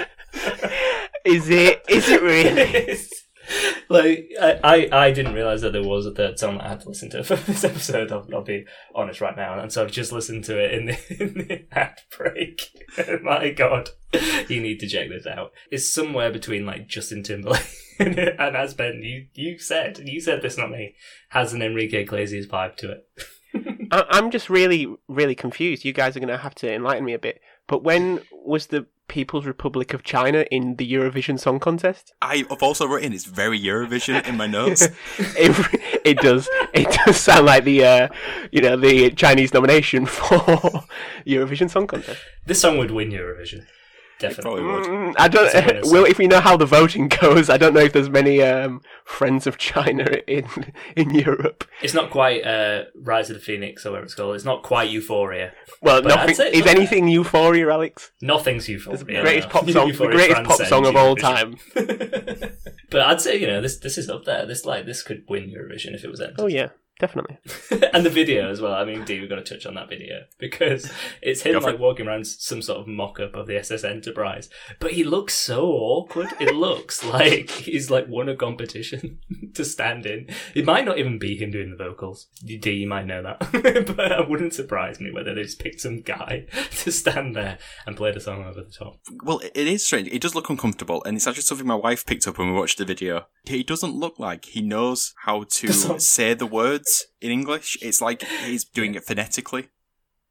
Is 1.24 1.48
it? 1.48 1.84
Is 1.88 2.08
it 2.08 2.22
really? 2.22 2.60
It's- 2.60 3.19
like 3.88 4.30
I, 4.40 4.60
I, 4.62 4.88
I 5.06 5.10
didn't 5.12 5.34
realize 5.34 5.62
that 5.62 5.72
there 5.72 5.82
was 5.82 6.06
a 6.06 6.10
third 6.12 6.38
song 6.38 6.58
that 6.58 6.66
I 6.66 6.68
had 6.70 6.80
to 6.80 6.88
listen 6.88 7.10
to 7.10 7.24
for 7.24 7.36
this 7.36 7.64
episode. 7.64 8.12
I'll, 8.12 8.26
I'll 8.32 8.42
be 8.42 8.64
honest 8.94 9.20
right 9.20 9.36
now, 9.36 9.58
and 9.58 9.72
so 9.72 9.84
I've 9.84 9.90
just 9.92 10.12
listened 10.12 10.44
to 10.44 10.58
it 10.58 10.72
in 10.72 10.86
the, 10.86 10.98
in 11.22 11.34
the 11.34 11.64
ad 11.72 12.00
break. 12.16 12.62
Oh 12.98 13.18
my 13.22 13.50
God, 13.50 13.90
you 14.48 14.60
need 14.60 14.80
to 14.80 14.88
check 14.88 15.08
this 15.08 15.26
out. 15.26 15.52
It's 15.70 15.88
somewhere 15.92 16.30
between 16.30 16.66
like 16.66 16.88
Justin 16.88 17.22
Timberlake 17.22 17.66
and, 17.98 18.18
and 18.18 18.56
as 18.56 18.74
Ben 18.74 19.02
you 19.02 19.26
you 19.34 19.58
said 19.58 19.98
you 19.98 20.20
said 20.20 20.42
this 20.42 20.56
not 20.56 20.70
me 20.70 20.94
has 21.30 21.52
an 21.52 21.62
Enrique 21.62 22.02
Iglesias 22.02 22.46
vibe 22.46 22.76
to 22.76 22.92
it. 22.92 23.08
I- 23.92 24.06
I'm 24.10 24.30
just 24.30 24.48
really, 24.48 24.86
really 25.08 25.34
confused. 25.34 25.84
You 25.84 25.92
guys 25.92 26.16
are 26.16 26.20
going 26.20 26.28
to 26.28 26.36
have 26.36 26.54
to 26.56 26.72
enlighten 26.72 27.04
me 27.04 27.14
a 27.14 27.18
bit. 27.18 27.40
But 27.66 27.82
when 27.82 28.20
was 28.32 28.68
the 28.68 28.86
People's 29.10 29.44
Republic 29.44 29.92
of 29.92 30.04
China 30.04 30.46
in 30.52 30.76
the 30.76 30.90
Eurovision 30.90 31.38
Song 31.38 31.58
Contest? 31.58 32.14
I've 32.22 32.62
also 32.62 32.86
written 32.86 33.12
it's 33.12 33.24
very 33.24 33.58
Eurovision 33.58 34.24
in 34.26 34.36
my 34.36 34.46
notes. 34.46 34.86
It, 35.36 36.00
it 36.04 36.18
does. 36.18 36.48
It 36.72 36.88
does 37.04 37.16
sound 37.16 37.46
like 37.46 37.64
the, 37.64 37.84
uh, 37.84 38.08
you 38.52 38.60
know, 38.62 38.76
the 38.76 39.10
Chinese 39.10 39.52
nomination 39.52 40.06
for 40.16 40.38
Eurovision 41.26 41.68
Song 41.68 41.88
Contest. 41.88 42.20
This 42.46 42.60
song 42.60 42.78
would 42.78 42.92
win 42.92 43.10
Eurovision, 43.10 43.66
definitely. 44.20 44.62
Would. 44.62 44.84
Mm, 44.84 45.14
I 45.18 45.28
don't. 45.28 45.52
Winner, 45.52 45.80
well, 45.84 46.04
if 46.04 46.18
we 46.18 46.26
know 46.26 46.40
how 46.40 46.56
the 46.56 46.66
voting 46.66 47.08
goes, 47.08 47.50
I 47.50 47.56
don't 47.56 47.74
know 47.74 47.80
if 47.80 47.92
there's 47.92 48.08
many 48.08 48.42
um, 48.42 48.82
friends 49.04 49.46
of 49.46 49.58
China 49.58 50.04
in 50.26 50.46
in 50.96 51.10
Europe. 51.10 51.64
It's 51.82 51.94
not 51.94 52.10
quite 52.10 52.44
uh, 52.44 52.84
Rise 52.94 53.30
of 53.30 53.34
the 53.34 53.42
Phoenix 53.42 53.84
or 53.84 53.90
whatever 53.90 54.04
it's 54.04 54.14
called. 54.14 54.36
It's 54.36 54.44
not 54.44 54.62
quite 54.62 54.90
Euphoria. 54.90 55.52
Well, 55.82 56.02
nothing 56.02 56.36
is 56.52 56.66
anything 56.66 57.08
Euphoria, 57.08 57.70
Alex. 57.70 58.12
Nothing's 58.22 58.68
Euphoria. 58.68 58.98
the 58.98 59.04
greatest 59.04 59.48
no. 59.48 59.52
pop 59.52 59.70
song, 59.70 59.88
the 59.88 60.06
greatest 60.06 60.44
pop 60.44 60.60
song 60.62 60.86
of 60.86 60.96
all 60.96 61.16
time. 61.16 61.56
But 62.90 63.02
I'd 63.02 63.20
say 63.20 63.38
you 63.38 63.46
know 63.46 63.60
this 63.60 63.78
this 63.78 63.96
is 63.96 64.10
up 64.10 64.24
there. 64.24 64.44
This 64.44 64.66
like 64.66 64.84
this 64.84 65.02
could 65.02 65.22
win 65.28 65.48
Eurovision 65.48 65.94
if 65.94 66.04
it 66.04 66.10
was 66.10 66.20
Oh 66.38 66.48
yeah, 66.48 66.70
definitely. 67.00 67.38
and 67.92 68.04
the 68.04 68.10
video 68.10 68.50
as 68.50 68.60
well. 68.60 68.72
I 68.72 68.84
mean, 68.84 69.04
D, 69.04 69.20
we've 69.20 69.28
got 69.28 69.44
to 69.44 69.54
touch 69.54 69.66
on 69.66 69.74
that 69.74 69.88
video 69.88 70.24
because 70.38 70.92
it's 71.22 71.42
him 71.42 71.60
like 71.62 71.78
walking 71.78 72.06
around 72.06 72.26
some 72.26 72.62
sort 72.62 72.80
of 72.80 72.86
mock-up 72.86 73.34
of 73.34 73.46
the 73.46 73.56
SS 73.58 73.84
Enterprise, 73.84 74.48
but 74.78 74.92
he 74.92 75.04
looks 75.04 75.34
so 75.34 75.66
awkward. 75.66 76.28
It 76.40 76.54
looks 76.54 77.04
like 77.16 77.50
he's 77.50 77.90
like 77.90 78.08
won 78.08 78.28
a 78.28 78.36
competition 78.36 79.18
to 79.54 79.64
stand 79.64 80.06
in. 80.06 80.28
It 80.54 80.64
might 80.64 80.84
not 80.84 80.98
even 80.98 81.18
be 81.18 81.36
him 81.36 81.50
doing 81.50 81.70
the 81.70 81.76
vocals. 81.76 82.26
D, 82.44 82.70
you 82.70 82.88
might 82.88 83.06
know 83.06 83.22
that, 83.22 83.38
but 83.96 84.12
it 84.12 84.28
wouldn't 84.28 84.54
surprise 84.54 85.00
me 85.00 85.10
whether 85.10 85.34
they 85.34 85.42
just 85.42 85.60
picked 85.60 85.80
some 85.80 86.00
guy 86.00 86.46
to 86.82 86.92
stand 86.92 87.36
there 87.36 87.58
and 87.86 87.96
play 87.96 88.12
the 88.12 88.20
song 88.20 88.44
over 88.44 88.62
the 88.62 88.70
top. 88.70 88.98
Well, 89.22 89.38
it 89.38 89.52
it 89.60 89.66
is 89.66 89.84
strange. 89.84 90.08
It 90.08 90.22
does 90.22 90.34
look 90.34 90.48
uncomfortable, 90.48 91.02
and 91.04 91.16
it's 91.16 91.26
actually 91.26 91.42
something 91.42 91.66
my 91.66 91.74
wife 91.74 92.06
picked 92.06 92.26
up 92.26 92.38
when 92.38 92.50
we 92.50 92.58
watched 92.58 92.78
the 92.78 92.84
video. 92.84 93.26
He 93.44 93.62
doesn't 93.62 93.94
look 93.94 94.18
like 94.18 94.46
he 94.46 94.62
knows 94.62 95.14
how 95.24 95.44
to 95.44 95.72
say 96.00 96.34
the 96.34 96.46
words 96.46 96.89
in 97.20 97.30
English. 97.30 97.78
It's 97.82 98.00
like 98.00 98.22
he's 98.22 98.64
doing 98.64 98.94
it 98.94 99.04
phonetically. 99.04 99.68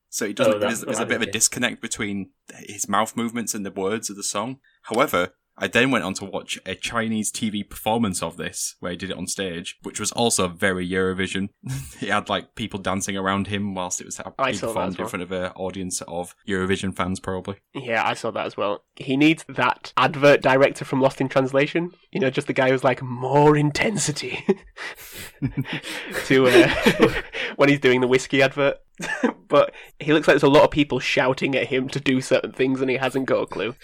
So 0.10 0.26
he 0.28 0.34
doesn't. 0.34 0.54
Oh, 0.56 0.60
that- 0.60 0.68
there's, 0.68 0.82
there's 0.82 1.00
a 1.00 1.06
bit 1.06 1.16
of 1.18 1.22
a 1.22 1.32
disconnect 1.32 1.82
between 1.82 2.32
his 2.68 2.88
mouth 2.90 3.16
movements 3.16 3.54
and 3.54 3.66
the 3.66 3.72
words 3.72 4.10
of 4.10 4.16
the 4.16 4.24
song. 4.24 4.60
However, 4.84 5.34
I 5.62 5.68
then 5.68 5.92
went 5.92 6.06
on 6.06 6.14
to 6.16 6.26
watch 6.26 6.58
a 6.66 6.74
Chinese 6.74 7.32
TV 7.32 7.70
performance 7.70 8.24
of 8.24 8.38
this, 8.38 8.76
where 8.80 8.92
he 8.92 8.98
did 8.98 9.12
it 9.12 9.18
on 9.18 9.28
stage, 9.28 9.78
which 9.84 10.00
was 10.00 10.12
also 10.14 10.48
very 10.48 10.90
Eurovision. 10.90 11.50
he 12.00 12.08
had 12.08 12.30
like 12.30 12.56
people 12.56 12.80
dancing 12.80 13.18
around 13.18 13.48
him 13.48 13.76
whilst 13.76 14.00
it 14.00 14.06
was 14.06 14.20
I 14.20 14.52
being 14.52 14.60
performed 14.60 14.98
well. 14.98 15.06
in 15.06 15.10
front 15.10 15.24
of 15.24 15.32
an 15.34 15.52
audience 15.56 16.02
of 16.08 16.34
Eurovision 16.48 16.96
fans, 16.96 17.20
probably. 17.20 17.58
Yeah, 17.74 18.08
I 18.08 18.14
saw 18.14 18.32
that 18.32 18.46
as 18.46 18.56
well. 18.56 18.86
He 18.96 19.18
needs 19.18 19.44
that 19.50 19.92
advert 19.98 20.42
director 20.42 20.86
from 20.86 21.02
Lost 21.02 21.20
in 21.20 21.28
Translation. 21.28 21.92
You 22.12 22.22
know, 22.22 22.30
just 22.30 22.48
the 22.48 22.54
guy 22.54 22.70
who's 22.70 22.84
like 22.86 23.02
more 23.02 23.58
intensity 23.58 24.46
to 26.26 26.48
uh, 26.48 27.14
when 27.58 27.68
he's 27.68 27.80
doing 27.80 28.00
the 28.00 28.08
whiskey 28.08 28.42
advert. 28.42 28.78
but 29.48 29.74
he 30.00 30.14
looks 30.14 30.28
like 30.28 30.34
there's 30.34 30.44
a 30.44 30.50
lot 30.50 30.64
of 30.64 30.72
people 30.72 31.00
shouting 31.00 31.56
at 31.56 31.68
him 31.68 31.90
to 31.90 32.00
do 32.00 32.22
certain 32.22 32.54
things, 32.54 32.80
and 32.80 32.90
he 32.90 32.96
hasn't 32.98 33.26
got 33.26 33.42
a 33.42 33.46
clue. 33.46 33.76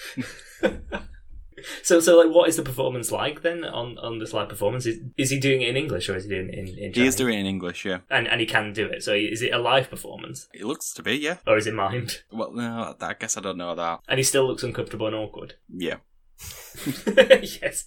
So, 1.83 1.99
so 1.99 2.17
like, 2.17 2.33
what 2.33 2.49
is 2.49 2.55
the 2.55 2.63
performance 2.63 3.11
like 3.11 3.41
then 3.41 3.63
on 3.63 3.97
on 3.97 4.19
this 4.19 4.33
live 4.33 4.49
performance? 4.49 4.85
Is, 4.85 4.99
is 5.17 5.29
he 5.29 5.39
doing 5.39 5.61
it 5.61 5.69
in 5.69 5.77
English 5.77 6.09
or 6.09 6.15
is 6.15 6.23
he 6.23 6.29
doing 6.29 6.49
it 6.49 6.55
in 6.55 6.67
in 6.67 6.75
Chinese? 6.75 6.95
He 6.95 7.05
is 7.07 7.15
doing 7.15 7.37
it 7.37 7.41
in 7.41 7.45
English, 7.45 7.85
yeah. 7.85 7.99
and 8.09 8.27
and 8.27 8.39
he 8.41 8.47
can 8.47 8.73
do 8.73 8.87
it. 8.87 9.03
So, 9.03 9.13
is 9.13 9.41
it 9.41 9.53
a 9.53 9.57
live 9.57 9.89
performance 9.89 10.47
It 10.53 10.65
looks 10.65 10.93
to 10.93 11.03
be, 11.03 11.15
yeah. 11.17 11.37
or 11.47 11.57
is 11.57 11.67
it 11.67 11.73
mimed? 11.73 12.19
Well, 12.31 12.51
no, 12.51 12.95
I 12.99 13.13
guess 13.13 13.37
I 13.37 13.41
don't 13.41 13.57
know 13.57 13.75
that. 13.75 14.01
And 14.07 14.17
he 14.19 14.23
still 14.23 14.47
looks 14.47 14.63
uncomfortable 14.63 15.07
and 15.07 15.15
awkward. 15.15 15.55
Yeah. 15.69 15.97
yes, 17.07 17.85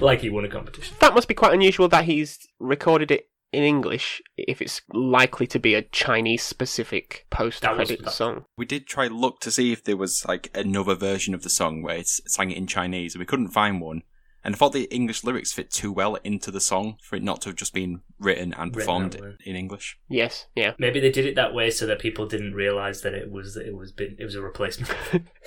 like 0.00 0.20
he 0.20 0.30
won 0.30 0.44
a 0.44 0.48
competition. 0.48 0.96
That 1.00 1.14
must 1.14 1.26
be 1.26 1.34
quite 1.34 1.52
unusual 1.52 1.88
that 1.88 2.04
he's 2.04 2.38
recorded 2.60 3.10
it 3.10 3.28
in 3.52 3.62
English 3.62 4.22
if 4.36 4.62
it's 4.62 4.80
likely 4.92 5.46
to 5.48 5.58
be 5.58 5.74
a 5.74 5.82
Chinese 5.82 6.42
specific 6.42 7.26
post 7.30 7.62
That 7.62 7.76
was- 7.76 7.88
credit 7.88 8.10
song. 8.10 8.44
We 8.56 8.64
did 8.64 8.86
try 8.86 9.06
look 9.08 9.40
to 9.40 9.50
see 9.50 9.72
if 9.72 9.82
there 9.84 9.96
was 9.96 10.24
like 10.26 10.50
another 10.54 10.94
version 10.94 11.34
of 11.34 11.42
the 11.42 11.50
song 11.50 11.82
where 11.82 11.96
it's 11.96 12.20
sang 12.26 12.50
it 12.50 12.56
in 12.58 12.66
Chinese, 12.66 13.14
and 13.14 13.20
we 13.20 13.26
couldn't 13.26 13.48
find 13.48 13.80
one. 13.80 14.02
And 14.42 14.54
I 14.54 14.58
thought 14.58 14.72
the 14.72 14.84
English 14.84 15.22
lyrics 15.22 15.52
fit 15.52 15.70
too 15.70 15.92
well 15.92 16.16
into 16.24 16.50
the 16.50 16.60
song 16.60 16.96
for 17.02 17.16
it 17.16 17.22
not 17.22 17.42
to 17.42 17.50
have 17.50 17.56
just 17.56 17.74
been 17.74 18.00
written 18.18 18.54
and 18.54 18.72
performed 18.72 19.12
that 19.12 19.22
way. 19.22 19.36
in 19.44 19.56
English. 19.56 19.98
Yes, 20.08 20.46
yeah. 20.54 20.72
Maybe 20.78 20.98
they 20.98 21.10
did 21.10 21.26
it 21.26 21.34
that 21.36 21.52
way 21.54 21.70
so 21.70 21.86
that 21.86 21.98
people 21.98 22.26
didn't 22.26 22.54
realize 22.54 23.02
that 23.02 23.14
it 23.14 23.30
was 23.30 23.56
it 23.56 23.76
was 23.76 23.92
been, 23.92 24.16
it 24.18 24.24
was 24.24 24.34
a 24.34 24.42
replacement. 24.42 24.94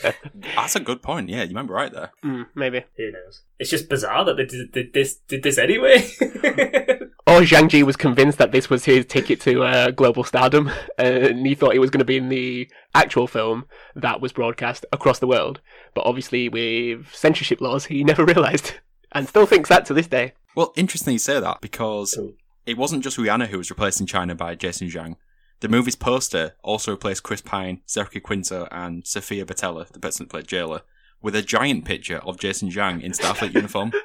That's 0.56 0.75
a 0.75 0.79
good 0.79 1.01
point. 1.01 1.29
Yeah, 1.29 1.43
you 1.43 1.56
might 1.56 1.67
be 1.67 1.73
right 1.73 1.91
there. 1.91 2.12
Mm, 2.23 2.47
maybe. 2.56 2.86
Who 2.97 3.12
knows? 3.12 3.41
It's 3.60 3.69
just 3.69 3.89
bizarre 3.89 4.25
that 4.25 4.38
they 4.38 4.45
did, 4.45 4.71
did 4.71 4.93
this 4.93 5.15
did 5.15 5.43
this 5.43 5.58
anyway. 5.58 6.08
Or 7.25 7.39
Zhang 7.39 7.69
Jie 7.69 7.84
was 7.84 7.95
convinced 7.95 8.38
that 8.39 8.51
this 8.51 8.69
was 8.69 8.84
his 8.84 9.06
ticket 9.06 9.39
to 9.41 9.63
uh, 9.63 9.91
global 9.91 10.25
stardom, 10.25 10.69
and 10.97 11.47
he 11.47 11.56
thought 11.56 11.73
it 11.73 11.79
was 11.79 11.89
going 11.89 11.99
to 11.99 12.06
be 12.06 12.17
in 12.17 12.27
the 12.27 12.69
actual 12.93 13.27
film 13.27 13.65
that 13.95 14.19
was 14.19 14.34
broadcast 14.34 14.86
across 14.91 15.19
the 15.19 15.27
world. 15.27 15.62
But 15.95 16.06
obviously, 16.06 16.49
with 16.49 17.08
censorship 17.13 17.62
laws, 17.62 17.86
he 17.86 18.03
never 18.03 18.25
realised, 18.25 18.73
and 19.13 19.28
still 19.28 19.45
thinks 19.45 19.69
that 19.69 19.86
to 19.88 19.93
this 19.93 20.08
day. 20.08 20.34
Well, 20.56 20.73
interesting 20.76 21.13
you 21.13 21.19
say 21.19 21.39
that 21.39 21.62
because 21.62 22.13
Cool. 22.15 22.34
it 22.65 22.78
wasn't 22.78 23.04
just 23.04 23.17
Rihanna 23.17 23.47
who 23.47 23.58
was 23.58 23.69
replaced 23.69 23.99
in 24.02 24.08
China 24.08 24.36
by 24.36 24.56
Jason 24.56 24.88
Zhang. 24.89 25.15
The 25.62 25.69
movie's 25.69 25.95
poster 25.95 26.54
also 26.63 26.91
replaced 26.91 27.23
Chris 27.23 27.41
Pine, 27.41 27.82
Zachary 27.89 28.21
Quinto, 28.21 28.67
and 28.71 29.08
Sofia 29.08 29.45
Boutella, 29.45 29.88
the 29.88 29.99
person 29.99 30.26
that 30.26 30.30
played 30.32 30.47
Jaylah, 30.47 30.82
with 31.21 31.36
a 31.36 31.41
giant 31.41 31.86
picture 31.86 32.17
of 32.17 32.38
Jason 32.39 32.69
Zhang 32.69 33.02
in 33.02 33.13
Starfleet 33.13 33.54
uniform. 33.54 33.93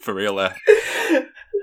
For 0.00 0.14
real, 0.14 0.38
uh, 0.38 0.52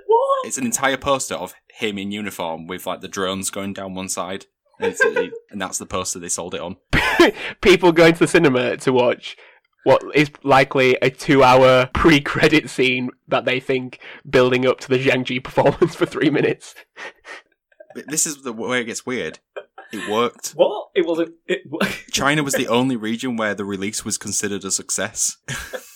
what? 0.07 0.45
it's 0.47 0.57
an 0.57 0.65
entire 0.65 0.97
poster 0.97 1.35
of 1.35 1.53
him 1.69 1.97
in 1.97 2.11
uniform 2.11 2.67
with 2.67 2.85
like 2.85 2.99
the 2.99 3.07
drones 3.07 3.49
going 3.49 3.71
down 3.73 3.93
one 3.95 4.09
side, 4.09 4.47
and, 4.79 4.91
it's, 4.91 5.01
it- 5.01 5.31
and 5.49 5.61
that's 5.61 5.77
the 5.77 5.85
poster 5.85 6.19
they 6.19 6.27
sold 6.29 6.53
it 6.53 6.59
on. 6.61 6.75
People 7.61 7.93
going 7.93 8.13
to 8.13 8.19
the 8.19 8.27
cinema 8.27 8.75
to 8.77 8.91
watch 8.91 9.37
what 9.83 10.03
is 10.15 10.31
likely 10.43 10.95
a 11.01 11.09
two-hour 11.09 11.87
pre-credit 11.93 12.69
scene 12.69 13.09
that 13.27 13.45
they 13.45 13.59
think 13.59 13.99
building 14.29 14.65
up 14.65 14.79
to 14.81 14.89
the 14.89 15.03
Zhang 15.03 15.23
Jie 15.25 15.39
performance 15.39 15.95
for 15.95 16.05
three 16.05 16.29
minutes. 16.29 16.75
But 17.95 18.07
this 18.09 18.25
is 18.25 18.41
the 18.43 18.53
way 18.53 18.81
it 18.81 18.85
gets 18.85 19.05
weird. 19.05 19.39
It 19.91 20.09
worked. 20.09 20.49
What? 20.55 20.89
It 20.95 21.05
wasn't. 21.07 21.33
It, 21.47 21.61
China 22.11 22.43
was 22.43 22.53
the 22.53 22.67
only 22.67 22.95
region 22.95 23.35
where 23.35 23.55
the 23.55 23.65
release 23.65 24.05
was 24.05 24.17
considered 24.17 24.63
a 24.63 24.69
success. 24.71 25.37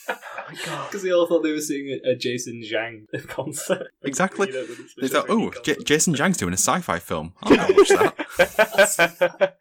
Oh 0.09 0.15
my 0.49 0.55
god. 0.65 0.87
Because 0.87 1.03
they 1.03 1.11
all 1.11 1.27
thought 1.27 1.43
they 1.43 1.51
were 1.51 1.59
seeing 1.61 1.99
a, 2.03 2.11
a 2.11 2.15
Jason 2.15 2.61
Zhang 2.63 3.05
concert. 3.27 3.87
Exactly. 4.03 4.47
You 4.47 4.53
know, 4.53 4.65
They 5.01 5.07
thought, 5.07 5.25
oh, 5.29 5.51
J- 5.63 5.75
Jason 5.85 6.15
Zhang's 6.15 6.37
doing 6.37 6.53
a 6.53 6.57
sci-fi 6.57 6.97
film. 6.99 7.33
I'll 7.43 7.57
watch 7.57 7.89
that. 7.89 9.57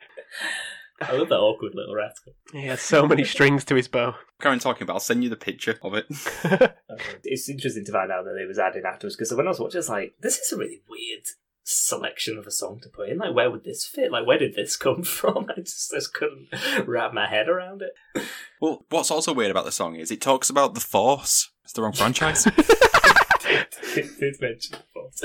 I 1.00 1.12
love 1.12 1.28
that 1.28 1.38
awkward 1.38 1.74
little 1.74 1.94
rascal. 1.94 2.32
he 2.52 2.66
has 2.66 2.80
so 2.80 3.06
many 3.06 3.24
strings 3.24 3.64
to 3.66 3.74
his 3.74 3.86
bow. 3.88 4.14
Karen 4.40 4.58
talking 4.58 4.82
about. 4.84 4.94
I'll 4.94 5.00
send 5.00 5.22
you 5.24 5.30
the 5.30 5.36
picture 5.36 5.78
of 5.82 5.94
it. 5.94 6.06
It's 7.24 7.48
interesting 7.50 7.84
to 7.84 7.92
find 7.92 8.10
out 8.10 8.24
that 8.24 8.40
it 8.42 8.48
was 8.48 8.58
added 8.58 8.84
afterwards 8.86 9.16
because 9.16 9.30
when 9.34 9.46
I 9.46 9.50
was 9.50 9.60
watching, 9.60 9.80
it's 9.80 9.88
like 9.90 10.14
this 10.20 10.38
is 10.38 10.50
a 10.52 10.56
really 10.56 10.80
weird 10.88 11.24
selection 11.62 12.38
of 12.38 12.46
a 12.46 12.50
song 12.50 12.80
to 12.82 12.88
put 12.88 13.10
in. 13.10 13.18
Like, 13.18 13.34
where 13.34 13.50
would 13.50 13.64
this 13.64 13.84
fit? 13.84 14.10
Like, 14.10 14.26
where 14.26 14.38
did 14.38 14.54
this 14.54 14.76
come 14.76 15.02
from? 15.18 15.50
I 15.50 15.60
just, 15.60 15.90
just 15.90 16.14
couldn't 16.14 16.48
wrap 16.86 17.12
my 17.12 17.28
head 17.28 17.48
around 17.48 17.82
it. 17.82 18.24
Well, 18.62 18.86
what's 18.88 19.10
also 19.10 19.34
weird 19.34 19.50
about 19.50 19.66
the 19.66 19.72
song 19.72 19.96
is 19.96 20.10
it 20.10 20.22
talks 20.22 20.48
about 20.48 20.72
the 20.74 20.80
Force. 20.80 21.50
It's 21.64 21.74
the 21.74 21.82
wrong 21.82 21.92
franchise. 21.92 22.46
it 22.46 24.18
did 24.18 24.40
mention 24.40 24.76
the 24.78 24.84
Force. 24.94 25.22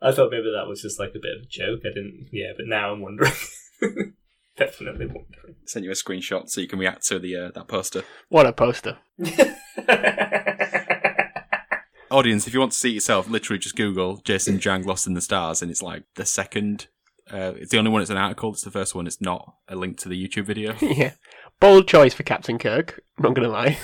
I 0.00 0.10
thought 0.10 0.30
maybe 0.32 0.50
that 0.56 0.66
was 0.68 0.82
just 0.82 0.98
like 0.98 1.10
a 1.14 1.20
bit 1.20 1.36
of 1.36 1.42
a 1.44 1.46
joke. 1.46 1.80
I 1.84 1.90
didn't. 1.90 2.30
Yeah, 2.32 2.52
but 2.56 2.66
now 2.66 2.92
I'm 2.92 3.00
wondering. 3.00 3.32
Definitely 4.56 5.06
wondering. 5.06 5.56
send 5.64 5.84
you 5.84 5.90
a 5.90 5.94
screenshot 5.94 6.48
so 6.48 6.60
you 6.60 6.68
can 6.68 6.78
react 6.78 7.06
to 7.06 7.18
the 7.18 7.36
uh, 7.36 7.50
that 7.54 7.68
poster. 7.68 8.04
what 8.28 8.46
a 8.46 8.52
poster. 8.52 8.98
Audience, 12.10 12.46
if 12.46 12.52
you 12.52 12.60
want 12.60 12.72
to 12.72 12.78
see 12.78 12.90
it 12.90 12.94
yourself, 12.94 13.30
literally 13.30 13.58
just 13.58 13.74
Google 13.76 14.18
Jason 14.18 14.58
Zhang 14.58 14.84
Lost 14.84 15.06
in 15.06 15.14
the 15.14 15.22
Stars, 15.22 15.62
and 15.62 15.70
it's 15.70 15.82
like 15.82 16.04
the 16.16 16.26
second. 16.26 16.88
Uh, 17.30 17.52
it's 17.56 17.70
the 17.70 17.78
only 17.78 17.90
one. 17.90 18.02
It's 18.02 18.10
an 18.10 18.18
article. 18.18 18.50
It's 18.52 18.62
the 18.62 18.70
first 18.70 18.94
one. 18.94 19.06
It's 19.06 19.22
not 19.22 19.54
a 19.68 19.76
link 19.76 19.96
to 20.00 20.10
the 20.10 20.28
YouTube 20.28 20.44
video. 20.44 20.74
yeah. 20.82 21.12
Bold 21.58 21.88
choice 21.88 22.12
for 22.12 22.24
Captain 22.24 22.58
Kirk, 22.58 23.02
I'm 23.16 23.22
not 23.22 23.34
going 23.34 23.48
to 23.48 23.52
lie. 23.52 23.78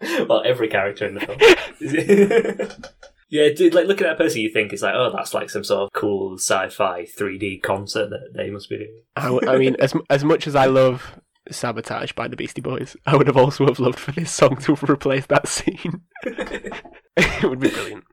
well, 0.28 0.42
every 0.46 0.68
character 0.68 1.06
in 1.06 1.14
the 1.14 2.68
film. 2.70 3.00
Yeah, 3.30 3.48
dude, 3.50 3.74
like 3.74 3.86
looking 3.86 4.06
at 4.06 4.18
that 4.18 4.22
person, 4.22 4.40
you 4.40 4.50
think 4.50 4.72
it's 4.72 4.82
like, 4.82 4.94
oh, 4.94 5.12
that's 5.14 5.32
like 5.32 5.50
some 5.50 5.62
sort 5.62 5.82
of 5.82 5.92
cool 5.92 6.34
sci-fi 6.34 7.04
3D 7.04 7.62
concert 7.62 8.10
that 8.10 8.32
they 8.34 8.50
must 8.50 8.68
be 8.68 8.78
doing. 8.78 9.02
I 9.16 9.56
mean, 9.56 9.76
as 9.78 9.94
as 10.10 10.24
much 10.24 10.48
as 10.48 10.56
I 10.56 10.66
love 10.66 11.20
Sabotage 11.48 12.12
by 12.12 12.26
the 12.26 12.36
Beastie 12.36 12.60
Boys, 12.60 12.96
I 13.06 13.16
would 13.16 13.28
have 13.28 13.36
also 13.36 13.66
have 13.66 13.78
loved 13.78 14.00
for 14.00 14.10
this 14.10 14.32
song 14.32 14.56
to 14.56 14.74
have 14.74 14.88
replaced 14.88 15.28
that 15.28 15.46
scene. 15.46 16.02
it 16.24 17.44
would 17.48 17.60
be 17.60 17.70
brilliant. 17.70 18.04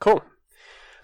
Cool. 0.00 0.22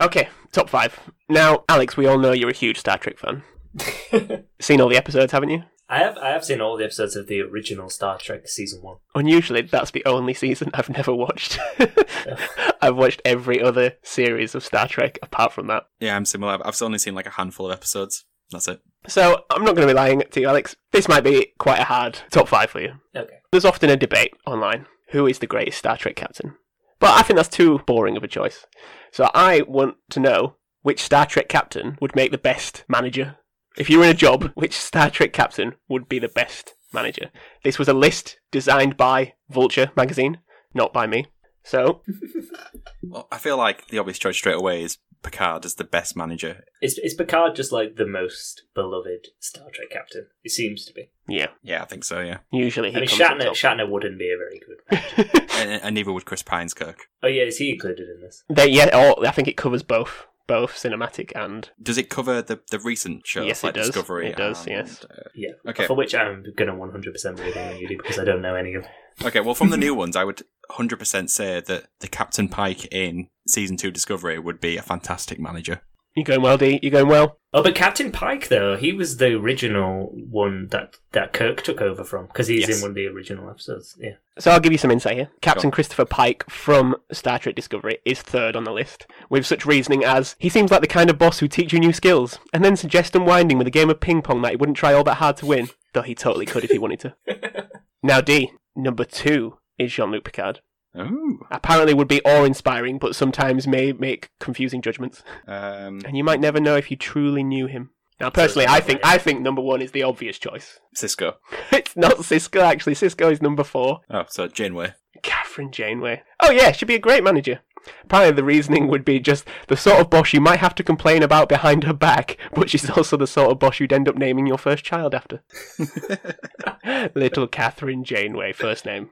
Okay, 0.00 0.30
top 0.52 0.70
five. 0.70 0.98
Now, 1.28 1.64
Alex, 1.68 1.98
we 1.98 2.06
all 2.06 2.18
know 2.18 2.32
you're 2.32 2.48
a 2.48 2.54
huge 2.54 2.78
Star 2.78 2.96
Trek 2.96 3.18
fan. 3.18 3.42
Seen 4.60 4.80
all 4.80 4.88
the 4.88 4.96
episodes, 4.96 5.32
haven't 5.32 5.50
you? 5.50 5.64
I 5.90 5.98
have 5.98 6.16
I 6.18 6.28
have 6.30 6.44
seen 6.44 6.60
all 6.60 6.76
the 6.76 6.84
episodes 6.84 7.16
of 7.16 7.26
the 7.26 7.40
original 7.40 7.90
Star 7.90 8.16
Trek 8.16 8.46
season 8.48 8.80
one. 8.80 8.98
Unusually, 9.14 9.62
that's 9.62 9.90
the 9.90 10.04
only 10.06 10.32
season 10.34 10.70
I've 10.74 10.88
never 10.88 11.12
watched. 11.12 11.58
I've 12.80 12.96
watched 12.96 13.20
every 13.24 13.60
other 13.60 13.94
series 14.02 14.54
of 14.54 14.64
Star 14.64 14.86
Trek 14.88 15.18
apart 15.22 15.52
from 15.52 15.66
that. 15.66 15.84
Yeah, 15.98 16.16
I'm 16.16 16.24
similar. 16.24 16.52
I've- 16.54 16.62
I've 16.64 16.80
only 16.82 16.98
seen 16.98 17.14
like 17.14 17.26
a 17.26 17.30
handful 17.30 17.66
of 17.66 17.72
episodes. 17.72 18.24
That's 18.50 18.68
it. 18.68 18.80
So, 19.06 19.44
I'm 19.50 19.64
not 19.64 19.76
going 19.76 19.86
to 19.86 19.92
be 19.94 19.96
lying 19.96 20.22
to 20.30 20.40
you, 20.40 20.48
Alex. 20.48 20.74
This 20.92 21.08
might 21.08 21.22
be 21.24 21.52
quite 21.58 21.78
a 21.80 21.84
hard 21.84 22.18
top 22.30 22.48
five 22.48 22.68
for 22.70 22.80
you. 22.80 22.94
Okay. 23.16 23.36
There's 23.52 23.64
often 23.64 23.90
a 23.90 23.96
debate 23.96 24.32
online 24.46 24.86
who 25.10 25.26
is 25.26 25.38
the 25.38 25.46
greatest 25.46 25.78
Star 25.78 25.96
Trek 25.96 26.16
captain. 26.16 26.56
But 26.98 27.10
I 27.18 27.22
think 27.22 27.36
that's 27.36 27.48
too 27.48 27.78
boring 27.86 28.16
of 28.16 28.24
a 28.24 28.28
choice. 28.28 28.66
So 29.12 29.30
I 29.34 29.62
want 29.62 29.96
to 30.10 30.20
know 30.20 30.56
which 30.82 31.02
Star 31.02 31.26
Trek 31.26 31.48
captain 31.48 31.96
would 32.00 32.14
make 32.16 32.30
the 32.32 32.38
best 32.38 32.84
manager. 32.88 33.36
If 33.76 33.88
you 33.88 33.98
were 33.98 34.04
in 34.04 34.10
a 34.10 34.14
job, 34.14 34.50
which 34.54 34.78
Star 34.78 35.10
Trek 35.10 35.32
captain 35.32 35.74
would 35.88 36.08
be 36.08 36.18
the 36.18 36.28
best 36.28 36.74
manager? 36.92 37.30
This 37.64 37.78
was 37.78 37.88
a 37.88 37.94
list 37.94 38.38
designed 38.50 38.96
by 38.96 39.34
Vulture 39.48 39.90
magazine, 39.96 40.38
not 40.74 40.92
by 40.92 41.06
me. 41.06 41.26
So, 41.62 42.02
Well, 43.02 43.28
I 43.30 43.38
feel 43.38 43.56
like 43.56 43.88
the 43.88 43.98
obvious 43.98 44.18
choice 44.18 44.36
straight 44.36 44.56
away 44.56 44.82
is 44.82 44.98
Picard 45.22 45.64
as 45.64 45.74
the 45.74 45.84
best 45.84 46.16
manager. 46.16 46.64
Is 46.80 46.98
is 46.98 47.14
Picard 47.14 47.54
just 47.54 47.72
like 47.72 47.96
the 47.96 48.06
most 48.06 48.62
beloved 48.74 49.28
Star 49.38 49.68
Trek 49.72 49.90
captain? 49.90 50.26
It 50.42 50.50
seems 50.50 50.84
to 50.86 50.94
be. 50.94 51.10
yeah, 51.28 51.48
Yeah, 51.62 51.82
I 51.82 51.84
think 51.84 52.04
so. 52.04 52.20
Yeah, 52.20 52.38
usually 52.50 52.90
he 52.90 52.96
I 52.96 53.00
mean, 53.00 53.08
Shatner. 53.08 53.50
Shatner 53.50 53.88
wouldn't 53.88 54.18
be 54.18 54.32
a 54.32 54.36
very 54.36 54.60
good. 54.60 55.40
and, 55.54 55.82
and 55.82 55.94
neither 55.94 56.12
would 56.12 56.24
Chris 56.24 56.42
Pine's 56.42 56.72
Kirk. 56.72 57.06
Oh 57.22 57.28
yeah, 57.28 57.42
is 57.42 57.58
he 57.58 57.70
included 57.70 58.08
in 58.08 58.20
this? 58.22 58.44
They, 58.48 58.68
yeah, 58.68 58.88
oh, 58.92 59.24
I 59.24 59.30
think 59.30 59.48
it 59.48 59.56
covers 59.56 59.82
both, 59.82 60.26
both 60.50 60.72
cinematic 60.74 61.32
and 61.34 61.70
Does 61.82 61.98
it 61.98 62.08
cover 62.10 62.42
the 62.42 62.60
the 62.70 62.78
recent 62.80 63.26
shows 63.26 63.46
Yes, 63.46 63.62
it 63.62 63.66
like 63.68 63.74
does. 63.74 63.86
Discovery? 63.86 64.28
It 64.30 64.36
does, 64.36 64.66
and, 64.66 64.70
yes. 64.70 65.04
uh, 65.04 65.28
Yeah. 65.34 65.50
Okay. 65.68 65.86
For 65.86 65.94
which 65.94 66.14
I'm 66.14 66.44
gonna 66.56 66.74
100 66.76 67.12
percent 67.12 67.36
believe 67.36 67.56
in 67.56 67.76
you 67.78 67.88
do 67.88 67.96
because 67.96 68.18
I 68.18 68.24
don't 68.24 68.42
know 68.42 68.54
any 68.54 68.74
of. 68.74 68.84
Okay, 69.24 69.40
well, 69.40 69.54
from 69.54 69.70
the 69.70 69.76
new 69.86 69.94
ones, 69.94 70.16
I 70.16 70.24
would 70.24 70.42
100% 70.70 71.28
say 71.28 71.60
that 71.60 71.86
the 72.00 72.08
Captain 72.08 72.48
Pike 72.48 72.86
in 72.92 73.28
season 73.46 73.76
two 73.76 73.90
Discovery 73.90 74.38
would 74.38 74.60
be 74.60 74.76
a 74.76 74.82
fantastic 74.82 75.38
manager. 75.38 75.82
You 76.16 76.24
going 76.24 76.42
well, 76.42 76.56
D? 76.58 76.80
You 76.82 76.90
going 76.90 77.08
well? 77.08 77.38
Oh, 77.52 77.62
but 77.64 77.74
Captain 77.74 78.12
Pike 78.12 78.48
though, 78.48 78.76
he 78.76 78.92
was 78.92 79.16
the 79.16 79.32
original 79.34 80.06
one 80.12 80.68
that 80.68 80.96
that 81.12 81.32
Kirk 81.32 81.62
took 81.62 81.80
over 81.80 82.04
from 82.04 82.26
because 82.26 82.46
he's 82.46 82.68
Yes. 82.68 82.76
in 82.76 82.82
one 82.82 82.90
of 82.92 82.94
the 82.94 83.06
original 83.08 83.48
episodes. 83.50 83.96
Yeah. 83.98 84.14
So 84.38 84.50
I'll 84.52 84.60
give 84.60 84.72
you 84.72 84.78
some 84.78 84.90
insight 84.92 85.16
here. 85.16 85.30
Captain 85.40 85.70
Christopher 85.70 86.04
Pike 86.04 86.48
from 86.48 86.94
Star 87.12 87.38
Trek 87.38 87.54
Discovery 87.56 87.98
is 88.04 88.22
third 88.22 88.54
on 88.56 88.64
the 88.64 88.72
list, 88.72 89.06
with 89.28 89.44
such 89.46 89.66
reasoning 89.66 90.04
as 90.04 90.36
he 90.38 90.48
seems 90.48 90.70
like 90.70 90.80
the 90.80 90.86
kind 90.86 91.10
of 91.10 91.18
boss 91.18 91.40
who 91.40 91.48
teach 91.48 91.72
you 91.72 91.80
new 91.80 91.92
skills 91.92 92.38
and 92.52 92.64
then 92.64 92.76
suggest 92.76 93.16
unwinding 93.16 93.58
with 93.58 93.66
a 93.66 93.70
game 93.72 93.90
of 93.90 94.00
ping 94.00 94.22
pong 94.22 94.42
that 94.42 94.50
he 94.50 94.56
wouldn't 94.56 94.78
try 94.78 94.92
all 94.94 95.04
that 95.04 95.14
hard 95.16 95.36
to 95.38 95.46
win, 95.46 95.68
though 95.92 96.02
he 96.02 96.14
totally 96.14 96.46
could 96.46 96.64
if 96.64 96.70
he 96.70 96.78
wanted 96.78 97.00
to. 97.00 97.68
now, 98.02 98.20
D, 98.20 98.52
number 98.76 99.04
two 99.04 99.58
is 99.78 99.92
Jean 99.92 100.10
Luc 100.12 100.24
Picard. 100.24 100.60
Oh. 100.94 101.38
Apparently, 101.50 101.94
would 101.94 102.08
be 102.08 102.22
awe 102.24 102.44
inspiring, 102.44 102.98
but 102.98 103.14
sometimes 103.14 103.66
may 103.66 103.92
make 103.92 104.30
confusing 104.40 104.82
judgments, 104.82 105.22
Um, 105.46 106.00
and 106.04 106.16
you 106.16 106.24
might 106.24 106.40
never 106.40 106.60
know 106.60 106.76
if 106.76 106.90
you 106.90 106.96
truly 106.96 107.44
knew 107.44 107.66
him. 107.66 107.90
Now, 108.18 108.28
personally, 108.28 108.66
I 108.68 108.80
think 108.80 109.00
I 109.04 109.16
think 109.16 109.40
number 109.40 109.62
one 109.62 109.80
is 109.80 109.92
the 109.92 110.02
obvious 110.02 110.38
choice. 110.38 110.78
Sisko. 110.96 111.36
it's 111.72 111.96
not 111.96 112.16
Sisko, 112.18 112.60
actually. 112.60 112.94
Sisko 112.94 113.32
is 113.32 113.40
number 113.40 113.64
four. 113.64 114.00
Oh, 114.10 114.24
so 114.28 114.46
Janeway. 114.48 114.92
Kathryn 115.22 115.70
Janeway. 115.70 116.22
Oh 116.42 116.50
yeah, 116.50 116.72
she'd 116.72 116.86
be 116.88 116.94
a 116.94 116.98
great 116.98 117.24
manager. 117.24 117.60
Apparently 118.04 118.36
the 118.36 118.44
reasoning 118.44 118.88
would 118.88 119.06
be 119.06 119.18
just 119.20 119.46
the 119.68 119.76
sort 119.76 120.00
of 120.00 120.10
boss 120.10 120.34
you 120.34 120.40
might 120.40 120.58
have 120.60 120.74
to 120.74 120.82
complain 120.84 121.22
about 121.22 121.48
behind 121.48 121.84
her 121.84 121.94
back, 121.94 122.36
but 122.54 122.68
she's 122.68 122.88
also 122.90 123.16
the 123.16 123.26
sort 123.26 123.50
of 123.50 123.58
boss 123.58 123.80
you'd 123.80 123.92
end 123.92 124.06
up 124.08 124.16
naming 124.16 124.46
your 124.46 124.58
first 124.58 124.84
child 124.84 125.14
after. 125.14 125.42
Little 127.14 127.48
Kathryn 127.48 128.02
Janeway, 128.02 128.52
first 128.52 128.84
name. 128.84 129.10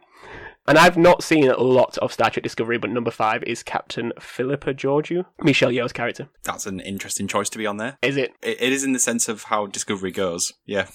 And 0.69 0.77
I've 0.77 0.99
not 0.99 1.23
seen 1.23 1.49
a 1.49 1.57
lot 1.57 1.97
of 1.97 2.12
Star 2.12 2.29
Trek 2.29 2.43
Discovery, 2.43 2.77
but 2.77 2.91
number 2.91 3.11
five 3.11 3.43
is 3.45 3.62
Captain 3.62 4.12
Philippa 4.21 4.75
Georgiou, 4.75 5.25
Michelle 5.41 5.71
Yeoh's 5.71 5.95
character. 5.95 6.29
That's 6.45 6.66
an 6.66 6.81
interesting 6.81 7.27
choice 7.27 7.49
to 7.51 7.59
be 7.59 7.66
on 7.66 7.79
there. 7.79 7.97
Is 8.03 8.19
it? 8.19 8.35
It, 8.43 8.61
it 8.61 8.73
is 8.73 8.85
in 8.85 8.93
the 8.93 8.99
sense 8.99 9.29
of 9.29 9.45
how 9.45 9.64
Discovery 9.64 10.11
goes. 10.11 10.53
Yeah. 10.66 10.89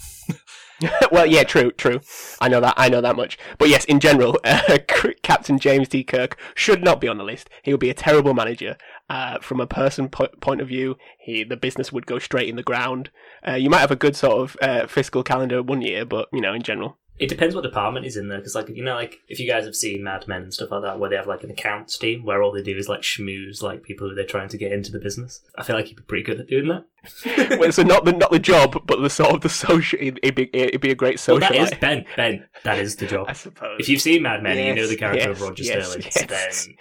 well, 1.11 1.25
yeah, 1.25 1.43
true, 1.43 1.71
true. 1.71 2.01
I 2.39 2.49
know 2.49 2.61
that. 2.61 2.75
I 2.77 2.87
know 2.87 3.01
that 3.01 3.15
much. 3.15 3.39
But 3.57 3.69
yes, 3.69 3.83
in 3.85 3.99
general, 3.99 4.39
uh, 4.45 4.77
Captain 5.23 5.57
James 5.57 5.89
T. 5.89 6.03
Kirk 6.03 6.37
should 6.53 6.83
not 6.83 7.01
be 7.01 7.07
on 7.07 7.17
the 7.17 7.23
list. 7.23 7.49
He 7.63 7.73
would 7.73 7.79
be 7.79 7.89
a 7.89 7.95
terrible 7.95 8.35
manager. 8.35 8.77
Uh, 9.09 9.39
from 9.39 9.59
a 9.59 9.67
person 9.67 10.07
po- 10.07 10.29
point 10.39 10.61
of 10.61 10.67
view, 10.67 10.97
he 11.19 11.43
the 11.43 11.57
business 11.57 11.91
would 11.91 12.05
go 12.05 12.19
straight 12.19 12.47
in 12.47 12.57
the 12.57 12.63
ground. 12.63 13.09
Uh, 13.47 13.53
you 13.53 13.71
might 13.71 13.79
have 13.79 13.91
a 13.91 13.95
good 13.95 14.15
sort 14.15 14.39
of 14.39 14.57
uh, 14.61 14.85
fiscal 14.85 15.23
calendar 15.23 15.63
one 15.63 15.81
year, 15.81 16.05
but 16.05 16.29
you 16.31 16.41
know, 16.41 16.53
in 16.53 16.61
general, 16.61 16.97
It 17.23 17.29
depends 17.29 17.55
what 17.55 17.61
department 17.61 18.05
is 18.05 18.17
in 18.17 18.27
there, 18.27 18.39
because 18.39 18.53
like 18.53 18.67
you 18.67 18.83
know, 18.83 18.95
like 18.95 19.21
if 19.29 19.39
you 19.39 19.47
guys 19.47 19.63
have 19.63 19.75
seen 19.75 20.03
Mad 20.03 20.27
Men 20.27 20.43
and 20.43 20.53
stuff 20.53 20.71
like 20.71 20.81
that, 20.81 20.99
where 20.99 21.09
they 21.09 21.15
have 21.15 21.25
like 21.25 21.43
an 21.43 21.51
accounts 21.51 21.97
team 21.97 22.25
where 22.25 22.43
all 22.43 22.51
they 22.51 22.61
do 22.61 22.75
is 22.75 22.89
like 22.89 22.99
schmooze 23.01 23.61
like 23.63 23.81
people 23.81 24.09
who 24.09 24.15
they're 24.15 24.25
trying 24.25 24.49
to 24.49 24.57
get 24.57 24.73
into 24.73 24.91
the 24.91 24.99
business. 24.99 25.39
I 25.57 25.63
feel 25.63 25.77
like 25.77 25.85
he'd 25.85 25.95
be 25.95 26.03
pretty 26.03 26.23
good 26.23 26.41
at 26.41 26.47
doing 26.47 26.67
that. 26.67 27.57
well, 27.59 27.71
so 27.71 27.83
not 27.83 28.03
the 28.03 28.11
not 28.11 28.31
the 28.31 28.39
job, 28.39 28.85
but 28.85 29.01
the 29.01 29.09
sort 29.09 29.31
of 29.33 29.39
the 29.41 29.49
social. 29.49 29.99
It'd 30.01 30.35
be 30.35 30.49
it'd 30.53 30.81
be 30.81 30.91
a 30.91 30.95
great 30.95 31.15
Well, 31.27 31.39
social. 31.39 31.39
that 31.39 31.55
is 31.55 31.71
Ben. 31.79 32.05
Ben, 32.17 32.45
that 32.63 32.77
is 32.77 32.97
the 32.97 33.07
job. 33.07 33.25
I 33.29 33.33
suppose. 33.33 33.77
If 33.79 33.87
you've 33.87 34.01
seen 34.01 34.23
Mad 34.23 34.43
Men 34.43 34.57
and 34.57 34.67
you 34.67 34.83
know 34.83 34.89
the 34.89 34.97
character 34.97 35.31
of 35.31 35.41
Roger 35.41 35.63
yes, 35.63 35.87
Sterling, 35.87 36.03
yes. 36.03 36.25
then 36.65 36.75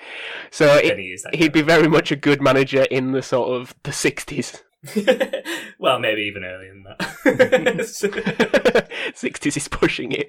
so 0.51 0.74
it, 0.76 0.88
then 0.88 0.99
he 0.99 1.12
is 1.12 1.22
that. 1.22 1.36
he'd 1.36 1.53
be 1.53 1.62
very 1.62 1.86
much 1.86 2.11
a 2.11 2.16
good 2.16 2.43
manager 2.43 2.82
in 2.82 3.12
the 3.12 3.22
sort 3.22 3.61
of 3.61 3.74
the 3.84 3.93
sixties. 3.93 4.62
well, 5.78 5.98
maybe 5.98 6.22
even 6.22 6.44
earlier 6.44 6.72
than 6.72 6.84
that. 6.84 8.88
Sixties 9.14 9.56
is 9.56 9.68
pushing 9.68 10.12
it. 10.12 10.28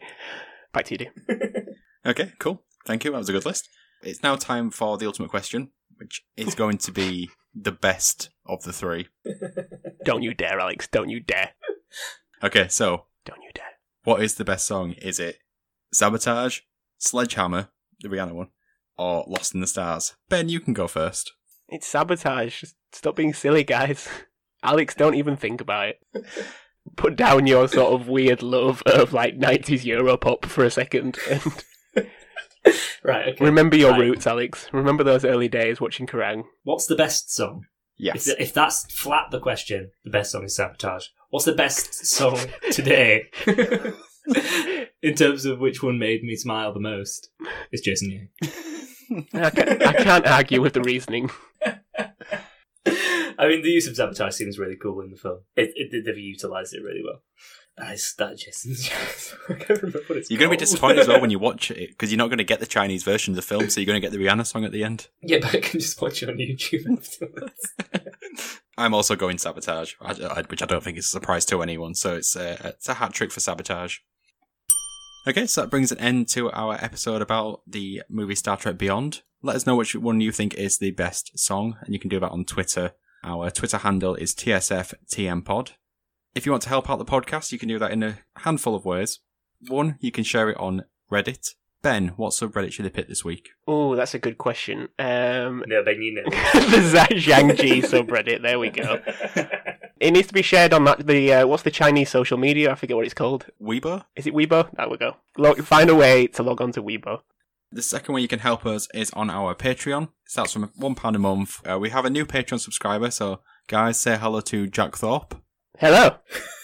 Back 0.74 0.86
to 0.86 0.94
you, 0.94 0.98
Dean. 0.98 1.66
Okay, 2.06 2.34
cool. 2.38 2.62
Thank 2.86 3.06
you. 3.06 3.12
That 3.12 3.20
was 3.20 3.30
a 3.30 3.32
good 3.32 3.46
list. 3.46 3.70
It's 4.02 4.22
now 4.22 4.36
time 4.36 4.72
for 4.72 4.98
the 4.98 5.06
ultimate 5.08 5.30
question, 5.30 5.70
which 5.96 6.22
is 6.36 6.54
going 6.54 6.78
to 6.80 6.92
be 6.92 7.30
the 7.56 7.72
best 7.72 8.30
of 8.46 8.64
the 8.64 8.74
three. 8.74 9.08
Don't 10.04 10.22
you 10.22 10.34
dare, 10.34 10.60
Alex. 10.60 10.86
Don't 10.92 11.08
you 11.10 11.22
dare. 11.22 11.52
Okay, 12.44 12.68
so 12.68 13.06
Don't 13.24 13.42
you 13.42 13.52
dare. 13.56 13.64
what 14.04 14.22
is 14.22 14.36
the 14.36 14.44
best 14.44 14.68
song? 14.68 14.92
Is 15.02 15.18
it 15.18 15.38
Sabotage, 15.94 16.60
Sledgehammer, 16.98 17.70
the 18.02 18.10
Rihanna 18.10 18.34
one, 18.34 18.50
or 18.98 19.24
Lost 19.26 19.56
in 19.56 19.62
the 19.62 19.68
Stars? 19.68 20.16
Ben, 20.28 20.50
you 20.50 20.60
can 20.60 20.74
go 20.74 20.90
first. 20.90 21.32
It's 21.70 21.88
sabotage. 21.88 22.60
Just 22.60 22.76
stop 22.92 23.16
being 23.16 23.34
silly, 23.34 23.64
guys. 23.64 24.10
Alex, 24.64 24.96
don't 24.96 25.16
even 25.16 25.36
think 25.38 25.62
about 25.62 25.90
it. 25.90 26.02
Put 26.96 27.16
down 27.16 27.48
your 27.48 27.68
sort 27.68 27.94
of 28.00 28.08
weird 28.08 28.42
love 28.44 28.82
of 28.86 29.14
like 29.14 29.38
90s 29.38 29.84
Europop 29.86 30.46
for 30.46 30.64
a 30.66 30.72
second 30.72 31.18
and 31.30 31.64
right. 33.04 33.30
Okay. 33.30 33.46
remember 33.46 33.76
your 33.78 33.92
Right. 33.92 34.02
roots, 34.02 34.28
Alex. 34.28 34.68
Remember 34.74 35.04
those 35.04 35.24
early 35.26 35.48
days 35.48 35.80
watching 35.82 36.08
Kerrang. 36.08 36.44
What's 36.64 36.86
the 36.86 36.96
best 36.96 37.34
song? 37.34 37.66
Yes. 37.98 38.28
If, 38.28 38.40
if 38.40 38.54
that's 38.54 38.92
flat 38.94 39.32
the 39.32 39.40
question, 39.40 39.92
the 40.04 40.10
best 40.12 40.32
song 40.32 40.44
is 40.44 40.56
Sabotage. 40.56 41.08
What's 41.30 41.46
the 41.46 41.54
best 41.54 42.06
song 42.06 42.38
today? 42.72 43.30
In 45.02 45.16
terms 45.16 45.46
of 45.46 45.60
which 45.60 45.84
one 45.84 46.00
made 46.00 46.24
me 46.24 46.36
smile 46.36 46.74
the 46.74 46.80
most, 46.80 47.30
it's 47.72 47.82
Jason 47.82 48.10
Yang. 48.10 48.30
I 49.34 49.50
can't, 49.50 49.86
I 49.86 49.94
can't 49.94 50.26
argue 50.28 50.62
with 50.62 50.74
the 50.74 50.82
reasoning. 50.82 51.30
I 53.44 53.48
mean, 53.50 53.62
the 53.62 53.70
use 53.70 53.88
of 53.88 53.96
sabotage 53.96 54.34
seems 54.36 54.58
really 54.60 54.76
cool 54.76 55.02
in 55.02 55.10
the 55.12 55.18
film. 55.18 55.40
It, 55.56 55.72
it, 55.76 56.06
they've 56.06 56.18
utilised 56.18 56.74
it 56.74 56.82
really 56.84 57.02
well. 57.04 57.22
Uh, 57.76 57.86
that 57.86 57.94
is 57.96 58.14
that 58.20 58.38
Jason's. 58.38 58.90
I 59.50 59.54
can't 59.56 59.82
remember 59.82 60.02
what 60.08 60.18
it's 60.20 60.30
You're 60.30 60.38
going 60.38 60.52
to 60.52 60.56
be 60.56 60.60
disappointed 60.60 61.00
as 61.00 61.08
well 61.08 61.20
when 61.20 61.32
you 61.32 61.40
watch 61.50 61.72
it 61.72 61.90
because 61.90 62.12
you're 62.12 62.20
not 62.20 62.28
going 62.28 62.38
to 62.38 62.44
get 62.44 62.60
the 62.60 62.68
Chinese 62.68 63.04
version 63.04 63.32
of 63.32 63.36
the 63.36 63.42
film, 63.42 63.68
so 63.70 63.80
you're 63.82 63.88
going 63.88 64.00
to 64.00 64.08
get 64.08 64.12
the 64.16 64.24
Rihanna 64.24 64.46
song 64.46 64.64
at 64.64 64.72
the 64.72 64.84
end. 64.84 65.08
Yeah, 65.24 65.40
but 65.42 65.56
I 65.56 65.60
can 65.60 65.80
just 65.80 66.00
watch 66.02 66.22
it 66.22 66.30
on 66.30 66.36
YouTube 66.38 66.86
afterwards. 66.98 68.60
I'm 68.78 68.94
also 68.94 69.16
going 69.16 69.38
Sabotage, 69.40 69.94
I- 70.02 70.12
I- 70.24 70.42
which 70.44 70.62
I 70.62 70.66
don't 70.68 70.84
think 70.84 70.98
is 71.00 71.06
a 71.06 71.10
surprise 71.10 71.46
to 71.46 71.62
anyone, 71.64 71.96
so 71.96 72.16
it's 72.16 72.36
a, 72.36 72.68
it's 72.70 72.90
a 72.90 72.96
hat 72.96 73.14
trick 73.14 73.32
for 73.32 73.40
Sabotage. 73.40 73.98
Okay, 75.28 75.48
so 75.48 75.62
that 75.62 75.70
brings 75.70 75.92
an 75.92 76.00
end 76.00 76.28
to 76.30 76.52
our 76.52 76.76
episode 76.76 77.22
about 77.22 77.62
the 77.66 78.04
movie 78.10 78.36
Star 78.36 78.58
Trek 78.58 78.78
Beyond. 78.78 79.22
Let 79.42 79.56
us 79.56 79.66
know 79.66 79.76
which 79.76 79.96
one 79.96 80.22
you 80.22 80.32
think 80.32 80.54
is 80.56 80.78
the 80.78 80.92
best 80.92 81.38
song, 81.40 81.78
and 81.82 81.94
you 81.94 82.00
can 82.00 82.10
do 82.10 82.20
that 82.20 82.30
on 82.32 82.46
Twitter. 82.46 82.92
Our 83.24 83.50
Twitter 83.50 83.78
handle 83.78 84.16
is 84.16 84.34
TSFTMPod. 84.34 85.72
If 86.36 86.46
you 86.46 86.52
want 86.52 86.64
to 86.64 86.70
help 86.70 86.90
out 86.90 86.98
the 87.00 87.06
podcast, 87.06 87.52
you 87.52 87.60
can 87.60 87.70
do 87.70 87.80
that 87.80 87.92
in 87.92 88.04
a 88.04 88.20
handful 88.38 88.76
of 88.76 88.86
ways. 88.86 89.20
One, 89.68 89.98
you 90.02 90.12
can 90.12 90.24
share 90.24 90.50
it 90.50 90.58
on 90.58 90.84
Reddit. 91.12 91.52
Ben, 91.82 92.10
what 92.16 92.32
subreddit 92.32 92.72
should 92.72 92.86
they 92.86 92.90
pick 92.90 93.08
this 93.08 93.26
week? 93.26 93.50
Oh, 93.68 93.96
that's 93.96 94.14
a 94.14 94.20
good 94.20 94.38
question. 94.38 94.88
Um, 94.98 95.64
no, 95.68 95.84
Ben, 95.84 96.02
you 96.02 96.16
know. 96.16 96.24
the 96.24 97.10
Zhang 97.12 97.56
Jie 97.58 97.82
subreddit. 97.82 98.42
There 98.42 98.60
we 98.60 98.70
go. 98.70 99.02
It 100.04 100.12
needs 100.12 100.28
to 100.28 100.34
be 100.34 100.42
shared 100.42 100.74
on 100.74 100.84
that. 100.84 101.08
The 101.08 101.34
uh, 101.34 101.48
what's 101.48 101.64
the 101.64 101.72
Chinese 101.72 102.10
social 102.10 102.38
media? 102.38 102.72
I 102.72 102.76
forget 102.76 102.98
what 102.98 103.06
it's 103.06 103.14
called. 103.14 103.46
Weibo? 103.62 104.04
Is 104.18 104.28
it 104.28 104.34
Weibo? 104.34 104.70
There 104.76 104.90
we 104.90 104.98
go. 104.98 105.16
Log, 105.38 105.62
find 105.64 105.90
a 105.90 105.96
way 105.96 106.28
to 106.28 106.44
log 106.44 106.60
on 106.60 106.74
to 106.74 106.84
Weibo. 106.84 107.22
The 107.74 107.82
second 107.82 108.14
way 108.14 108.22
you 108.22 108.28
can 108.28 108.38
help 108.40 108.68
us 108.68 108.88
is 108.94 109.10
on 109.12 109.32
our 109.32 109.56
Patreon. 109.56 110.04
It 110.04 110.10
starts 110.28 110.54
from 110.54 110.68
£1 110.80 111.16
a 111.16 111.20
month. 111.20 111.60
Uh, 111.68 111.80
we 111.80 111.90
have 111.90 112.06
a 112.06 112.10
new 112.10 112.24
Patreon 112.24 112.60
subscriber, 112.60 113.10
so 113.10 113.40
guys, 113.68 114.00
say 114.00 114.16
hello 114.16 114.42
to 114.42 114.68
Jack 114.68 114.96
Thorpe. 114.96 115.42
Hello, 115.80 116.18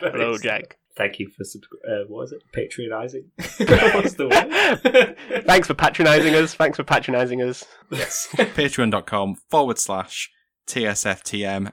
hello. 0.00 0.36
Jack. 0.38 0.78
Thank 0.96 1.20
you 1.20 1.28
for 1.28 1.44
subscri- 1.44 1.88
uh, 1.88 2.04
what 2.08 2.22
was 2.22 2.32
it? 2.32 2.42
Patronizing. 2.52 3.30
What's 3.36 4.14
the 4.14 4.28
word? 4.28 5.16
Thanks 5.46 5.68
for 5.68 5.74
patronising 5.74 6.34
us. 6.34 6.54
Thanks 6.54 6.76
for 6.76 6.82
patronising 6.84 7.40
us. 7.42 7.64
yes. 7.90 8.28
Patreon.com 8.32 9.36
forward 9.48 9.78
slash 9.78 10.30
TSFTM. 10.66 11.70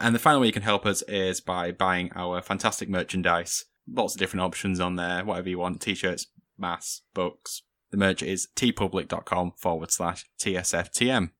And 0.00 0.14
the 0.14 0.18
final 0.18 0.40
way 0.42 0.48
you 0.48 0.52
can 0.52 0.62
help 0.62 0.84
us 0.84 1.00
is 1.02 1.40
by 1.40 1.72
buying 1.72 2.10
our 2.14 2.42
fantastic 2.42 2.90
merchandise. 2.90 3.64
Lots 3.88 4.14
of 4.14 4.18
different 4.18 4.42
options 4.42 4.78
on 4.80 4.96
there, 4.96 5.24
whatever 5.24 5.48
you 5.48 5.58
want 5.58 5.80
t 5.80 5.94
shirts, 5.94 6.26
masks, 6.62 7.02
books. 7.12 7.62
The 7.90 7.98
merch 7.98 8.22
is 8.22 8.48
teepublic.com 8.56 9.52
forward 9.58 9.90
slash 9.90 10.24
TSFTM. 10.40 11.30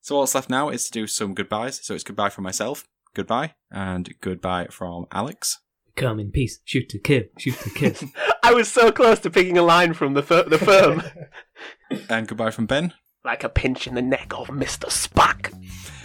So 0.00 0.14
all 0.14 0.22
that's 0.22 0.36
left 0.36 0.48
now 0.48 0.68
is 0.68 0.84
to 0.84 0.92
do 0.92 1.06
some 1.08 1.34
goodbyes. 1.34 1.84
So 1.84 1.94
it's 1.94 2.04
goodbye 2.04 2.28
from 2.30 2.44
myself, 2.44 2.84
goodbye, 3.14 3.54
and 3.72 4.14
goodbye 4.20 4.68
from 4.70 5.06
Alex. 5.10 5.58
Come 5.96 6.20
in 6.20 6.30
peace. 6.30 6.60
Shoot 6.64 6.88
to 6.90 6.98
kill. 7.00 7.22
Shoot 7.38 7.58
to 7.58 7.70
kill. 7.70 7.94
I 8.44 8.54
was 8.54 8.70
so 8.70 8.92
close 8.92 9.18
to 9.20 9.30
picking 9.30 9.58
a 9.58 9.62
line 9.62 9.94
from 9.94 10.14
the 10.14 10.22
fir- 10.22 10.48
the 10.48 10.58
firm, 10.58 11.02
And 12.08 12.28
goodbye 12.28 12.52
from 12.52 12.66
Ben. 12.66 12.94
like 13.24 13.42
a 13.42 13.48
pinch 13.48 13.88
in 13.88 13.94
the 13.96 14.02
neck 14.02 14.32
of 14.32 14.48
Mister 14.50 14.86
Spock. 14.86 15.52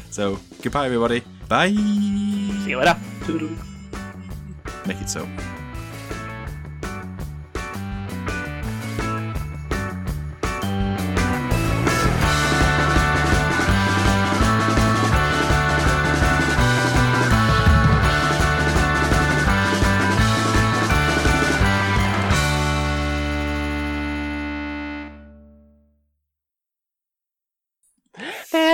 So 0.09 0.39
goodbye, 0.63 0.87
everybody. 0.87 1.21
Bye. 1.47 1.69
See 1.69 2.69
you 2.71 2.77
later. 2.79 2.97
Make 4.87 4.99
it 4.99 5.09
so. 5.09 5.29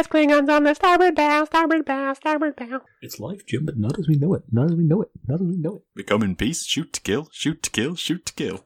Klingons 0.09 0.49
on 0.49 0.63
the 0.63 0.73
starboard 0.73 1.15
bow, 1.15 1.45
starboard 1.45 1.85
bow, 1.85 2.13
starboard 2.13 2.55
bow. 2.55 2.81
it's 3.01 3.19
life, 3.19 3.45
Jim, 3.45 3.65
but 3.65 3.77
not 3.77 3.99
as 3.99 4.07
we 4.07 4.15
know 4.15 4.33
it. 4.33 4.43
Not 4.51 4.71
as 4.71 4.75
we 4.75 4.83
know 4.83 5.03
it. 5.03 5.09
Not 5.27 5.39
as 5.39 5.47
we 5.47 5.57
know 5.57 5.75
it. 5.75 5.81
We 5.95 6.03
come 6.03 6.23
in 6.23 6.35
peace, 6.35 6.65
shoot 6.65 6.91
to 6.93 7.01
kill, 7.01 7.29
shoot 7.31 7.61
to 7.61 7.69
kill, 7.69 7.95
shoot 7.95 8.25
to 8.25 8.33
kill. 8.33 8.65